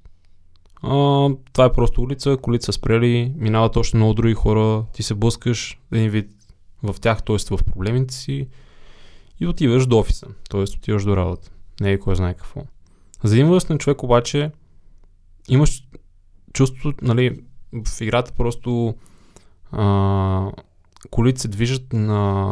а, 0.81 1.29
това 1.53 1.65
е 1.65 1.71
просто 1.71 2.01
улица, 2.01 2.37
колите 2.41 2.65
са 2.65 2.73
спрели, 2.73 3.33
минават 3.35 3.77
още 3.77 3.97
много 3.97 4.13
други 4.13 4.33
хора, 4.33 4.85
ти 4.93 5.03
се 5.03 5.13
блъскаш 5.13 5.79
един 5.91 6.09
вид 6.09 6.31
в 6.83 6.95
тях, 7.01 7.23
т.е. 7.23 7.37
в 7.57 7.63
проблемите 7.63 8.13
си 8.13 8.47
и 9.39 9.47
отиваш 9.47 9.85
до 9.85 9.99
офиса, 9.99 10.27
т.е. 10.49 10.61
отиваш 10.61 11.03
до 11.03 11.17
работа. 11.17 11.51
Не 11.81 11.91
е 11.91 11.99
кой 11.99 12.15
знае 12.15 12.33
какво. 12.33 12.61
За 13.23 13.35
един 13.35 13.47
възрастен 13.47 13.77
човек 13.77 14.03
обаче 14.03 14.51
имаш 15.49 15.83
чувство, 16.53 16.93
нали, 17.01 17.39
в 17.85 18.01
играта 18.01 18.31
просто 18.37 18.95
а, 19.71 20.51
колите 21.09 21.41
се 21.41 21.47
движат 21.47 21.93
на, 21.93 22.45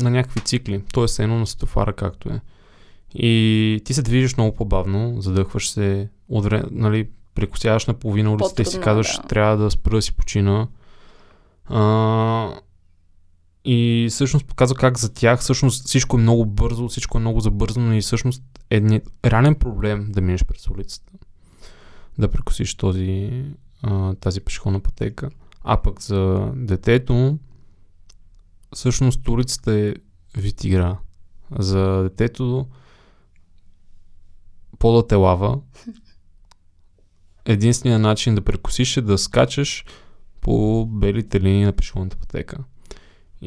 на 0.00 0.10
някакви 0.10 0.40
цикли, 0.40 0.82
т.е. 0.94 1.22
едно 1.22 1.38
на 1.38 1.46
светофара 1.46 1.92
както 1.92 2.28
е. 2.28 2.40
И 3.14 3.80
ти 3.84 3.94
се 3.94 4.02
движиш 4.02 4.36
много 4.36 4.56
по-бавно, 4.56 5.20
задъхваш 5.20 5.70
се, 5.70 6.08
от 6.28 6.44
време, 6.44 6.64
нали, 6.70 7.08
прекусяваш 7.34 7.86
на 7.86 7.94
половина 7.94 8.32
улицата 8.32 8.62
и 8.62 8.64
си 8.64 8.80
казваш, 8.80 9.16
да. 9.16 9.22
трябва 9.22 9.56
да 9.56 9.70
спра 9.70 9.96
да 9.96 10.02
си 10.02 10.16
почина. 10.16 10.68
А, 11.64 12.54
и 13.64 14.06
всъщност 14.10 14.46
показва 14.46 14.76
как 14.76 14.98
за 14.98 15.14
тях 15.14 15.40
всъщност 15.40 15.86
всичко 15.86 16.16
е 16.16 16.20
много 16.20 16.46
бързо, 16.46 16.88
всичко 16.88 17.18
е 17.18 17.20
много 17.20 17.40
забързано 17.40 17.94
и 17.94 18.00
всъщност 18.00 18.42
е 18.70 18.80
не, 18.80 19.02
реален 19.24 19.54
проблем 19.54 20.12
да 20.12 20.20
минеш 20.20 20.44
през 20.44 20.68
улицата. 20.68 21.12
Да 22.18 22.30
прекусиш 22.30 22.74
този, 22.74 23.44
а, 23.82 24.14
тази 24.14 24.40
пешеходна 24.40 24.80
пътека. 24.80 25.30
А 25.64 25.82
пък 25.82 26.02
за 26.02 26.52
детето, 26.54 27.38
всъщност 28.74 29.28
улицата 29.28 29.72
е 29.72 29.94
вид 30.36 30.64
игра. 30.64 30.98
За 31.58 32.02
детето 32.02 32.68
подът 34.78 35.12
е 35.12 35.14
лава. 35.14 35.60
Единственият 37.44 38.02
начин 38.02 38.34
да 38.34 38.40
прекусиш 38.40 38.96
е 38.96 39.00
да 39.00 39.18
скачаш 39.18 39.84
по 40.40 40.86
белите 40.86 41.40
линии 41.40 41.64
на 41.64 41.72
пешеходната 41.72 42.16
пътека. 42.16 42.58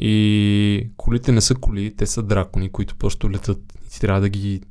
И 0.00 0.90
колите 0.96 1.32
не 1.32 1.40
са 1.40 1.54
коли, 1.54 1.96
те 1.96 2.06
са 2.06 2.22
дракони, 2.22 2.72
които 2.72 2.96
просто 2.96 3.30
летат 3.30 3.58
и 3.86 3.90
ти 3.90 4.00
трябва 4.00 4.20
да 4.20 4.28
ги, 4.28 4.62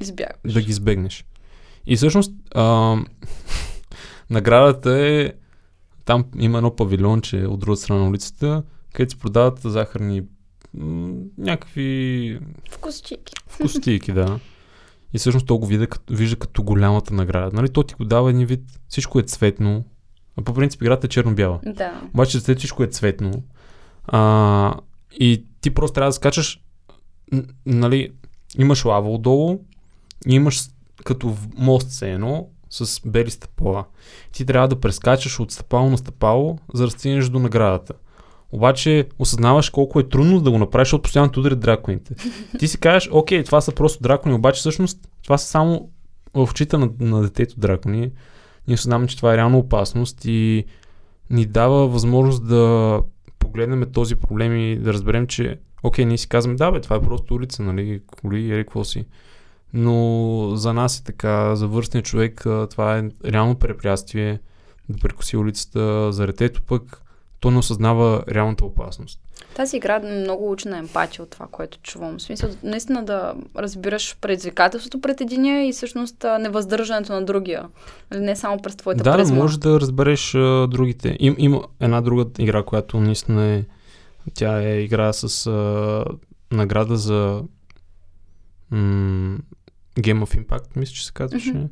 Избягаш. 0.00 0.52
да 0.52 0.62
ги 0.62 0.70
избегнеш. 0.70 1.24
И 1.86 1.96
всъщност 1.96 2.32
а, 2.54 2.96
наградата 4.30 4.98
е 4.98 5.32
там 6.04 6.24
има 6.38 6.58
едно 6.58 6.76
павилонче 6.76 7.36
от 7.36 7.60
друга 7.60 7.76
страна 7.76 8.00
на 8.00 8.08
улицата, 8.08 8.62
където 8.92 9.12
се 9.12 9.18
продават 9.18 9.60
захарни 9.60 10.22
някакви... 11.38 12.40
Вкусчики. 12.70 13.34
Вкусчики, 13.48 14.12
да. 14.12 14.40
И 15.14 15.18
всъщност 15.18 15.46
то 15.46 15.58
го 15.58 15.66
вижда, 15.66 15.86
вижда 16.10 16.36
като 16.36 16.62
голямата 16.62 17.14
награда. 17.14 17.56
Нали, 17.56 17.68
то 17.68 17.82
ти 17.82 17.94
го 17.94 18.04
дава 18.04 18.30
един 18.30 18.46
вид, 18.46 18.60
всичко 18.88 19.18
е 19.18 19.22
цветно. 19.22 19.84
А 20.36 20.42
по 20.42 20.54
принцип 20.54 20.82
играта 20.82 21.06
е 21.06 21.10
черно-бяла. 21.10 21.60
Да. 21.66 22.02
Обаче 22.14 22.38
за 22.38 22.54
всичко 22.54 22.82
е 22.82 22.86
цветно. 22.86 23.42
А, 24.06 24.74
и 25.20 25.44
ти 25.60 25.70
просто 25.70 25.94
трябва 25.94 26.08
да 26.08 26.12
скачаш, 26.12 26.60
нали, 27.66 28.10
имаш 28.58 28.84
лава 28.84 29.10
отдолу, 29.10 29.58
имаш 30.26 30.62
като 31.04 31.36
мост 31.56 31.90
се 31.90 32.12
едно, 32.12 32.48
с 32.70 33.00
бели 33.06 33.30
стъпала. 33.30 33.84
Ти 34.32 34.46
трябва 34.46 34.68
да 34.68 34.80
прескачаш 34.80 35.40
от 35.40 35.52
стъпало 35.52 35.90
на 35.90 35.98
стъпало, 35.98 36.58
за 36.74 36.84
да 36.84 36.90
стигнеш 36.90 37.28
до 37.28 37.38
наградата. 37.38 37.94
Обаче 38.52 39.08
осъзнаваш 39.18 39.70
колко 39.70 40.00
е 40.00 40.08
трудно 40.08 40.40
да 40.40 40.50
го 40.50 40.58
направиш, 40.58 40.86
защото 40.86 41.02
постоянно 41.02 41.32
те 41.32 41.40
ударят 41.40 41.60
драконите. 41.60 42.14
Ти 42.58 42.68
си 42.68 42.78
кажеш, 42.78 43.08
окей, 43.12 43.44
това 43.44 43.60
са 43.60 43.72
просто 43.72 44.02
дракони, 44.02 44.34
обаче 44.34 44.58
всъщност 44.58 45.08
това 45.22 45.38
са 45.38 45.46
само 45.46 45.90
в 46.34 46.48
очите 46.50 46.78
на, 46.78 46.90
на 47.00 47.22
детето 47.22 47.60
дракони. 47.60 48.10
Ние 48.68 48.74
осъзнаваме, 48.74 49.06
че 49.06 49.16
това 49.16 49.34
е 49.34 49.36
реално 49.36 49.58
опасност 49.58 50.24
и 50.24 50.64
ни 51.30 51.46
дава 51.46 51.88
възможност 51.88 52.48
да 52.48 53.02
погледнем 53.56 53.92
този 53.92 54.16
проблем 54.16 54.56
и 54.56 54.76
да 54.76 54.92
разберем, 54.92 55.26
че 55.26 55.58
окей, 55.82 56.04
ние 56.04 56.18
си 56.18 56.28
казваме, 56.28 56.56
да 56.56 56.72
бе, 56.72 56.80
това 56.80 56.96
е 56.96 57.00
просто 57.00 57.34
улица, 57.34 57.62
нали, 57.62 58.00
коли, 58.20 58.52
ери, 58.52 58.64
какво 58.64 58.84
си. 58.84 59.04
Но 59.72 60.56
за 60.56 60.72
нас 60.72 60.98
е 60.98 61.04
така, 61.04 61.56
за 61.56 61.68
върстния 61.68 62.02
човек 62.02 62.40
това 62.70 62.98
е 62.98 63.10
реално 63.24 63.54
препятствие 63.54 64.40
да 64.88 64.98
прекоси 64.98 65.36
улицата, 65.36 66.12
за 66.12 66.26
детето 66.26 66.62
пък 66.62 67.02
то 67.40 67.50
не 67.50 67.58
осъзнава 67.58 68.24
реалната 68.28 68.64
опасност. 68.64 69.20
Тази 69.56 69.76
игра 69.76 69.98
много 69.98 70.50
учи 70.50 70.68
на 70.68 70.78
емпатия 70.78 71.22
от 71.22 71.30
това, 71.30 71.46
което 71.50 71.78
чувам. 71.82 72.18
В 72.18 72.22
смисъл, 72.22 72.50
наистина 72.62 73.04
да 73.04 73.34
разбираш 73.56 74.16
предизвикателството 74.20 75.00
пред 75.00 75.20
единия 75.20 75.68
и 75.68 75.72
всъщност 75.72 76.24
невъздържането 76.40 77.12
на 77.12 77.24
другия. 77.24 77.68
Нали, 78.10 78.24
не 78.24 78.36
само 78.36 78.62
през 78.62 78.76
твоята 78.76 79.04
да, 79.04 79.16
призма. 79.16 79.36
Да, 79.36 79.42
може 79.42 79.60
да 79.60 79.80
разбереш 79.80 80.34
а, 80.34 80.66
другите. 80.70 81.16
Им, 81.20 81.34
има 81.38 81.62
една 81.80 82.00
друга 82.00 82.26
игра, 82.38 82.62
която 82.62 83.00
наистина 83.00 83.46
е 83.46 83.64
тя 84.34 84.62
е 84.62 84.80
игра 84.80 85.12
с 85.12 85.46
а, 85.46 86.04
награда 86.52 86.96
за 86.96 87.42
м- 88.70 89.38
Game 89.98 90.24
of 90.24 90.44
Impact, 90.44 90.76
мисля, 90.76 90.94
че 90.94 91.06
се 91.06 91.12
казваше. 91.12 91.52
Mm-hmm, 91.52 91.68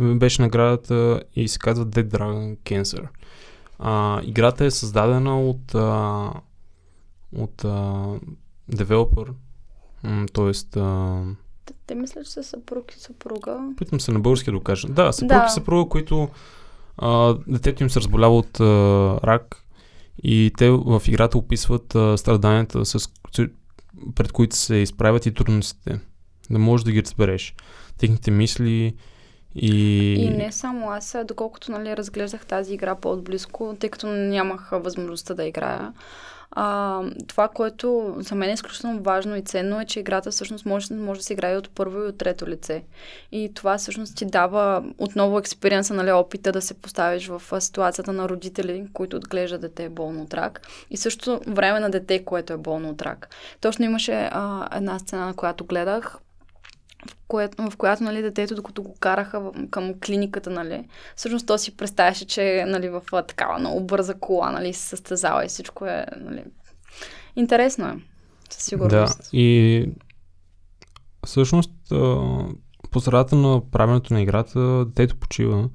да. 0.00 0.14
Беше 0.14 0.42
наградата 0.42 1.22
и 1.36 1.48
се 1.48 1.58
казва 1.58 1.86
Dead 1.86 2.08
Dragon 2.08 2.56
Cancer. 2.56 3.08
А, 3.78 4.20
играта 4.24 4.64
е 4.64 4.70
създадена 4.70 5.40
от, 5.40 5.74
а, 5.74 6.30
от 7.34 7.64
а, 7.64 8.04
девелопър, 8.68 9.32
т.е. 10.32 10.52
Те, 11.86 11.94
мислят, 11.94 12.24
че 12.24 12.30
са 12.30 12.42
съпруг 12.42 12.92
и 12.92 13.00
съпруга. 13.00 13.60
Питам 13.76 14.00
се 14.00 14.12
на 14.12 14.20
български 14.20 14.50
да 14.50 14.56
го 14.56 14.62
кажа. 14.62 14.88
Да, 14.88 15.12
съпруг 15.12 15.28
Да. 15.30 15.46
и 15.46 15.52
съпруга, 15.52 15.88
които 15.88 16.28
а, 16.98 17.36
детето 17.48 17.82
им 17.82 17.90
се 17.90 17.98
разболява 17.98 18.36
от 18.36 18.60
а, 18.60 18.64
рак 19.16 19.64
и 20.18 20.52
те 20.58 20.70
в 20.70 21.02
играта 21.06 21.38
описват 21.38 21.94
а, 21.94 22.18
страданията, 22.18 22.84
с- 22.84 23.08
пред 24.14 24.32
които 24.32 24.56
се 24.56 24.76
изправят 24.76 25.26
и 25.26 25.34
трудностите. 25.34 26.00
Да 26.50 26.58
можеш 26.58 26.84
да 26.84 26.92
ги 26.92 27.02
разбереш. 27.02 27.54
Техните 27.98 28.30
мисли 28.30 28.94
и... 29.54 30.14
И 30.14 30.30
не 30.30 30.52
само 30.52 30.90
аз, 30.90 31.16
доколкото 31.24 31.72
нали, 31.72 31.96
разглеждах 31.96 32.46
тази 32.46 32.74
игра 32.74 32.94
по-отблизко, 32.94 33.76
тъй 33.78 33.90
като 33.90 34.06
нямах 34.06 34.70
възможността 34.72 35.34
да 35.34 35.44
играя. 35.44 35.92
А, 36.54 37.00
това, 37.26 37.48
което 37.48 38.14
за 38.18 38.34
мен 38.34 38.50
е 38.50 38.52
изключително 38.52 39.02
важно 39.02 39.36
и 39.36 39.42
ценно 39.42 39.80
е, 39.80 39.84
че 39.84 40.00
играта 40.00 40.30
всъщност 40.30 40.66
може, 40.66 40.94
може 40.94 41.20
да 41.20 41.24
се 41.24 41.32
играе 41.32 41.56
от 41.56 41.70
първо 41.70 41.98
и 41.98 42.06
от 42.06 42.18
трето 42.18 42.46
лице. 42.46 42.84
И 43.32 43.50
това 43.54 43.78
всъщност 43.78 44.16
ти 44.16 44.24
дава 44.24 44.84
отново 44.98 45.38
експириенса, 45.38 45.94
нали, 45.94 46.12
опита 46.12 46.52
да 46.52 46.62
се 46.62 46.74
поставиш 46.74 47.26
в 47.28 47.60
ситуацията 47.60 48.12
на 48.12 48.28
родители, 48.28 48.86
които 48.92 49.16
отглеждат 49.16 49.60
дете 49.60 49.88
болно 49.88 50.22
от 50.22 50.34
рак. 50.34 50.60
И 50.90 50.96
също 50.96 51.40
време 51.46 51.80
на 51.80 51.90
дете, 51.90 52.24
което 52.24 52.52
е 52.52 52.56
болно 52.56 52.90
от 52.90 53.02
рак. 53.02 53.28
Точно 53.60 53.84
имаше 53.84 54.28
а, 54.32 54.68
една 54.76 54.98
сцена, 54.98 55.26
на 55.26 55.34
която 55.34 55.64
гледах, 55.64 56.18
в, 57.08 57.16
което, 57.28 57.70
в 57.70 57.76
която 57.76 58.04
нали, 58.04 58.22
детето, 58.22 58.54
докато 58.54 58.82
го 58.82 58.94
караха 59.00 59.40
в, 59.40 59.52
към 59.70 59.94
клиниката, 60.06 60.50
нали, 60.50 60.88
всъщност 61.16 61.46
то 61.46 61.58
си 61.58 61.76
представяше, 61.76 62.26
че 62.26 62.58
е 62.58 62.66
нали, 62.66 62.88
в 62.88 63.02
такава 63.26 63.58
много 63.58 63.80
бърза 63.84 64.14
кола, 64.14 64.50
нали, 64.50 64.72
се 64.72 64.88
състезава 64.88 65.44
и 65.44 65.48
всичко 65.48 65.86
е 65.86 66.06
нали, 66.16 66.44
интересно 67.36 67.88
е. 67.88 67.92
Със 68.50 68.58
Да, 68.58 68.62
сигурност. 68.64 69.30
и 69.32 69.86
всъщност 71.26 71.70
по 72.90 73.00
средата 73.00 73.36
на 73.36 73.70
правенето 73.70 74.14
на 74.14 74.20
играта 74.22 74.84
детето 74.84 75.16
почива 75.16 75.68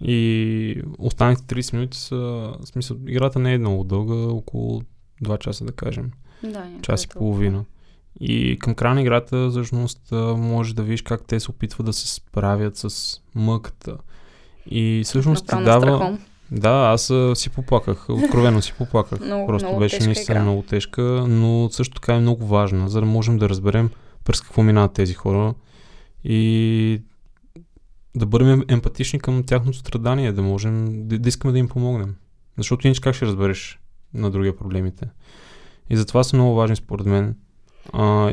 и 0.00 0.82
останалите 0.98 1.42
30 1.42 1.72
минути 1.74 1.98
са, 1.98 2.16
в 2.16 2.58
смисъл, 2.64 2.96
играта 3.06 3.38
не 3.38 3.54
е 3.54 3.58
много 3.58 3.84
дълга, 3.84 4.14
около 4.14 4.82
2 5.24 5.38
часа 5.38 5.64
да 5.64 5.72
кажем, 5.72 6.10
Да, 6.42 6.66
час 6.82 7.04
и 7.04 7.08
толкова. 7.08 7.18
половина. 7.18 7.64
И 8.20 8.58
към 8.60 8.74
края 8.74 8.94
на 8.94 9.00
играта 9.00 9.50
всъщност 9.50 10.12
а, 10.12 10.36
можеш 10.36 10.72
да 10.72 10.82
видиш 10.82 11.02
как 11.02 11.24
те 11.26 11.40
се 11.40 11.50
опитват 11.50 11.86
да 11.86 11.92
се 11.92 12.14
справят 12.14 12.76
с 12.76 13.18
мъката. 13.34 13.96
И 14.70 15.02
всъщност 15.04 15.46
ти 15.46 15.64
дава... 15.64 15.80
страхом. 15.80 16.18
Да, 16.50 16.70
аз 16.70 17.12
си 17.34 17.50
поплаках, 17.50 18.06
откровено 18.08 18.62
си 18.62 18.74
поплаках. 18.78 19.20
Много- 19.20 19.46
Просто 19.46 19.68
много 19.68 19.80
беше 19.80 20.04
наистина 20.04 20.34
игра. 20.38 20.42
много 20.42 20.62
тежка, 20.62 21.02
но 21.28 21.68
също 21.72 21.94
така 21.94 22.14
е 22.14 22.20
много 22.20 22.46
важна, 22.46 22.88
за 22.88 23.00
да 23.00 23.06
можем 23.06 23.38
да 23.38 23.48
разберем 23.48 23.90
през 24.24 24.40
какво 24.40 24.62
минават 24.62 24.92
тези 24.92 25.14
хора 25.14 25.54
и 26.24 27.02
да 28.16 28.26
бъдем 28.26 28.62
емпатични 28.68 29.20
към 29.20 29.42
тяхното 29.44 29.78
страдание, 29.78 30.32
да 30.32 30.42
можем 30.42 31.06
да, 31.08 31.18
да 31.18 31.28
искаме 31.28 31.52
да 31.52 31.58
им 31.58 31.68
помогнем. 31.68 32.14
Защото 32.58 32.86
иначе 32.86 33.00
как 33.00 33.14
ще 33.14 33.26
разбереш 33.26 33.80
на 34.14 34.30
другия 34.30 34.56
проблемите. 34.56 35.08
И 35.90 35.96
затова 35.96 36.24
са 36.24 36.36
много 36.36 36.54
важни 36.54 36.76
според 36.76 37.06
мен. 37.06 37.36
А, 37.92 38.30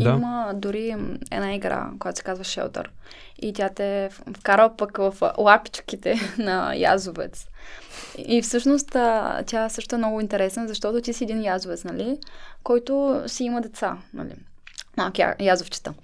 да. 0.00 0.10
Има 0.10 0.52
дори 0.54 0.96
една 1.30 1.54
игра, 1.54 1.90
която 1.98 2.16
се 2.16 2.22
казва 2.24 2.44
Shelter. 2.44 2.86
И 3.42 3.52
тя 3.52 3.68
те 3.68 4.08
в- 4.12 4.22
вкарва 4.38 4.76
пък 4.76 4.96
в 4.96 5.14
лапичките 5.38 6.14
на 6.38 6.74
язовец. 6.74 7.46
И 8.18 8.42
всъщност 8.42 8.88
тя 9.46 9.68
също 9.68 9.94
е 9.94 9.98
много 9.98 10.20
интересна, 10.20 10.68
защото 10.68 11.00
ти 11.00 11.12
си 11.12 11.24
един 11.24 11.42
язовец, 11.42 11.84
нали? 11.84 12.18
Който 12.62 13.22
си 13.26 13.44
има 13.44 13.60
деца, 13.60 13.96
нали? 14.14 14.32
Малки 14.96 15.24
язовчета. 15.40 15.94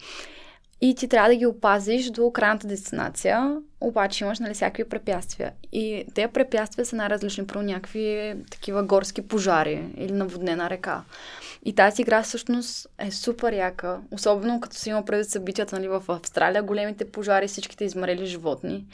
И 0.84 0.94
ти 0.94 1.08
трябва 1.08 1.28
да 1.28 1.36
ги 1.36 1.46
опазиш 1.46 2.10
до 2.10 2.30
крайната 2.30 2.66
дестинация, 2.66 3.56
обаче 3.80 4.24
имаш 4.24 4.38
нали, 4.38 4.54
всякакви 4.54 4.84
препятствия. 4.84 5.52
И 5.72 6.04
тези 6.14 6.32
препятствия 6.32 6.84
са 6.84 6.96
най-различни, 6.96 7.46
про 7.46 7.62
някакви 7.62 8.34
такива 8.50 8.82
горски 8.82 9.22
пожари 9.22 9.88
или 9.96 10.12
наводнена 10.12 10.70
река. 10.70 11.02
И 11.64 11.74
тази 11.74 12.02
игра 12.02 12.22
всъщност 12.22 12.88
е 12.98 13.10
супер 13.10 13.52
яка, 13.52 14.00
особено 14.10 14.60
като 14.60 14.76
си 14.76 14.90
има 14.90 15.04
преди 15.04 15.24
събитията 15.24 15.76
нали, 15.76 15.88
в 15.88 16.02
Австралия, 16.08 16.62
големите 16.62 17.10
пожари, 17.10 17.48
всичките 17.48 17.84
измрели 17.84 18.26
животни. 18.26 18.86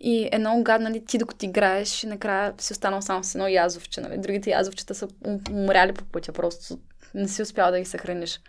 И 0.00 0.28
е 0.32 0.38
много 0.38 0.62
гадно, 0.62 0.88
нали, 0.88 1.04
ти 1.04 1.18
докато 1.18 1.46
играеш, 1.46 2.02
накрая 2.02 2.54
си 2.58 2.72
останал 2.72 3.02
само 3.02 3.24
с 3.24 3.34
едно 3.34 3.48
язовче. 3.48 4.00
Нали. 4.00 4.18
Другите 4.18 4.50
язовчета 4.50 4.94
са 4.94 5.06
ум- 5.06 5.52
умряли 5.52 5.92
по 5.92 6.04
пътя, 6.04 6.32
просто 6.32 6.78
не 7.14 7.28
си 7.28 7.42
успял 7.42 7.70
да 7.70 7.78
ги 7.78 7.84
съхраниш. 7.84 8.40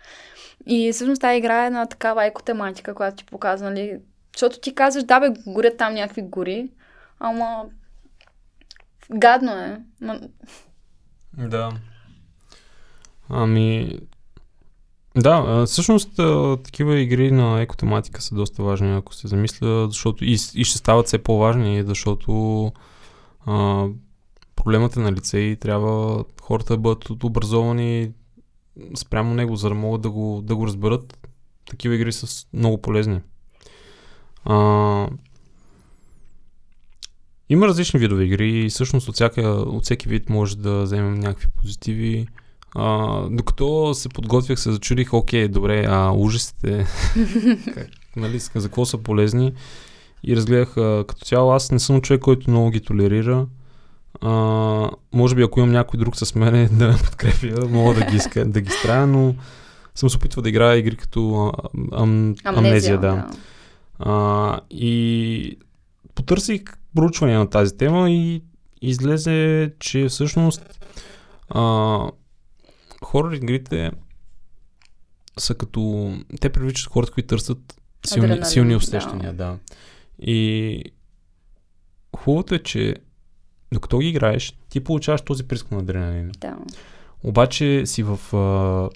И 0.66 0.92
всъщност 0.92 1.20
тази 1.20 1.38
игра 1.38 1.66
е 1.66 1.70
на 1.70 1.86
такава 1.86 2.24
екотематика, 2.24 2.94
която 2.94 3.16
ти 3.16 3.24
показва, 3.24 3.70
нали, 3.70 3.98
защото 4.36 4.60
ти 4.60 4.74
казваш, 4.74 5.04
да 5.04 5.20
бе, 5.20 5.28
горят 5.46 5.76
там 5.76 5.94
някакви 5.94 6.22
гори, 6.22 6.70
ама 7.18 7.64
гадно 9.10 9.52
е. 9.52 9.80
Ма... 10.00 10.20
Да. 11.32 11.72
Ами, 13.28 13.98
да, 15.16 15.64
всъщност 15.66 16.10
такива 16.64 16.98
игри 16.98 17.30
на 17.30 17.60
екотематика 17.60 18.22
са 18.22 18.34
доста 18.34 18.62
важни, 18.62 18.96
ако 18.96 19.14
се 19.14 19.28
замисля, 19.28 19.86
защото 19.86 20.24
и, 20.24 20.36
и 20.54 20.64
ще 20.64 20.78
стават 20.78 21.06
все 21.06 21.18
по-важни, 21.18 21.82
защото 21.82 22.72
а, 23.46 23.86
проблемът 24.56 24.96
е 24.96 25.00
на 25.00 25.12
лице 25.12 25.38
и 25.38 25.56
трябва 25.56 26.24
хората 26.42 26.72
да 26.72 26.78
бъдат 26.78 27.24
образовани 27.24 28.12
спрямо 28.96 29.34
него, 29.34 29.56
за 29.56 29.68
да 29.68 29.74
могат 29.74 30.00
да 30.00 30.10
го, 30.10 30.42
да 30.44 30.56
го 30.56 30.66
разберат. 30.66 31.28
Такива 31.70 31.94
игри 31.94 32.12
са 32.12 32.46
много 32.52 32.82
полезни. 32.82 33.20
А, 34.44 35.08
има 37.48 37.66
различни 37.66 38.00
видове 38.00 38.24
игри 38.24 38.64
и 38.64 38.68
всъщност 38.68 39.08
от, 39.08 39.14
всяка, 39.14 39.42
от 39.48 39.84
всеки 39.84 40.08
вид 40.08 40.30
може 40.30 40.56
да 40.56 40.82
вземем 40.82 41.14
някакви 41.14 41.48
позитиви. 41.60 42.26
А, 42.74 43.20
докато 43.28 43.94
се 43.94 44.08
подготвях, 44.08 44.60
се 44.60 44.72
зачудих, 44.72 45.14
окей, 45.14 45.48
добре, 45.48 45.86
а 45.88 46.12
ужасите, 46.12 46.86
нали, 48.16 48.38
за 48.38 48.50
какво 48.52 48.84
са 48.84 48.98
полезни? 48.98 49.52
И 50.24 50.36
разгледах 50.36 50.76
а, 50.76 51.04
като 51.08 51.24
цяло, 51.24 51.52
аз 51.52 51.70
не 51.70 51.78
съм 51.78 52.00
човек, 52.00 52.20
който 52.20 52.50
много 52.50 52.70
ги 52.70 52.80
толерира. 52.80 53.46
А, 54.20 54.30
може 55.12 55.34
би 55.34 55.42
ако 55.42 55.60
имам 55.60 55.72
някой 55.72 55.98
друг 55.98 56.16
с 56.16 56.34
мене 56.34 56.68
да 56.72 56.88
ме 56.88 56.94
подкрепя, 57.04 57.68
мога 57.68 57.94
да 57.94 58.04
ги, 58.10 58.16
иска, 58.16 58.44
да 58.44 58.60
ги 58.60 58.70
стравя, 58.70 59.06
но 59.06 59.34
съм 59.94 60.10
се 60.10 60.16
опитвал 60.16 60.42
да 60.42 60.48
играя 60.48 60.78
игри 60.78 60.96
като 60.96 61.46
а, 61.46 61.52
ам, 62.02 62.34
амнезия, 62.44 63.00
да. 63.00 63.26
А, 63.98 64.60
и 64.70 65.58
потърсих 66.14 66.62
проучване 66.94 67.38
на 67.38 67.50
тази 67.50 67.76
тема 67.76 68.10
и 68.10 68.42
излезе, 68.82 69.72
че 69.78 70.08
всъщност 70.08 70.86
а, 71.48 71.98
хорор 73.04 73.32
игрите 73.32 73.90
са 75.38 75.54
като... 75.54 76.12
Те 76.40 76.48
привличат 76.48 76.92
хората, 76.92 77.12
които 77.12 77.26
търсят 77.26 77.80
силни, 78.06 78.24
Адреналин, 78.24 78.50
силни 78.50 78.70
да. 78.70 78.76
усещания, 78.76 79.32
да. 79.32 79.44
да. 79.44 79.58
И 80.18 80.84
хубавото 82.16 82.54
е, 82.54 82.58
че 82.58 82.94
докато 83.74 83.98
ги 83.98 84.08
играеш, 84.08 84.54
ти 84.68 84.80
получаваш 84.80 85.20
този 85.20 85.48
приск 85.48 85.70
на 85.70 85.78
адреналин. 85.78 86.30
да. 86.40 86.56
Обаче 87.22 87.82
си 87.86 88.02
в 88.02 88.36
а, 88.36 88.88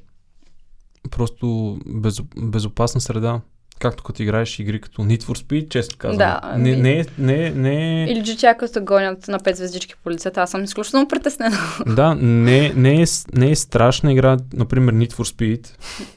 просто 1.11 1.79
без, 1.87 2.21
безопасна 2.37 3.01
среда. 3.01 3.41
Както 3.79 4.03
като 4.05 4.23
играеш 4.23 4.59
игри 4.59 4.81
като 4.81 5.03
Need 5.03 5.23
for 5.23 5.45
Speed, 5.45 5.69
често 5.69 5.97
казвам. 5.99 6.19
Да, 6.19 6.41
не, 6.57 6.71
ами- 6.71 6.83
не, 6.83 7.05
не, 7.19 7.51
не, 7.51 8.07
Или 8.11 8.23
джичака 8.25 8.69
се 8.69 8.81
гонят 8.81 9.29
на 9.29 9.39
пет 9.39 9.57
звездички 9.57 9.95
по 10.05 10.11
лицата. 10.11 10.41
Аз 10.41 10.51
съм 10.51 10.65
изключително 10.65 11.09
притеснена. 11.09 11.57
да, 11.87 12.15
не, 12.15 12.73
не, 12.77 13.03
е, 13.03 13.05
не 13.35 13.51
е 13.51 13.57
страшна 13.57 14.13
игра, 14.13 14.37
например 14.55 14.95
Need 14.95 15.13
for 15.13 15.37
Speed. 15.37 15.69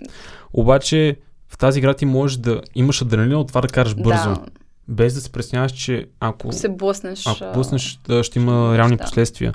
Обаче 0.54 1.18
в 1.50 1.58
тази 1.58 1.80
игра 1.80 1.94
ти 1.94 2.06
можеш 2.06 2.38
да 2.38 2.62
имаш 2.76 3.02
адреналин 3.02 3.36
от 3.36 3.48
това 3.48 3.62
да 3.62 3.68
караш 3.68 3.96
бързо. 3.96 4.30
Да, 4.30 4.46
Без 4.92 5.14
да 5.14 5.22
се 5.22 5.32
пресняваш, 5.32 5.72
че 5.72 6.06
ако, 6.20 6.52
се 6.52 6.70
блъснеш. 6.70 7.28
ако 7.28 7.54
блъснеш, 7.54 8.00
да, 8.08 8.24
ще 8.24 8.40
има 8.40 8.78
реални 8.78 8.98
да. 8.98 9.04
последствия. 9.04 9.54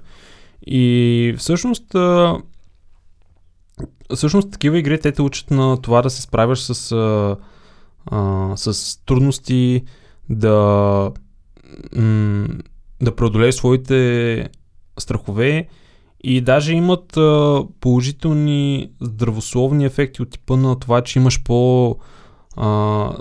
И 0.66 1.34
всъщност, 1.39 1.95
а, 1.95 2.39
всъщност 4.14 4.51
такива 4.51 4.78
игри 4.78 5.01
те 5.01 5.12
те 5.12 5.22
учат 5.22 5.51
на 5.51 5.82
това 5.82 6.03
да 6.03 6.11
се 6.11 6.22
справяш 6.22 6.61
с, 6.61 6.93
а, 6.93 7.37
а, 8.07 8.53
с 8.57 8.97
трудности, 9.07 9.84
да, 10.30 10.57
м- 11.97 12.49
да 13.03 13.16
преодолееш 13.16 13.55
своите 13.55 14.49
страхове 14.99 15.68
и 16.24 16.41
даже 16.41 16.74
имат 16.74 17.16
а, 17.16 17.62
положителни 17.80 18.91
здравословни 19.01 19.84
ефекти 19.84 20.22
от 20.22 20.30
типа 20.30 20.57
на 20.57 20.78
това, 20.78 21.03
че 21.03 21.18
имаш 21.18 21.43
по 21.43 21.97
а, 22.57 23.12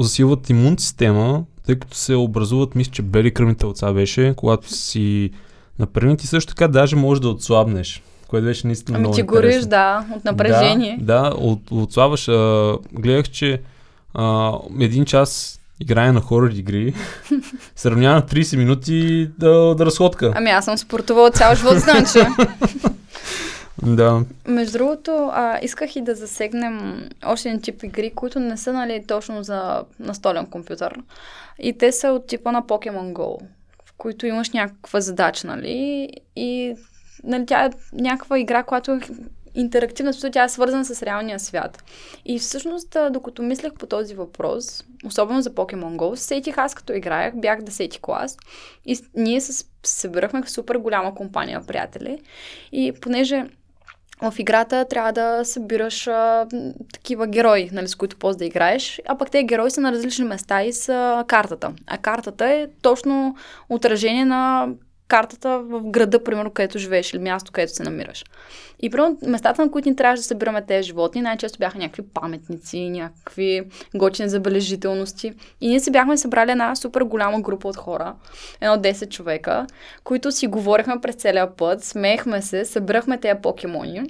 засилват 0.00 0.50
имунната 0.50 0.82
система, 0.82 1.44
тъй 1.70 1.78
като 1.78 1.96
се 1.96 2.14
образуват, 2.14 2.74
мисля, 2.74 2.92
че 2.92 3.02
бели 3.02 3.34
кръвни 3.34 3.54
тълца 3.54 3.92
беше, 3.92 4.34
когато 4.36 4.74
си 4.74 5.30
напрегнат 5.78 6.24
и 6.24 6.26
също 6.26 6.54
така 6.54 6.68
даже 6.68 6.96
може 6.96 7.20
да 7.20 7.28
отслабнеш, 7.28 8.02
което 8.28 8.46
беше 8.46 8.66
наистина 8.66 8.96
Ами 8.96 9.02
много 9.02 9.14
ти 9.14 9.22
гориш, 9.22 9.44
интересно. 9.46 9.70
да, 9.70 10.04
от 10.16 10.24
напрежение. 10.24 10.98
Да, 11.00 11.20
да 11.22 11.28
от, 11.36 11.60
отслабваш. 11.70 12.28
А, 12.28 12.76
гледах, 12.92 13.28
че 13.28 13.60
а, 14.14 14.52
един 14.80 15.04
час 15.04 15.60
играе 15.80 16.12
на 16.12 16.20
хорор 16.20 16.50
игри, 16.50 16.94
сравнява 17.76 18.14
на 18.14 18.22
30 18.22 18.56
минути 18.56 19.28
да, 19.38 19.74
да 19.74 19.86
разходка. 19.86 20.32
Ами 20.36 20.50
аз 20.50 20.64
съм 20.64 20.78
спортувала 20.78 21.30
цял 21.30 21.54
живот, 21.54 21.78
значи. 21.78 22.18
Да. 23.82 24.24
Между 24.46 24.78
другото, 24.78 25.30
а, 25.32 25.58
исках 25.62 25.96
и 25.96 26.00
да 26.00 26.14
засегнем 26.14 27.08
още 27.26 27.48
един 27.48 27.60
тип 27.60 27.82
игри, 27.82 28.10
които 28.10 28.40
не 28.40 28.56
са 28.56 28.72
нали, 28.72 29.04
точно 29.06 29.42
за 29.42 29.84
настолен 29.98 30.46
компютър. 30.46 31.02
И 31.58 31.78
те 31.78 31.92
са 31.92 32.08
от 32.08 32.26
типа 32.26 32.52
на 32.52 32.62
Pokemon 32.62 33.12
Go, 33.12 33.40
в 33.86 33.92
които 33.96 34.26
имаш 34.26 34.50
някаква 34.50 35.00
задача, 35.00 35.46
нали? 35.46 36.08
И 36.36 36.74
нали, 37.24 37.46
тя 37.46 37.64
е 37.64 37.70
някаква 37.92 38.38
игра, 38.38 38.62
която 38.62 38.92
е 38.92 39.00
интерактивна, 39.54 40.12
защото 40.12 40.32
тя 40.32 40.44
е 40.44 40.48
свързана 40.48 40.84
с 40.84 41.02
реалния 41.02 41.40
свят. 41.40 41.84
И 42.24 42.38
всъщност, 42.38 42.96
докато 43.10 43.42
мислех 43.42 43.72
по 43.72 43.86
този 43.86 44.14
въпрос, 44.14 44.84
особено 45.04 45.42
за 45.42 45.50
Pokemon 45.50 45.96
Go, 45.96 46.14
се 46.14 46.24
сетих 46.24 46.58
аз 46.58 46.74
като 46.74 46.92
играех, 46.92 47.34
бях 47.36 47.60
10 47.60 48.00
клас 48.00 48.36
и 48.86 48.98
ние 49.14 49.40
се 49.40 49.64
събирахме 49.82 50.42
в 50.42 50.50
супер 50.50 50.76
голяма 50.76 51.14
компания 51.14 51.66
приятели 51.66 52.18
и 52.72 52.92
понеже 53.00 53.46
в 54.22 54.34
играта 54.38 54.84
трябва 54.90 55.12
да 55.12 55.44
събираш 55.44 56.06
а, 56.06 56.46
такива 56.92 57.26
герои, 57.26 57.70
нали, 57.72 57.88
с 57.88 57.94
които 57.94 58.16
после 58.16 58.38
да 58.38 58.44
играеш, 58.44 59.00
а 59.06 59.18
пък 59.18 59.30
те 59.30 59.44
герои 59.44 59.70
са 59.70 59.80
на 59.80 59.92
различни 59.92 60.24
места 60.24 60.62
и 60.62 60.72
са 60.72 61.24
картата. 61.26 61.72
А 61.86 61.98
картата 61.98 62.46
е 62.46 62.66
точно 62.82 63.36
отражение 63.68 64.24
на 64.24 64.68
картата 65.10 65.58
в 65.58 65.82
града, 65.84 66.24
примерно, 66.24 66.50
където 66.50 66.78
живееш 66.78 67.12
или 67.12 67.22
място, 67.22 67.52
където 67.52 67.72
се 67.72 67.82
намираш. 67.82 68.24
И 68.82 68.90
примерно 68.90 69.18
местата, 69.26 69.64
на 69.64 69.70
които 69.70 69.88
ни 69.88 69.96
трябваше 69.96 70.20
да 70.20 70.26
събираме 70.26 70.66
тези 70.66 70.86
животни, 70.86 71.22
най-често 71.22 71.58
бяха 71.58 71.78
някакви 71.78 72.02
паметници, 72.14 72.90
някакви 72.90 73.62
готини 73.94 74.28
забележителности. 74.28 75.32
И 75.60 75.68
ние 75.68 75.80
се 75.80 75.90
бяхме 75.90 76.16
събрали 76.16 76.50
една 76.50 76.76
супер 76.76 77.02
голяма 77.02 77.40
група 77.40 77.68
от 77.68 77.76
хора, 77.76 78.14
едно 78.60 78.76
10 78.76 79.08
човека, 79.08 79.66
които 80.04 80.32
си 80.32 80.46
говорихме 80.46 81.00
през 81.02 81.14
целия 81.14 81.56
път, 81.56 81.84
смеехме 81.84 82.42
се, 82.42 82.64
събирахме 82.64 83.18
тези 83.18 83.40
покемони. 83.42 84.02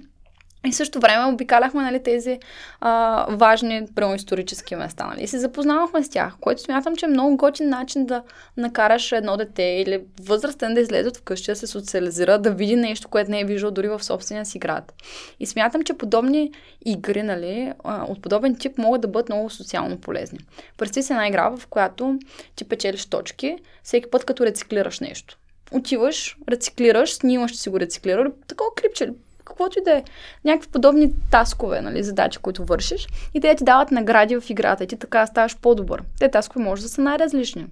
И 0.67 0.73
в 0.73 0.75
същото 0.75 1.01
време 1.01 1.33
обикаляхме 1.33 1.83
нали, 1.83 2.03
тези 2.03 2.39
а, 2.81 3.27
важни 3.31 3.87
прямо 3.95 4.15
исторически 4.15 4.77
места. 4.77 5.07
Нали, 5.07 5.23
и 5.23 5.27
се 5.27 5.39
запознавахме 5.39 6.05
с 6.05 6.09
тях, 6.09 6.37
което 6.41 6.63
смятам, 6.63 6.97
че 6.97 7.07
е 7.07 7.09
много 7.09 7.37
готин 7.37 7.69
начин 7.69 8.07
да 8.07 8.23
накараш 8.57 9.13
едно 9.13 9.37
дете 9.37 9.63
или 9.63 10.05
възрастен 10.23 10.75
да 10.75 10.81
излезе 10.81 11.09
от 11.09 11.17
вкъщи, 11.17 11.51
да 11.51 11.57
се 11.57 11.67
социализира, 11.67 12.39
да 12.39 12.51
види 12.51 12.77
нещо, 12.77 13.09
което 13.09 13.31
не 13.31 13.41
е 13.41 13.45
виждал 13.45 13.71
дори 13.71 13.89
в 13.89 14.05
собствения 14.05 14.47
си 14.47 14.59
град. 14.59 14.93
И 15.41 15.47
смятам, 15.47 15.83
че 15.83 15.95
подобни 15.95 16.53
игри 16.85 17.23
нали, 17.23 17.73
от 17.85 18.23
подобен 18.23 18.57
тип 18.57 18.79
могат 18.79 19.01
да 19.01 19.09
бъдат 19.09 19.29
много 19.29 19.51
социално 19.51 19.99
полезни. 20.01 20.39
Представи 20.79 21.05
си 21.05 21.13
една 21.13 21.29
игра, 21.29 21.49
в 21.49 21.67
която 21.67 22.19
ти 22.57 22.65
печелиш 22.65 23.07
точки 23.07 23.57
всеки 23.83 24.11
път, 24.11 24.25
като 24.25 24.47
рециклираш 24.47 25.01
нещо. 25.01 25.39
Отиваш, 25.73 26.37
рециклираш, 26.49 27.15
снимаш, 27.15 27.53
че 27.53 27.61
си 27.61 27.69
го 27.69 27.81
рециклирал, 27.81 28.25
такова 28.49 28.71
клипче, 28.81 29.13
каквото 29.51 29.79
и 29.79 29.83
да 29.85 29.93
е. 29.93 30.05
Някакви 30.45 30.71
подобни 30.71 31.13
таскове, 31.31 31.81
нали, 31.81 32.03
задачи, 32.03 32.39
които 32.39 32.65
вършиш 32.65 33.07
и 33.35 33.41
те 33.41 33.55
ти 33.55 33.65
дават 33.65 33.91
награди 33.91 34.41
в 34.41 34.51
играта 34.51 34.85
и 34.85 34.87
ти 34.87 34.97
така 34.97 35.27
ставаш 35.27 35.57
по-добър. 35.57 36.03
Те 36.19 36.31
таскове 36.31 36.65
може 36.65 36.83
да 36.83 36.89
са 36.89 37.01
най-различни. 37.01 37.67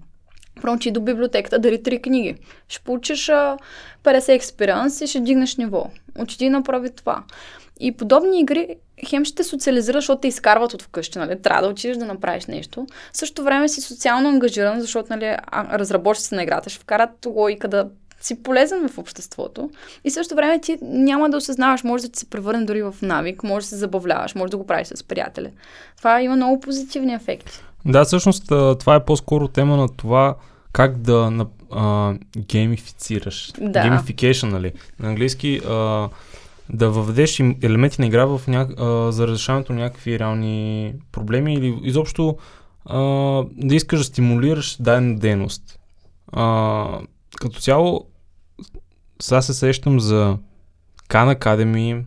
Прончи 0.61 0.91
до 0.91 1.01
библиотеката, 1.01 1.59
дари 1.59 1.83
три 1.83 2.01
книги. 2.01 2.35
Ще 2.67 2.83
получиш 2.83 3.29
а, 3.29 3.57
50 4.03 4.29
експириенс 4.29 5.01
и 5.01 5.07
ще 5.07 5.19
дигнеш 5.19 5.55
ниво. 5.55 5.89
Отиди 6.19 6.45
и 6.45 6.49
направи 6.49 6.89
това. 6.89 7.23
И 7.79 7.91
подобни 7.91 8.39
игри 8.39 8.75
хем 9.07 9.25
ще 9.25 9.35
те 9.35 9.43
социализираш, 9.43 10.03
защото 10.03 10.21
те 10.21 10.27
изкарват 10.27 10.73
от 10.73 10.81
вкъщи, 10.81 11.19
нали? 11.19 11.41
Трябва 11.41 11.61
да 11.61 11.67
отидеш 11.67 11.97
да 11.97 12.05
направиш 12.05 12.45
нещо. 12.45 12.87
В 13.13 13.17
същото 13.17 13.43
време 13.43 13.69
си 13.69 13.81
социално 13.81 14.29
ангажиран, 14.29 14.81
защото 14.81 15.07
нали, 15.09 15.37
разработчиците 15.53 16.35
на 16.35 16.43
играта 16.43 16.69
ще 16.69 16.79
вкарат 16.79 17.25
логика 17.25 17.67
да 17.67 17.89
си 18.19 18.43
полезен 18.43 18.89
в 18.89 18.97
обществото. 18.97 19.69
И 20.03 20.09
в 20.09 20.13
същото 20.13 20.35
време 20.35 20.61
ти 20.61 20.77
няма 20.81 21.29
да 21.29 21.37
осъзнаваш, 21.37 21.83
може 21.83 22.03
да 22.03 22.09
ти 22.09 22.19
се 22.19 22.29
превърне 22.29 22.65
дори 22.65 22.81
в 22.83 22.95
навик, 23.01 23.43
може 23.43 23.63
да 23.63 23.69
се 23.69 23.75
забавляваш, 23.75 24.35
може 24.35 24.51
да 24.51 24.57
го 24.57 24.67
правиш 24.67 24.87
с 24.87 25.03
приятели. 25.03 25.49
Това 25.97 26.21
има 26.21 26.35
много 26.35 26.59
позитивни 26.59 27.13
ефекти. 27.13 27.59
Да, 27.85 28.05
всъщност 28.05 28.47
това 28.79 28.95
е 28.95 29.05
по-скоро 29.05 29.47
тема 29.47 29.77
на 29.77 29.87
това 29.87 30.35
как 30.73 30.97
да 30.97 31.45
а, 31.71 32.13
геймифицираш. 32.37 33.53
Да. 33.61 33.79
Gamification, 33.79 34.51
нали? 34.51 34.71
На 34.99 35.09
английски 35.09 35.61
а, 35.67 36.09
да 36.69 36.89
въведеш 36.89 37.39
елементи 37.39 38.01
на 38.01 38.07
игра 38.07 38.25
в 38.25 38.41
ня... 38.47 38.67
а, 38.77 39.11
за 39.11 39.27
разрешаването 39.27 39.73
на 39.73 39.79
някакви 39.79 40.19
реални 40.19 40.93
проблеми 41.11 41.53
или 41.53 41.79
изобщо 41.83 42.37
а, 42.85 42.99
да 43.51 43.75
искаш 43.75 43.99
да 43.99 44.05
стимулираш 44.05 44.77
дадена 44.79 45.15
дейност. 45.15 45.79
А, 46.31 46.99
като 47.37 47.59
цяло, 47.59 48.05
сега 49.21 49.41
се 49.41 49.53
сещам 49.53 49.99
за 49.99 50.37
Khan 51.09 51.37
Academy 51.37 52.03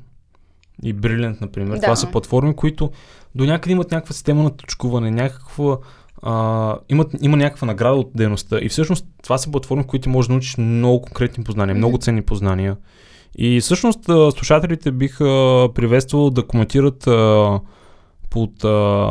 и 0.83 0.95
Brilliant, 0.95 1.41
например. 1.41 1.75
Да. 1.75 1.81
Това 1.81 1.97
са 1.97 2.11
платформи, 2.11 2.57
които 2.57 2.91
до 3.35 3.45
някъде 3.45 3.73
имат 3.73 3.91
някаква 3.91 4.13
система 4.13 4.43
на 4.43 4.57
точкуване, 4.57 5.11
някаква 5.11 5.79
а, 6.23 6.77
имат, 6.89 7.15
има 7.21 7.37
някаква 7.37 7.67
награда 7.67 7.97
от 7.97 8.11
дейността. 8.15 8.59
И 8.63 8.69
всъщност 8.69 9.07
това 9.23 9.39
са 9.39 9.51
платформи, 9.51 9.87
които 9.87 10.09
можеш 10.09 10.27
да 10.27 10.33
научиш 10.33 10.57
много 10.57 11.03
конкретни 11.03 11.45
познания, 11.45 11.75
много 11.75 11.99
ценни 11.99 12.23
познания. 12.23 12.77
И 13.39 13.61
всъщност 13.61 14.05
слушателите 14.37 14.93
бих 14.93 15.21
а, 15.21 15.69
приветствал 15.75 16.31
да 16.31 16.47
коментират 16.47 17.07
а, 17.07 17.61
под 18.31 18.65
а, 18.65 19.09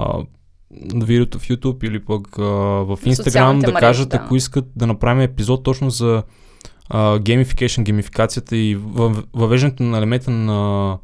видеото 0.96 1.40
в 1.40 1.48
YouTube 1.48 1.88
или 1.88 2.06
пък 2.06 2.40
а, 2.40 2.44
в 2.44 2.98
Instagram 3.06 3.60
да 3.60 3.72
мрежи, 3.72 3.80
кажат, 3.80 4.10
да. 4.10 4.18
ако 4.18 4.36
искат 4.36 4.66
да 4.76 4.88
направим 4.88 5.22
епизод 5.22 5.64
точно 5.64 5.90
за 5.90 6.24
а, 6.90 7.20
gamification, 7.20 7.84
геймификацията 7.84 8.58
и 8.58 8.76
във- 8.76 9.26
въвеждането 9.34 9.84
на 9.84 9.98
елемента 9.98 10.32
на, 10.32 10.98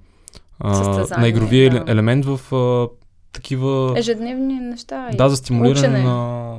а, 0.59 0.73
Състезание, 0.73 1.21
на 1.21 1.27
игровия 1.27 1.69
да. 1.69 1.77
еле- 1.77 1.91
елемент 1.91 2.25
в 2.25 2.55
а, 2.55 2.87
такива... 3.31 3.93
Ежедневни 3.97 4.59
неща. 4.59 5.09
Да, 5.13 5.29
за 5.29 5.37
стимулиране 5.37 5.87
учене. 5.87 6.03
на... 6.03 6.57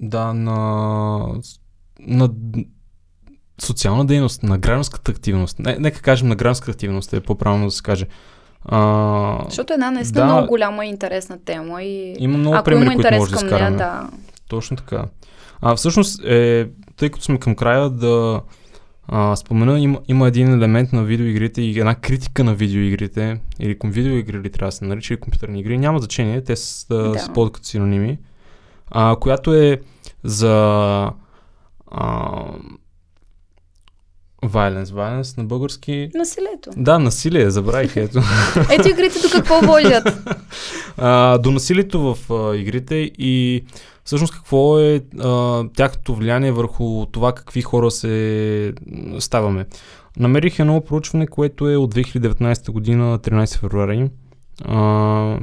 Да, 0.00 0.32
на... 0.34 1.18
на 2.00 2.30
социална 3.60 4.06
дейност, 4.06 4.42
на 4.42 4.58
гражданската 4.58 5.10
активност. 5.10 5.58
Не, 5.58 5.76
нека 5.80 6.02
кажем 6.02 6.28
на 6.28 6.36
гражданската 6.36 6.70
активност, 6.70 7.12
е 7.12 7.20
по-правилно 7.20 7.64
да 7.64 7.70
се 7.70 7.82
каже. 7.82 8.06
А, 8.64 9.38
Защото 9.44 9.72
една 9.72 9.90
наистина 9.90 10.26
да. 10.26 10.32
много 10.32 10.48
голяма 10.48 10.86
и 10.86 10.88
интересна 10.88 11.38
тема 11.44 11.82
и 11.82 12.16
има 12.18 12.38
много 12.38 12.56
ако 12.56 12.64
примери, 12.64 12.84
има 12.84 12.94
които 12.94 13.16
може 13.16 13.34
да 13.34 13.44
нея, 13.44 13.70
да. 13.70 14.08
Точно 14.48 14.76
така. 14.76 15.04
А, 15.60 15.76
всъщност, 15.76 16.24
е, 16.24 16.68
тъй 16.96 17.10
като 17.10 17.24
сме 17.24 17.38
към 17.38 17.54
края, 17.54 17.90
да 17.90 18.40
а, 19.08 19.36
спомена, 19.36 19.80
има, 19.80 19.98
има 20.08 20.28
един 20.28 20.52
елемент 20.52 20.92
на 20.92 21.04
видеоигрите 21.04 21.62
и 21.62 21.78
една 21.78 21.94
критика 21.94 22.44
на 22.44 22.54
видеоигрите, 22.54 23.40
или 23.60 23.78
към 23.78 23.90
видеоигри 23.90 24.40
ли 24.40 24.50
трябва 24.50 24.68
да 24.68 24.72
се 24.72 24.84
нарича, 24.84 25.14
или 25.14 25.20
компютърни 25.20 25.60
игри, 25.60 25.78
няма 25.78 25.98
значение, 25.98 26.44
те 26.44 26.56
са, 26.56 26.86
да. 26.88 27.32
Под 27.34 27.52
като 27.52 27.66
синоними, 27.66 28.18
а, 28.90 29.16
която 29.20 29.54
е 29.54 29.80
за 30.24 30.52
а, 31.90 32.44
violence, 34.48 34.84
violence 34.84 35.38
на 35.38 35.44
български. 35.44 36.10
Насилието. 36.14 36.70
Да, 36.76 36.98
насилие, 36.98 37.50
забравих, 37.50 37.96
ето. 37.96 38.20
Ето 38.70 38.88
игрите 38.88 39.18
до 39.18 39.28
какво 39.32 39.60
водят. 39.60 40.28
а, 40.96 41.38
до 41.38 41.50
насилието 41.50 42.14
в 42.14 42.32
а, 42.32 42.56
игрите 42.56 42.94
и 43.18 43.64
всъщност 44.04 44.34
какво 44.34 44.78
е 44.78 45.02
а, 45.20 45.64
тяхното 45.76 46.14
влияние 46.14 46.52
върху 46.52 47.06
това 47.06 47.32
какви 47.32 47.62
хора 47.62 47.90
се 47.90 48.74
ставаме. 49.18 49.66
Намерих 50.18 50.58
едно 50.58 50.80
проучване, 50.80 51.26
което 51.26 51.70
е 51.70 51.76
от 51.76 51.94
2019 51.94 52.70
година, 52.70 53.18
13 53.18 53.58
февруари. 53.58 54.10
А, 54.64 55.38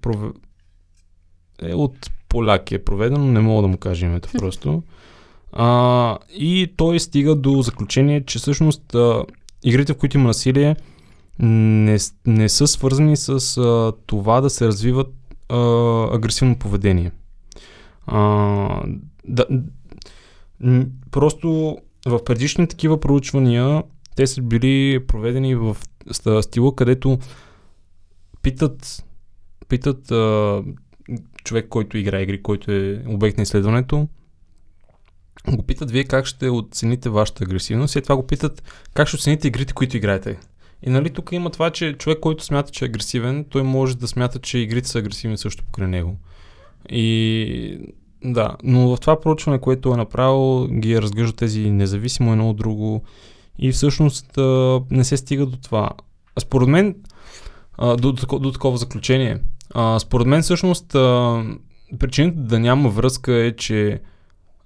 прове... 0.00 0.28
е 1.62 1.74
от 1.74 2.10
поляк 2.28 2.72
е 2.72 2.84
проведено, 2.84 3.24
не 3.24 3.40
мога 3.40 3.62
да 3.62 3.68
му 3.68 3.76
кажа 3.76 4.06
името 4.06 4.28
просто. 4.38 4.82
А, 5.52 6.18
и 6.34 6.72
той 6.76 7.00
стига 7.00 7.34
до 7.34 7.62
заключение, 7.62 8.24
че 8.24 8.38
всъщност 8.38 8.94
а, 8.94 9.24
игрите, 9.64 9.92
в 9.92 9.96
които 9.96 10.16
има 10.16 10.26
насилие, 10.26 10.76
не, 11.38 11.98
не 12.26 12.48
са 12.48 12.66
свързани 12.66 13.16
с 13.16 13.56
а, 13.58 13.92
това 14.06 14.40
да 14.40 14.50
се 14.50 14.66
развиват 14.66 15.14
а, 15.48 15.58
агресивно 16.14 16.58
поведение. 16.58 17.12
А, 18.06 18.82
да, 19.24 19.46
просто 21.10 21.78
в 22.06 22.24
предишни 22.24 22.66
такива 22.66 23.00
проучвания 23.00 23.82
те 24.16 24.26
са 24.26 24.42
били 24.42 25.06
проведени 25.06 25.54
в 25.54 25.76
стила, 26.42 26.76
където 26.76 27.18
питат, 28.42 29.04
питат 29.68 30.10
а, 30.10 30.62
човек, 31.44 31.68
който 31.68 31.98
играе 31.98 32.22
игри, 32.22 32.42
който 32.42 32.72
е 32.72 33.04
обект 33.08 33.36
на 33.36 33.42
изследването, 33.42 34.08
го 35.48 35.62
питат 35.62 35.90
вие 35.90 36.04
как 36.04 36.26
ще 36.26 36.50
оцените 36.50 37.08
вашата 37.08 37.44
агресивност 37.44 37.96
и 37.96 38.02
това 38.02 38.16
го 38.16 38.26
питат 38.26 38.62
как 38.94 39.08
ще 39.08 39.16
оцените 39.16 39.48
игрите, 39.48 39.72
които 39.72 39.96
играете. 39.96 40.38
И 40.82 40.90
нали 40.90 41.10
тук 41.10 41.32
има 41.32 41.50
това, 41.50 41.70
че 41.70 41.92
човек, 41.92 42.20
който 42.20 42.44
смята, 42.44 42.72
че 42.72 42.84
е 42.84 42.88
агресивен, 42.88 43.44
той 43.44 43.62
може 43.62 43.96
да 43.96 44.08
смята, 44.08 44.38
че 44.38 44.58
игрите 44.58 44.88
са 44.88 44.98
агресивни 44.98 45.38
също 45.38 45.64
покрай 45.64 45.88
него. 45.88 46.16
И 46.90 47.78
да, 48.24 48.56
но 48.62 48.96
в 48.96 49.00
това 49.00 49.20
проучване, 49.20 49.58
което 49.60 49.92
е 49.92 49.96
направил, 49.96 50.68
ги 50.68 50.92
е 50.92 51.02
разглежда 51.02 51.36
тези 51.36 51.70
независимо 51.70 52.32
едно 52.32 52.50
от 52.50 52.56
друго 52.56 53.02
и 53.58 53.72
всъщност 53.72 54.38
а, 54.38 54.80
не 54.90 55.04
се 55.04 55.16
стига 55.16 55.46
до 55.46 55.56
това. 55.56 55.90
А 56.36 56.40
според 56.40 56.68
мен, 56.68 56.96
а, 57.78 57.96
до, 57.96 58.12
до, 58.12 58.38
до 58.38 58.52
такова 58.52 58.78
заключение, 58.78 59.38
а, 59.74 59.98
според 59.98 60.26
мен 60.26 60.42
всъщност 60.42 60.94
а, 60.94 61.44
причината 61.98 62.38
да 62.38 62.60
няма 62.60 62.88
връзка 62.88 63.34
е, 63.34 63.56
че 63.56 64.00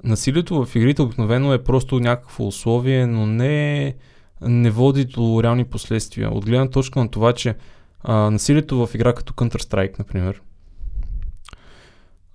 насилието 0.04 0.64
в 0.64 0.76
игрите 0.76 1.02
обикновено 1.02 1.54
е 1.54 1.64
просто 1.64 2.00
някакво 2.00 2.46
условие, 2.46 3.06
но 3.06 3.26
не, 3.26 3.94
не 4.40 4.70
води 4.70 5.04
до 5.04 5.42
реални 5.42 5.64
последствия. 5.64 6.30
От 6.30 6.46
гледна 6.46 6.70
точка 6.70 6.98
на 6.98 7.08
това, 7.08 7.32
че 7.32 7.54
а, 8.02 8.30
насилието 8.30 8.86
в 8.86 8.94
игра 8.94 9.12
като 9.12 9.32
Counter-Strike, 9.32 9.98
например, 9.98 10.40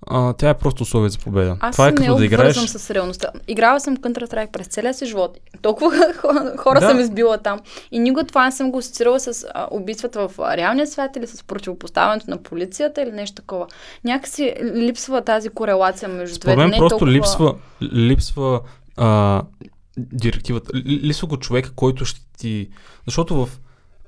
а, 0.06 0.32
тя 0.32 0.48
е 0.48 0.54
просто 0.54 0.82
условие 0.82 1.10
за 1.10 1.18
победа. 1.18 1.56
Аз 1.60 1.74
Това 1.74 1.88
е 1.88 1.90
не 1.90 1.96
като 1.96 2.14
да 2.14 2.24
играеш. 2.24 2.56
с 2.56 2.90
реалността. 2.90 3.28
Играла 3.48 3.80
съм 3.80 3.96
Counter-Strike 3.96 4.50
през 4.50 4.66
целия 4.66 4.94
си 4.94 5.06
живот. 5.06 5.38
Толкова 5.62 5.90
хора, 6.56 6.80
Да. 6.80 6.88
съм 6.88 7.00
избила 7.00 7.38
там. 7.38 7.60
И 7.90 7.98
никога 7.98 8.24
това 8.24 8.44
не 8.44 8.52
съм 8.52 8.70
го 8.70 8.78
асоциирала 8.78 9.20
с 9.20 9.46
а, 9.54 9.68
убийствата 9.70 10.28
в 10.28 10.56
реалния 10.56 10.86
свят 10.86 11.16
или 11.16 11.26
с 11.26 11.44
противопоставянето 11.44 12.30
на 12.30 12.36
полицията 12.38 13.02
или 13.02 13.12
нещо 13.12 13.34
такова. 13.34 13.66
Някакси 14.04 14.54
липсва 14.64 15.22
тази 15.22 15.48
корелация 15.48 16.08
между 16.08 16.34
Според 16.34 16.42
двете. 16.46 16.56
мен 16.58 16.70
Не 16.70 16.76
е 16.76 16.78
просто 16.78 16.98
толкова... 16.98 17.12
липсва, 17.12 17.54
липсва 17.82 18.60
а, 18.96 19.42
директивата. 19.98 20.76
Ли- 20.76 21.00
Липсва 21.02 21.28
го 21.28 21.36
човека, 21.36 21.72
който 21.72 22.04
ще 22.04 22.20
ти... 22.38 22.68
Защото 23.06 23.36
в 23.36 23.48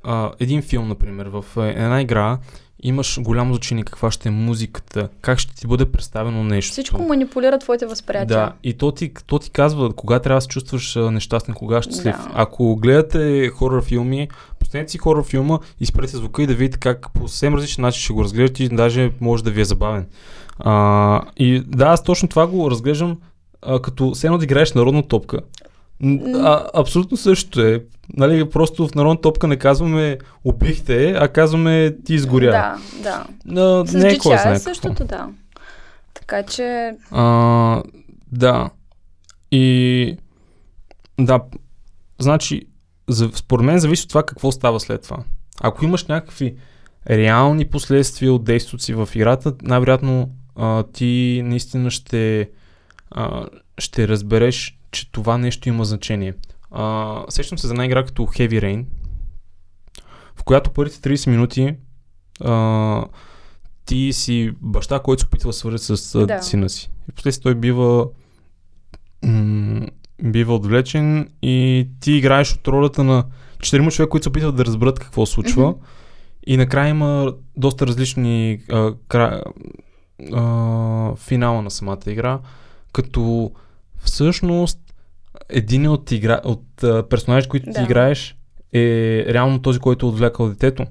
а, 0.04 0.30
един 0.40 0.62
филм, 0.62 0.88
например, 0.88 1.26
в 1.26 1.44
а, 1.56 1.66
една 1.66 2.00
игра 2.00 2.38
имаш 2.82 3.20
голямо 3.20 3.54
значение 3.54 3.84
каква 3.84 4.10
ще 4.10 4.28
е 4.28 4.32
музиката, 4.32 5.08
как 5.20 5.38
ще 5.38 5.54
ти 5.54 5.66
бъде 5.66 5.86
представено 5.86 6.44
нещо. 6.44 6.72
Всичко 6.72 7.02
манипулира 7.02 7.58
твоите 7.58 7.86
възприятия. 7.86 8.36
Да, 8.36 8.52
и 8.62 8.74
то 8.74 8.92
ти, 8.92 9.12
то 9.26 9.38
ти 9.38 9.50
казва 9.50 9.92
кога 9.92 10.18
трябва 10.18 10.36
да 10.36 10.40
се 10.40 10.48
чувстваш 10.48 10.94
нещастен, 10.94 11.54
кога 11.54 11.82
щастлив. 11.82 12.16
Да. 12.16 12.30
Ако 12.34 12.76
гледате 12.76 13.48
хорър 13.48 13.82
филми, 13.82 14.28
пуснете 14.58 14.92
си 14.92 14.98
хорър 14.98 15.24
филма 15.24 15.58
и 15.80 15.86
спрете 15.86 16.16
звука 16.16 16.42
и 16.42 16.46
да 16.46 16.54
видите 16.54 16.78
как 16.78 17.12
по 17.14 17.28
съвсем 17.28 17.54
различен 17.54 17.82
начин 17.82 18.00
ще 18.00 18.12
го 18.12 18.24
разглеждате 18.24 18.64
и 18.64 18.68
даже 18.68 19.12
може 19.20 19.44
да 19.44 19.50
ви 19.50 19.60
е 19.60 19.64
забавен. 19.64 20.06
А, 20.58 21.22
и 21.36 21.62
да, 21.66 21.84
аз 21.84 22.02
точно 22.02 22.28
това 22.28 22.46
го 22.46 22.70
разглеждам 22.70 23.18
а, 23.62 23.82
като 23.82 24.10
все 24.10 24.26
едно 24.26 24.38
да 24.38 24.44
играеш 24.44 24.72
народна 24.72 25.02
топка. 25.02 25.38
А, 26.34 26.68
абсолютно 26.74 27.16
също 27.16 27.60
е. 27.60 27.84
Нали, 28.16 28.50
просто 28.50 28.88
в 28.88 28.94
народна 28.94 29.20
топка 29.20 29.46
не 29.46 29.56
казваме 29.56 30.18
убихте, 30.44 31.10
а 31.10 31.28
казваме 31.28 31.96
ти 32.04 32.14
изгоря. 32.14 32.50
Да, 32.50 32.78
да. 33.02 33.60
А, 33.62 33.86
С 33.86 33.92
не 33.92 34.08
е 34.08 34.18
кой 34.18 34.38
знае 34.38 34.54
е 34.54 34.58
същото, 34.58 35.04
да. 35.04 35.28
Така 36.14 36.42
че, 36.42 36.96
А, 37.10 37.82
да. 38.32 38.70
И 39.50 40.16
да, 41.20 41.40
значи, 42.18 42.66
за, 43.08 43.30
според 43.34 43.66
мен 43.66 43.78
зависи 43.78 44.02
от 44.02 44.08
това 44.08 44.22
какво 44.22 44.52
става 44.52 44.80
след 44.80 45.02
това. 45.02 45.18
Ако 45.60 45.84
имаш 45.84 46.06
някакви 46.06 46.56
реални 47.10 47.64
последствия 47.64 48.32
от 48.32 48.44
действието 48.44 48.84
си 48.84 48.94
в 48.94 49.08
играта, 49.14 49.54
най-вероятно 49.62 50.30
а, 50.56 50.82
ти 50.82 51.42
наистина 51.44 51.90
ще, 51.90 52.50
а, 53.10 53.46
ще 53.78 54.08
разбереш, 54.08 54.78
че 54.92 55.12
това 55.12 55.38
нещо 55.38 55.68
има 55.68 55.84
значение. 55.84 56.34
А, 56.70 57.16
сещам 57.28 57.58
се 57.58 57.66
за 57.66 57.72
една 57.72 57.84
игра 57.86 58.04
като 58.04 58.22
Heavy 58.22 58.62
Rain, 58.62 58.84
в 60.36 60.44
която 60.44 60.70
първите 60.70 61.16
30 61.16 61.30
минути 61.30 61.74
а, 62.44 63.04
ти 63.84 64.10
си 64.12 64.50
баща, 64.60 64.98
който 65.00 65.20
се 65.20 65.26
опитва 65.26 65.48
да 65.48 65.52
свърже 65.52 65.78
с 65.78 66.26
Да. 66.26 66.42
сина 66.42 66.68
си. 66.68 66.90
И 67.08 67.12
после 67.12 67.40
той 67.40 67.54
бива 67.54 68.06
м- 69.24 69.86
бива 70.22 70.54
отвлечен 70.54 71.28
и 71.42 71.88
ти 72.00 72.12
играеш 72.12 72.54
от 72.54 72.68
ролята 72.68 73.04
на 73.04 73.24
четирима 73.62 73.90
човека, 73.90 74.10
които 74.10 74.22
се 74.22 74.28
опитват 74.28 74.56
да 74.56 74.64
разберат 74.64 74.98
какво 74.98 75.26
случва. 75.26 75.74
И 76.46 76.56
накрая 76.56 76.88
има 76.88 77.34
доста 77.56 77.86
различни 77.86 78.60
а, 78.72 78.94
кра... 79.08 79.42
а, 80.32 81.16
финала 81.16 81.62
на 81.62 81.70
самата 81.70 81.98
игра, 82.06 82.38
като 82.92 83.50
всъщност 84.04 84.78
един 85.48 85.88
от, 85.88 86.10
игра... 86.10 86.40
от 86.44 86.64
персонажите, 87.10 87.48
които 87.48 87.64
ти 87.66 87.72
Да. 87.72 87.82
играеш, 87.82 88.36
е 88.72 89.24
реално 89.28 89.62
този, 89.62 89.78
който 89.78 90.06
е 90.06 90.08
отвлякал 90.08 90.48
детето. 90.48 90.86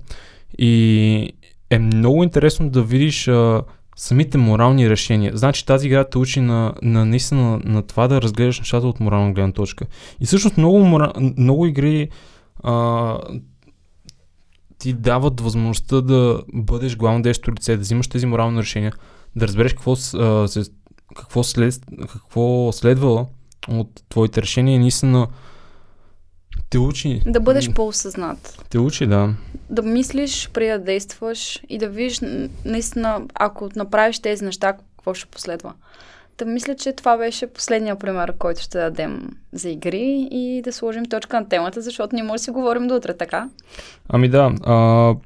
И 0.57 1.33
е 1.69 1.79
много 1.79 2.23
интересно 2.23 2.69
да 2.69 2.83
видиш 2.83 3.27
а, 3.27 3.61
самите 3.95 4.37
морални 4.37 4.89
решения. 4.89 5.31
Значи 5.35 5.65
тази 5.65 5.87
игра 5.87 6.03
те 6.03 6.17
учи 6.17 6.39
на, 6.39 6.73
на 6.81 7.05
наистина 7.05 7.41
на, 7.41 7.59
на 7.63 7.81
това 7.81 8.07
да 8.07 8.21
разгледаш 8.21 8.59
нещата 8.59 8.87
от 8.87 8.99
морална 8.99 9.33
гледна 9.33 9.51
точка. 9.51 9.85
И 10.19 10.25
всъщност 10.25 10.57
много, 10.57 10.79
мора... 10.79 11.13
много 11.37 11.65
игри 11.65 12.09
а, 12.63 13.17
ти 14.77 14.93
дават 14.93 15.41
възможността 15.41 16.01
да 16.01 16.43
бъдеш 16.53 16.97
главно 16.97 17.21
действащо 17.21 17.51
лице, 17.51 17.75
да 17.75 17.81
взимаш 17.81 18.07
тези 18.07 18.25
морални 18.25 18.59
решения, 18.59 18.93
да 19.35 19.47
разбереш 19.47 19.73
какво, 19.73 19.91
а, 19.91 20.47
се, 20.47 20.63
какво, 21.15 21.43
след, 21.43 21.73
какво 22.11 22.71
следва 22.71 23.25
от 23.67 24.03
твоите 24.09 24.41
решения 24.41 24.79
наистина 24.79 25.27
те 26.69 26.79
учи. 26.79 27.21
да 27.25 27.39
бъдеш 27.39 27.71
по-осъзнат. 27.71 28.65
Те 28.69 28.79
учи, 28.79 29.05
да. 29.05 29.33
Да 29.69 29.81
мислиш 29.81 30.49
преди 30.53 30.71
да 30.71 30.79
действаш 30.79 31.61
и 31.69 31.77
да 31.77 31.89
видиш 31.89 32.21
наистина, 32.65 33.21
ако 33.33 33.69
направиш 33.75 34.19
тези 34.19 34.45
неща, 34.45 34.73
какво 34.73 35.13
ще 35.13 35.25
последва. 35.25 35.73
Да 36.37 36.45
мисля, 36.45 36.75
че 36.75 36.93
това 36.93 37.17
беше 37.17 37.47
последния 37.47 37.95
пример, 37.95 38.33
който 38.37 38.61
ще 38.61 38.77
дадем 38.77 39.29
за 39.53 39.69
игри 39.69 40.27
и 40.31 40.61
да 40.63 40.73
сложим 40.73 41.05
точка 41.05 41.39
на 41.39 41.49
темата, 41.49 41.81
защото 41.81 42.15
не 42.15 42.23
може 42.23 42.39
да 42.39 42.43
си 42.43 42.51
говорим 42.51 42.87
до 42.87 42.95
утре, 42.95 43.17
така? 43.17 43.49
Ами 44.09 44.29
да, 44.29 44.51
а, 44.63 44.75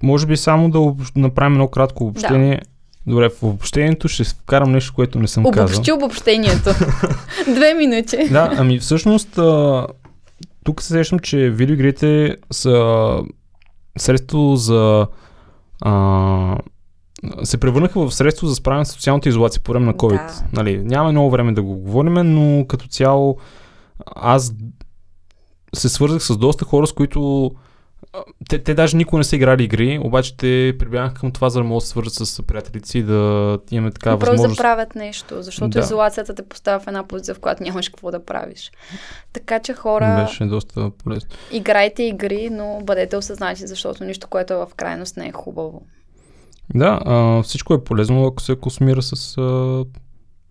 може 0.04 0.26
би 0.28 0.38
само 0.38 0.70
да 0.70 0.96
направим 1.16 1.54
едно 1.54 1.68
кратко 1.68 2.04
обобщение. 2.04 2.62
Добре, 3.08 3.30
в 3.30 3.44
обобщението 3.44 4.08
ще 4.08 4.24
вкарам 4.24 4.72
нещо, 4.72 4.94
което 4.96 5.20
не 5.20 5.28
съм 5.28 5.44
казал. 5.44 5.64
Обобщи 5.66 5.92
обобщението. 5.92 6.70
Две 7.56 7.74
минути. 7.74 8.18
Да, 8.32 8.56
ами 8.58 8.80
всъщност 8.80 9.38
а, 9.38 9.88
тук 10.64 10.82
се 10.82 10.88
сещам, 10.88 11.20
че 11.20 11.50
видеоигрите 11.50 12.38
са 12.52 13.18
средство 13.98 14.56
за 14.56 15.08
а, 15.82 16.58
се 17.44 17.58
превърнаха 17.58 18.08
в 18.08 18.14
средство 18.14 18.48
за 18.48 18.56
справяне 18.56 18.86
с 18.86 18.92
социалната 18.92 19.30
изолация 19.30 19.62
по 19.62 19.72
време 19.72 19.86
на 19.86 19.94
COVID. 19.94 20.28
Да. 20.28 20.44
Нали, 20.54 20.78
нямаме 20.78 21.12
много 21.12 21.30
време 21.30 21.54
да 21.54 21.64
го 21.64 21.76
говорим, 21.76 22.14
но 22.14 22.66
като 22.68 22.88
цяло 22.88 23.38
аз 24.16 24.54
се 25.76 25.90
свързах 25.90 26.24
с 26.24 26.38
доста 26.38 26.66
хора, 26.66 26.88
с 26.88 26.94
които 26.94 27.52
те, 28.50 28.60
те 28.60 28.74
даже 28.74 28.98
никога 28.98 29.18
не 29.18 29.24
са 29.24 29.36
играли 29.36 29.64
игри, 29.64 30.00
обаче 30.00 30.38
те 30.38 30.76
прибягнаха 30.80 31.16
към 31.16 31.32
това, 31.32 31.50
за 31.50 31.60
да 31.60 31.64
могат 31.64 31.82
да 31.82 31.88
свържат 31.88 32.14
с 32.14 32.44
приятелите 32.44 32.90
си 32.90 33.04
да 33.04 33.58
имаме 33.72 33.92
такава 33.92 34.20
Просто 34.20 34.26
да 34.26 34.32
възможност. 34.34 34.58
правят 34.60 34.96
нещо, 34.96 35.42
защото 35.42 35.70
Да. 35.70 35.80
изолацията 35.80 36.36
те 36.36 36.44
поставя 36.44 36.80
в 36.80 36.88
една 36.88 37.04
позиция, 37.04 37.36
в 37.36 37.40
която 37.40 37.64
нямаш 37.64 37.90
какво 37.90 38.12
да 38.12 38.26
правиш. 38.26 38.72
Така 39.34 39.60
че 39.60 39.74
хора, 39.74 40.22
Беше 40.22 40.46
доста 40.46 40.90
полезно. 40.94 41.30
играйте 41.52 42.04
игри, 42.04 42.50
но 42.50 42.80
бъдете 42.84 43.18
осъзнати, 43.18 43.68
защото 43.68 44.04
нищо, 44.04 44.28
което 44.28 44.54
е 44.54 44.58
в 44.58 44.70
крайност 44.78 45.18
не 45.18 45.28
е 45.28 45.32
хубаво. 45.32 45.82
Да, 46.76 47.00
а, 47.06 47.44
всичко 47.44 47.74
е 47.74 47.84
полезно, 47.84 48.26
ако 48.26 48.42
се 48.42 48.56
консумира 48.56 49.02
с 49.02 49.38
а, 49.38 49.84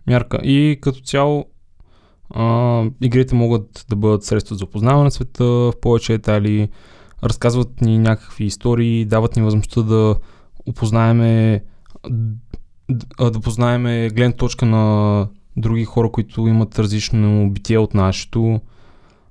мярка. 0.07 0.37
И 0.39 0.79
като 0.81 1.01
цяло 1.01 1.45
а, 2.31 2.45
игрите 3.03 3.35
могат 3.35 3.87
да 3.89 3.97
бъдат 3.97 4.25
средства 4.25 4.57
за 4.57 4.65
опознаване 4.65 5.05
на 5.05 5.11
света 5.11 5.45
в 5.45 5.73
повече 5.83 6.13
детайли, 6.13 6.69
разказват 7.23 7.81
ни 7.81 7.99
някакви 7.99 8.45
истории, 8.45 9.05
дават 9.05 9.37
ни 9.37 9.43
възможността 9.43 9.83
да 9.83 10.17
опознаеме 10.67 11.63
да 13.21 13.41
познаеме 13.41 14.09
гледна 14.09 14.33
точка 14.33 14.67
на 14.67 15.27
други 15.57 15.85
хора, 15.85 16.11
които 16.11 16.47
имат 16.47 16.79
различно 16.79 17.51
битие 17.51 17.79
от 17.79 17.95
нашето. 17.95 18.61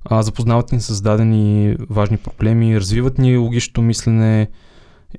А, 0.06 0.22
запознават 0.22 0.72
ни 0.72 0.82
с 0.82 1.02
дадени 1.02 1.76
важни 1.90 2.18
проблеми, 2.18 2.80
развиват 2.80 3.18
ни 3.18 3.38
логичното 3.38 3.82
мислене, 3.82 4.48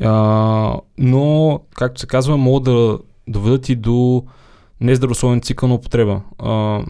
а, 0.00 0.76
но, 0.98 1.60
както 1.74 2.00
се 2.00 2.06
казва, 2.06 2.36
могат 2.36 2.64
да 2.64 2.98
доведат 3.28 3.68
и 3.68 3.76
до 3.76 4.24
нездравословен 4.84 5.40
цикъл 5.40 5.68
на 5.68 5.74
употреба. 5.74 6.20
А, 6.38 6.80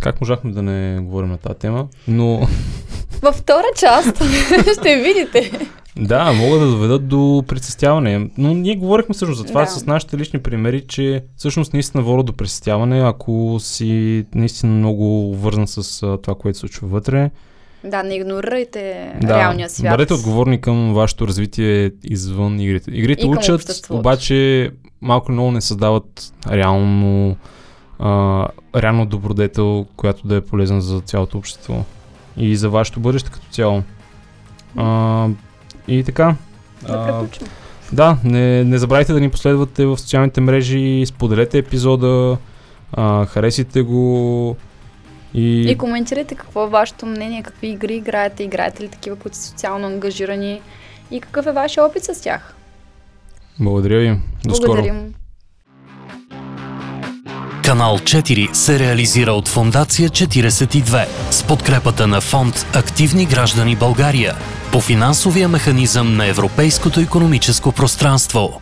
как 0.00 0.20
можахме 0.20 0.52
да 0.52 0.62
не 0.62 1.00
говорим 1.00 1.28
на 1.28 1.38
тази 1.38 1.58
тема? 1.58 1.86
Но 2.08 2.48
Във 3.22 3.34
втора 3.34 3.64
част 3.78 4.16
ще 4.80 4.96
видите. 4.96 5.68
да, 5.96 6.32
могат 6.32 6.60
да 6.60 6.66
доведат 6.66 7.08
до 7.08 7.44
пресъстяване. 7.48 8.30
Но 8.38 8.54
ние 8.54 8.76
говорихме 8.76 9.14
всъщност 9.14 9.38
за 9.40 9.46
това 9.46 9.60
Да. 9.60 9.66
с 9.66 9.86
нашите 9.86 10.18
лични 10.18 10.38
примери, 10.38 10.80
че 10.80 11.24
всъщност 11.36 11.72
наистина 11.72 12.02
вода 12.02 12.22
до 12.22 12.32
пресъстяване, 12.32 13.00
ако 13.00 13.56
си 13.60 14.24
наистина 14.34 14.72
много 14.72 15.36
вързан 15.36 15.66
с 15.66 16.00
това, 16.22 16.34
което 16.34 16.56
се 16.56 16.60
случва 16.60 16.88
вътре. 16.88 17.30
Да, 17.84 18.02
не 18.02 18.14
игнорирайте 18.14 19.12
Да, 19.22 19.38
реалния 19.38 19.70
свят. 19.70 19.92
бъдете 19.92 20.14
отговорни 20.14 20.60
към 20.60 20.94
вашето 20.94 21.26
развитие 21.28 21.90
извън 22.04 22.60
игрите. 22.60 22.90
Игрите 22.90 23.26
учат, 23.26 23.86
обаче 23.90 24.70
малко 25.00 25.32
много 25.32 25.50
не 25.50 25.60
създават 25.60 26.32
реално, 26.50 27.36
а, 27.98 28.48
реално 28.76 29.06
добродетел, 29.06 29.86
която 29.96 30.26
да 30.26 30.36
е 30.36 30.40
полезна 30.40 30.80
за 30.80 31.00
цялото 31.00 31.38
общество 31.38 31.84
и 32.36 32.56
за 32.56 32.70
вашето 32.70 33.00
бъдеще 33.00 33.30
като 33.30 33.46
цяло. 33.50 33.82
А, 34.76 35.28
и 35.88 36.04
така. 36.04 36.34
Да 36.86 37.06
приключим. 37.06 37.46
да, 37.92 38.16
не, 38.24 38.64
не 38.64 38.78
забравяйте 38.78 39.12
да 39.12 39.20
ни 39.20 39.30
последвате 39.30 39.86
в 39.86 39.98
социалните 39.98 40.40
мрежи, 40.40 41.04
споделете 41.06 41.58
епизода, 41.58 42.36
а, 42.92 43.26
харесайте 43.26 43.82
го 43.82 44.56
и... 45.34 45.70
И 45.70 45.78
коментирайте 45.78 46.34
какво 46.34 46.64
е 46.64 46.68
вашето 46.68 47.06
мнение, 47.06 47.42
какви 47.42 47.68
игри 47.68 47.94
играете, 47.94 48.42
играете 48.42 48.82
ли 48.82 48.88
такива, 48.88 49.16
които 49.16 49.36
са 49.36 49.42
социално 49.42 49.86
ангажирани 49.86 50.60
и 51.10 51.20
какъв 51.20 51.46
е 51.46 51.52
вашия 51.52 51.84
опит 51.84 52.04
с 52.04 52.22
тях. 52.22 52.54
Благодаря 53.60 53.98
ви. 53.98 54.18
До 54.44 54.54
скоро. 54.54 54.72
Благодарим. 54.72 55.14
Канал 57.64 57.98
4 57.98 58.52
се 58.52 58.78
реализира 58.78 59.32
от 59.32 59.48
Фондация 59.48 60.08
42 60.08 61.06
с 61.30 61.44
подкрепата 61.44 62.06
на 62.06 62.20
фонд 62.20 62.66
Активни 62.74 63.26
граждани 63.26 63.76
България 63.76 64.34
по 64.72 64.80
финансовия 64.80 65.48
механизъм 65.48 66.16
на 66.16 66.26
Европейското 66.26 67.00
економическо 67.00 67.72
пространство. 67.72 68.60